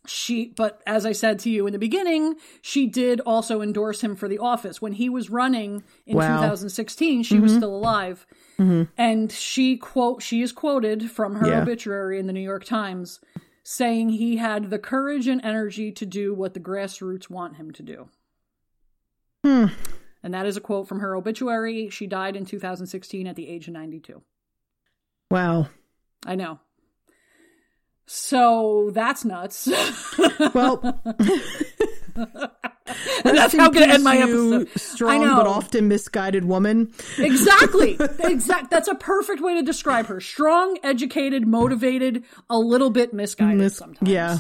[0.08, 4.16] she but as I said to you in the beginning, she did also endorse him
[4.16, 6.42] for the office when he was running in Wow.
[6.42, 7.24] 2016.
[7.24, 7.58] She was Mhm.
[7.58, 8.28] still alive.
[8.60, 8.88] Mhm.
[8.98, 11.62] And she quote she is quoted from her Yeah.
[11.64, 13.20] obituary in the New York Times
[13.68, 17.82] saying he had the courage and energy to do what the grassroots want him to
[17.82, 18.10] do.
[19.44, 19.66] Hmm.
[20.22, 21.90] And that is a quote from her obituary.
[21.90, 24.22] She died in 2016 at the age of 92.
[25.32, 25.70] Wow.
[26.28, 26.60] I know.
[28.06, 29.68] So that's nuts.
[30.54, 31.02] Well,
[33.24, 34.70] that's how I'm going to end my episode.
[34.80, 36.94] Strong but often misguided woman.
[37.18, 37.98] exactly.
[38.20, 38.70] Exact.
[38.70, 40.20] That's a perfect way to describe her.
[40.20, 44.10] Strong, educated, motivated, a little bit misguided Mis- sometimes.
[44.10, 44.40] yeah.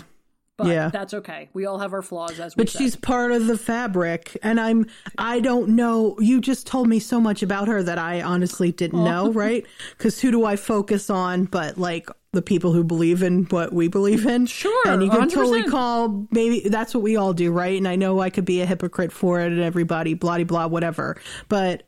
[0.57, 0.90] But Yeah.
[0.90, 1.49] that's okay.
[1.53, 2.80] We all have our flaws, as But said.
[2.80, 4.86] she's part of the fabric, and I'm
[5.18, 6.15] I don't know.
[6.19, 9.06] You just told me so much about her that I honestly didn't Oh.
[9.06, 9.65] know, right?
[9.98, 11.45] Because who do I focus on?
[11.45, 14.45] But like the people who believe in what we believe in.
[14.45, 15.69] Sure, and you can totally 100%.
[15.72, 17.77] call maybe that's what we all do, right?
[17.77, 20.68] And I know I could be a hypocrite for it, and everybody blah blah blah
[20.68, 21.18] whatever,
[21.49, 21.84] but.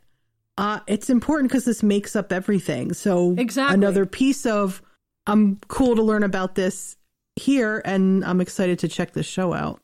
[0.60, 2.92] Uh, it's important because this makes up everything.
[2.92, 3.76] So Exactly.
[3.76, 4.82] another piece of
[5.28, 6.97] I'm cool to learn about this
[7.38, 9.82] here, and I'm excited to check this show out.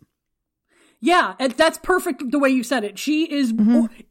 [0.99, 2.97] Yeah, that's perfect the way you said it.
[2.97, 3.53] She is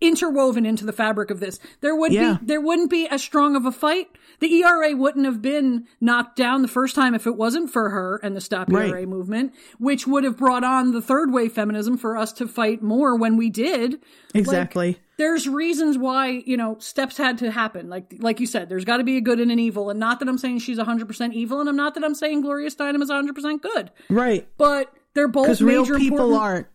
[0.03, 1.59] interwoven into the fabric of this.
[1.81, 2.23] There would Mm-hmm.
[2.23, 2.37] Yeah.
[2.39, 4.09] be there wouldn't be as strong of a fight.
[4.43, 8.19] The ERA wouldn't have been knocked down the first time if it wasn't for her
[8.25, 8.91] and the Stop Right.
[8.91, 12.83] ERA movement, which would have brought on the third wave feminism for us to fight
[12.83, 14.01] more when we did.
[14.35, 14.99] Exactly.
[15.17, 17.89] There's reasons why, you know, steps had to happen.
[17.89, 19.91] Like like you said, there's got to be a good and an evil.
[19.91, 22.69] And not that I'm saying she's 100% evil and I'm not that I'm saying Gloria
[22.71, 23.93] Steinem is 100% good.
[24.11, 24.49] right.
[24.59, 26.67] But they're both major people important- aren't.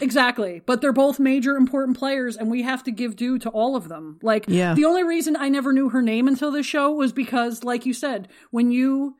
[0.00, 0.62] Exactly.
[0.64, 3.88] But they're both major important players and we have to give due to all of
[3.88, 4.18] them.
[4.22, 4.74] Like Yeah.
[4.74, 7.92] the only reason I never knew her name until this show was because like you
[7.92, 9.16] said, when you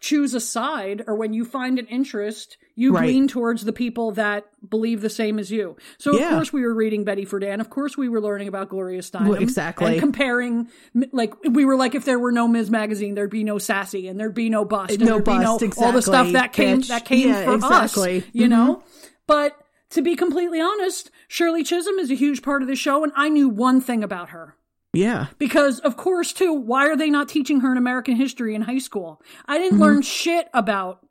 [0.00, 3.06] choose a side or when you find an interest, you Right.
[3.06, 5.76] lean towards the people that believe the same as you.
[5.96, 7.60] So of course we were reading Betty Friedan.
[7.60, 9.28] Of course we were learning about Gloria Steinem.
[9.28, 9.92] Well, exactly.
[9.92, 10.68] And comparing
[11.12, 12.70] like we were like if there were no Ms.
[12.70, 14.90] Magazine, there'd be no Sassy and there'd be no Bust.
[14.92, 16.88] And No there'd be no Bust, all the stuff that came Bitch.
[16.88, 18.18] that came Yeah, from exactly.
[18.18, 18.24] us.
[18.34, 18.50] You Mhm.
[18.50, 18.82] know?
[19.26, 19.56] But
[19.94, 23.28] to be completely honest, Shirley Chisholm is a huge part of the show, and I
[23.28, 24.56] knew one thing about her.
[24.92, 25.26] Yeah.
[25.38, 28.78] Because, of course, too, why are they not teaching her in American history in high
[28.78, 29.22] school?
[29.46, 29.82] I didn't mm-hmm.
[29.82, 31.06] learn shit about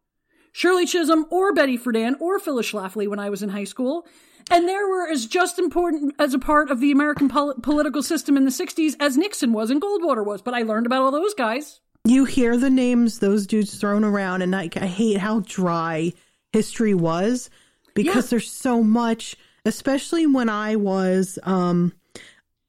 [0.51, 4.05] Shirley Chisholm or Betty Friedan or Phyllis Schlafly when I was in high school.
[4.51, 8.35] And they were as just important as a part of the American pol- political system
[8.35, 10.41] in the 60s as Nixon was and Goldwater was.
[10.41, 11.79] But I learned about all those guys.
[12.05, 16.11] You hear the names those dudes thrown around, and I, I hate how dry
[16.51, 17.49] history was
[17.93, 18.29] because Yeah.
[18.31, 21.93] there's so much, especially when I was, um,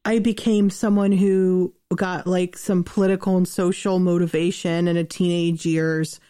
[0.05, 6.20] I became someone who got like some political and social motivation in a teenage years.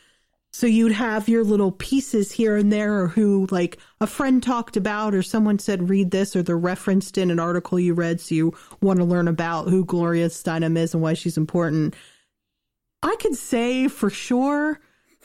[0.53, 4.77] So you'd have your little pieces here and there, or who like a friend talked
[4.77, 8.21] about, or someone said, read this, or they're referenced in an article you read.
[8.21, 11.97] So you want to learn about who Gloria Steinem is and why she's important.
[13.03, 14.79] I could say for sure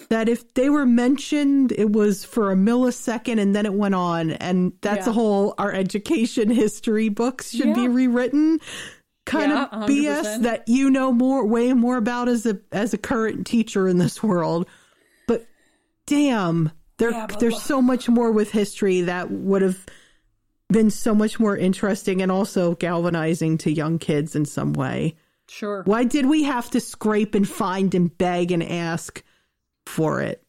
[0.08, 4.32] that if they were mentioned, it was for a millisecond and then it went on.
[4.32, 5.12] And that's Yeah.
[5.12, 8.60] a whole, our education history books should be rewritten
[9.26, 10.42] kind Yeah, of BS 100%.
[10.44, 14.24] that you know more, way more about as a, as a current teacher in this
[14.24, 14.66] world.
[15.28, 15.46] But
[16.08, 19.86] damn, there, Yeah, but there's look- so much more with history that would have
[20.72, 25.16] been so much more interesting and also galvanizing to young kids in some way.
[25.48, 25.82] Sure.
[25.86, 29.24] Why did we have to scrape and find and beg and ask
[29.90, 30.44] for it?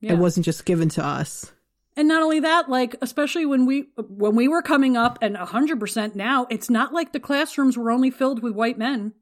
[0.00, 0.12] Yeah.
[0.14, 1.52] It wasn't just given to us.
[1.96, 5.80] And not only that, like especially when we when we were coming up, and hundred
[5.80, 9.12] percent now, it's not like the classrooms were only filled with white men.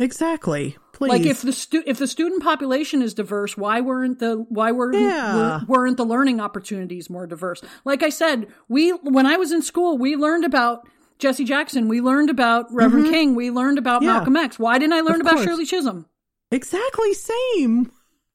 [0.00, 0.76] Exactly.
[0.92, 1.10] Please.
[1.10, 4.92] Like if the stu- if the student population is diverse, why weren't the why were
[4.92, 5.60] Yeah.
[5.60, 7.62] were, weren't the learning opportunities more diverse?
[7.84, 10.88] Like I said, we when I was in school, we learned about
[11.20, 13.10] Jesse Jackson, we learned about Reverend Mhm.
[13.10, 14.14] King, we learned about Yeah.
[14.14, 14.58] Malcolm X.
[14.58, 15.44] Why didn't I learn Of about course.
[15.46, 16.06] Shirley Chisholm?
[16.50, 17.92] exactly same.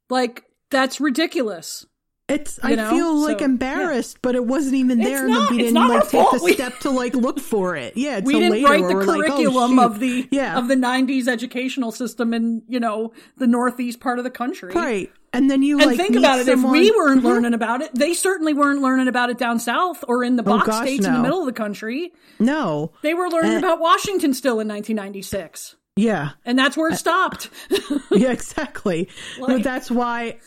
[0.10, 1.86] Like that's ridiculous.
[2.28, 2.90] It's You I know?
[2.92, 6.02] feel like So, embarrassed, but it wasn't even It's there not- and we didn't like
[6.04, 6.38] take fault.
[6.38, 7.94] the We- step to like look for it.
[7.98, 10.56] Yeah, we didn't write the we're like, oh, curriculum of the yeah.
[10.60, 15.12] of the 90s educational system in you know the northeast part of the country right.
[15.34, 17.26] And then you and like think about it someone- if we weren't Mhm.
[17.26, 20.58] learning about it they certainly weren't learning about it down south or in the Oh,
[20.58, 22.92] box gosh, states in the middle of the country No.
[23.02, 26.30] they were learning And- about washington still in 1996 Yeah.
[26.46, 27.50] and that's where it stopped
[28.12, 29.10] yeah, exactly.
[29.40, 30.38] No, Like- that's why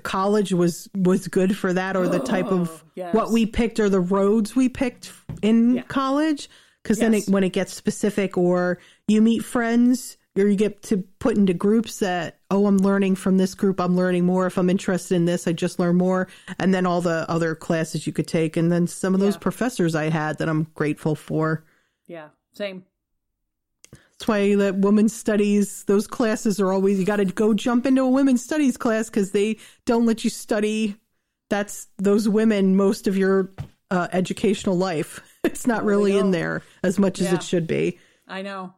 [0.00, 3.14] college was was good for that, or the type of yes.
[3.14, 5.12] what we picked, or the roads we picked
[5.42, 6.48] in college.
[6.82, 10.98] Because then, it, when it gets specific, or you meet friends, or you get to
[11.18, 13.80] put into groups that, oh, I'm learning from this group.
[13.80, 14.46] I'm learning more.
[14.46, 16.28] If I'm interested in this, I just learn more.
[16.58, 19.94] And then all the other classes you could take, and then some of those professors
[19.94, 21.64] I had that I'm grateful for.
[22.06, 22.84] yeah same
[24.18, 28.02] That's why that women's studies, those classes are always, you got to go jump into
[28.02, 30.96] a women's studies class because they don't let you study.
[31.50, 33.52] That's those women most of your
[33.90, 35.20] uh, educational life.
[35.44, 37.98] It's not really in there as much as it should be.
[38.26, 38.74] i know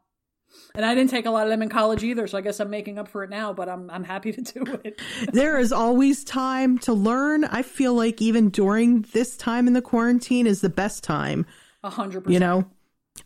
[0.74, 2.70] and i didn't take a lot of them in college either so i guess i'm
[2.70, 5.00] making up for it now but i'm i'm happy to do it
[5.32, 7.44] there is always time to learn.
[7.44, 11.44] I feel like even during this time in the quarantine is the best time.
[11.82, 12.70] a hundred percent You know,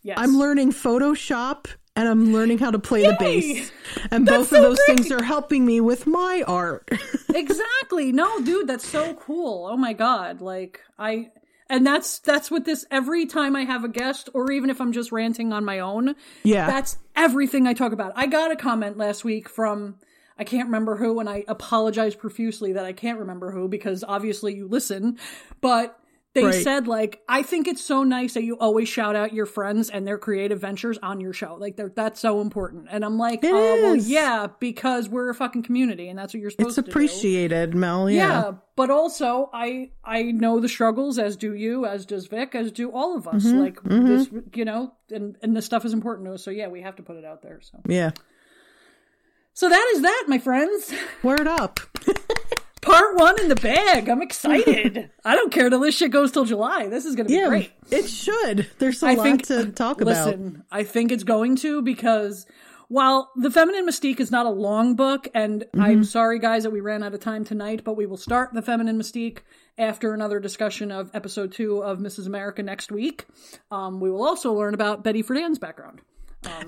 [0.02, 1.66] yes I'm learning Photoshop
[1.96, 3.70] and I'm learning how to play the bass.
[4.10, 4.96] And That's both so of those great.
[4.98, 6.88] things are helping me with my art.
[7.34, 8.12] exactly.
[8.12, 9.66] No, dude, that's so cool.
[9.70, 10.40] Oh my god.
[10.40, 11.30] Like I
[11.70, 14.92] and that's that's what this every time I have a guest or even if I'm
[14.92, 16.14] just ranting on my own.
[16.42, 16.66] Yeah.
[16.66, 18.12] That's everything I talk about.
[18.16, 19.96] I got a comment last week from
[20.36, 24.56] I can't remember who and I apologize profusely that I can't remember who because obviously
[24.56, 25.18] you listen,
[25.60, 25.98] but
[26.34, 26.64] they Right.
[26.64, 30.06] said like I think it's so nice that you always shout out your friends and
[30.06, 31.54] their creative ventures on your show.
[31.54, 32.88] Like they're, that's so important.
[32.90, 36.40] And I'm like, It oh well yeah, because we're a fucking community and that's what
[36.40, 36.86] you're supposed it's to do.
[36.88, 38.10] It's appreciated, Mel.
[38.10, 38.52] Yeah.
[38.76, 42.90] but also I I know the struggles as do you, as does Vic, as do
[42.90, 43.44] all of us.
[43.44, 44.06] Mhm, Like mhm.
[44.06, 46.42] this, you know, and and this stuff is important to us.
[46.42, 47.60] So yeah, we have to put it out there.
[47.62, 48.10] So Yeah.
[49.52, 50.92] so that is that, my friends.
[51.22, 51.78] Word up.
[52.84, 54.08] Part one in the bag.
[54.08, 55.10] I'm excited.
[55.24, 56.88] I don't care till this shit goes till July.
[56.88, 57.72] This is gonna be Yeah, great.
[57.90, 58.70] it should.
[58.78, 60.26] There's a I lot think- to talk about.
[60.26, 62.46] Listen, I think it's going to because
[62.88, 66.06] while The Feminine Mystique is not a long book, and I'm Mhm.
[66.06, 68.98] sorry guys that we ran out of time tonight, but we will start The Feminine
[68.98, 69.38] Mystique
[69.78, 72.26] after another discussion of episode two of Mrs.
[72.26, 73.24] America next week.
[73.70, 76.00] Um, we will also learn about Betty Friedan's background.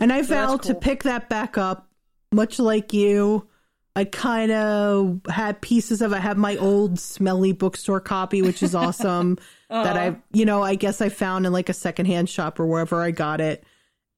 [0.00, 1.86] and I so that's vowed to pick that back up,
[2.32, 3.46] much like you.
[3.96, 6.12] I kind of had pieces of.
[6.12, 9.38] I have my old smelly bookstore copy, which is awesome.
[9.70, 13.00] that I, you know, I guess I found in like a secondhand shop or wherever
[13.02, 13.64] I got it,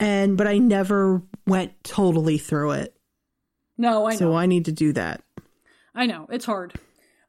[0.00, 2.94] and but I never went totally through it.
[3.78, 4.18] No, I know.
[4.18, 5.22] So I need to do that.
[5.94, 6.74] I know it's hard.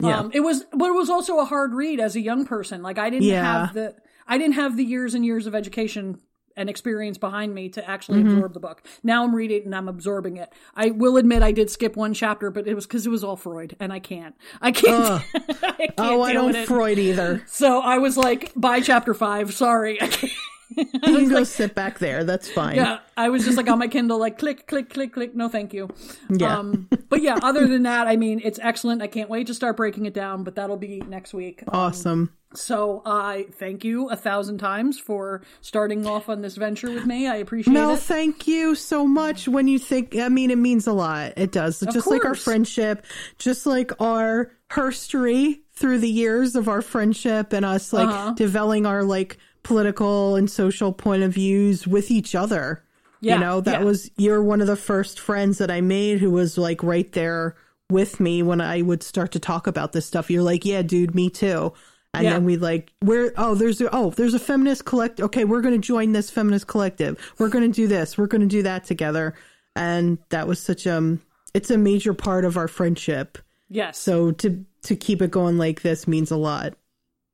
[0.02, 0.18] Yeah.
[0.20, 2.82] Um, it was, but it was also a hard read as a young person.
[2.82, 3.66] Like I didn't Yeah.
[3.68, 3.96] have the,
[4.28, 6.20] I didn't have the years and years of education
[6.56, 8.34] and experience behind me to actually Mhm.
[8.34, 8.82] absorb the book.
[9.04, 10.50] Now I'm reading it and I'm absorbing it.
[10.76, 13.36] I will admit I did skip one chapter, but it was because it was all
[13.36, 14.36] Freud, and I can't.
[14.62, 15.04] I can't.
[15.06, 15.22] Ugh.
[15.64, 16.56] I can't Oh, I don't.
[16.66, 17.44] Freud either.
[17.48, 19.54] So I was like, by chapter five.
[19.54, 20.32] Sorry, I can't.
[20.78, 22.24] You can go sit back there.
[22.24, 22.76] That's fine.
[22.76, 25.36] Yeah, I was just like on my Kindle, like click, click, click, click.
[25.36, 25.90] No, thank you.
[26.30, 26.58] Yeah.
[26.60, 29.02] Um, but yeah, other than that, I mean, it's excellent.
[29.02, 31.64] I can't wait to start breaking it down, but that'll be next week.
[31.68, 32.30] Um, Awesome.
[32.56, 37.28] So I thank you a thousand times for starting off on this venture with me.
[37.28, 37.94] I appreciate Mel, it.
[37.94, 39.48] Mel, thank you so much.
[39.48, 41.34] When you think, I mean, it means a lot.
[41.38, 41.82] It does.
[41.84, 43.06] Of just like our friendship,
[43.38, 48.34] just like our history through the years of our friendship and us like Uh-huh.
[48.34, 52.84] developing our like political and social point of views with each other.
[53.22, 53.86] Yeah, you know, that yeah.
[53.86, 57.56] was, you're one of the first friends that I made who was like right there
[57.90, 60.32] with me when I would start to talk about this stuff.
[60.32, 61.74] You're like, yeah, dude, me too.
[62.14, 62.34] And Yeah.
[62.34, 65.20] then we like, we're, oh, there's, a, oh, there's a feminist collect.
[65.22, 67.18] Okay, we're going to join this feminist collective.
[67.38, 68.18] We're going to do this.
[68.18, 69.36] We're going to do that together.
[69.76, 71.22] And that was such, um,
[71.54, 73.38] it's a major part of our friendship.
[73.70, 73.98] Yes.
[74.00, 76.74] So to, to keep it going like this means a lot.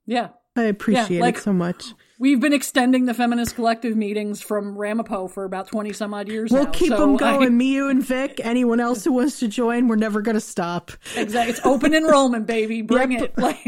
[0.05, 0.29] Yeah.
[0.57, 1.85] I appreciate like- it so much.
[2.17, 6.49] We've been extending the feminist collective meetings from Ramapo for about 20 some odd years
[6.51, 6.71] We'll now.
[6.71, 7.57] keep so them I- going.
[7.57, 8.39] Me, you, and Vic.
[8.43, 10.91] Anyone else who wants to join, we're never going to stop.
[11.17, 11.51] Exactly.
[11.51, 12.81] It's open enrollment, baby.
[12.83, 13.21] Bring Yep.
[13.21, 13.37] it.
[13.37, 13.61] Like,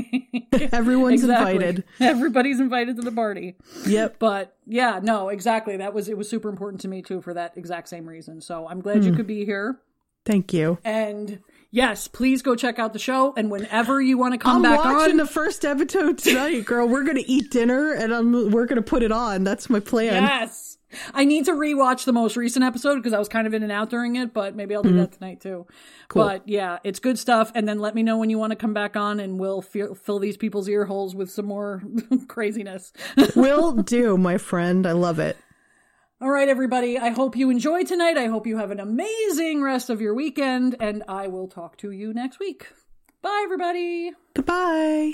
[0.73, 1.55] Everyone's Exactly.
[1.55, 1.83] invited.
[1.99, 3.55] Everybody's invited to the party.
[3.85, 4.15] Yep.
[4.19, 5.77] But yeah, no, exactly.
[5.77, 8.39] That was it was super important to me too for that exact same reason.
[8.41, 9.17] So I'm glad you Hmm.
[9.17, 9.79] could be here.
[10.25, 10.77] Thank you.
[10.83, 11.39] And
[11.71, 13.33] yes, please go check out the show.
[13.37, 16.87] And whenever you want to come I'm back watching on, the first episode tonight, girl.
[16.87, 19.43] We're gonna eat dinner and I'm, we're gonna put it on.
[19.43, 20.23] That's my plan.
[20.23, 20.73] yes.
[21.13, 23.73] I need to rewatch the most recent episode because I was kind of in and
[23.73, 24.97] out during it, but maybe I'll do Mhm.
[24.99, 25.65] that tonight too.
[26.07, 26.23] Cool.
[26.23, 27.51] But yeah, it's good stuff.
[27.55, 29.95] And then let me know when you want to come back on, and we'll fill,
[29.95, 31.83] fill these people's ear holes with some more
[32.29, 32.93] craziness.
[33.35, 34.87] Will do, my friend.
[34.87, 35.35] I love it.
[36.19, 36.97] All right, everybody.
[36.97, 38.17] I hope you enjoyed tonight.
[38.17, 41.91] I hope you have an amazing rest of your weekend, and I will talk to
[41.91, 42.65] you next week.
[43.21, 44.13] Bye, everybody.
[44.33, 45.13] Goodbye.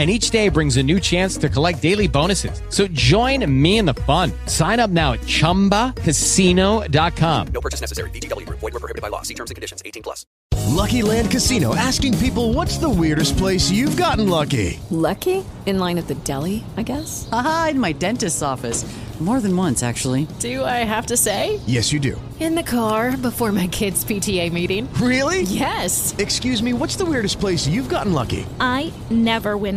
[0.00, 2.62] And each day brings a new chance to collect daily bonuses.
[2.70, 4.32] So join me in the fun.
[4.46, 7.46] Sign up now at chumbacasino.com.
[7.48, 8.08] No purchase necessary.
[8.08, 8.60] VGW Group.
[8.60, 9.20] Void were prohibited by law.
[9.20, 9.82] See terms and conditions.
[9.84, 10.24] 18 plus.
[10.70, 14.80] Lucky Land Casino asking people what's the weirdest place you've gotten lucky?
[14.88, 15.44] Lucky?
[15.66, 17.28] In line at the deli, I guess?
[17.30, 18.86] Aha, in my dentist's office.
[19.20, 20.26] More than once, actually.
[20.38, 21.60] Do I have to say?
[21.66, 22.20] Yes, you do.
[22.40, 24.90] In the car before my kids' PTA meeting.
[24.94, 25.42] Really?
[25.42, 26.14] Yes.
[26.16, 28.46] Excuse me, what's the weirdest place you've gotten lucky?
[28.60, 29.76] I never win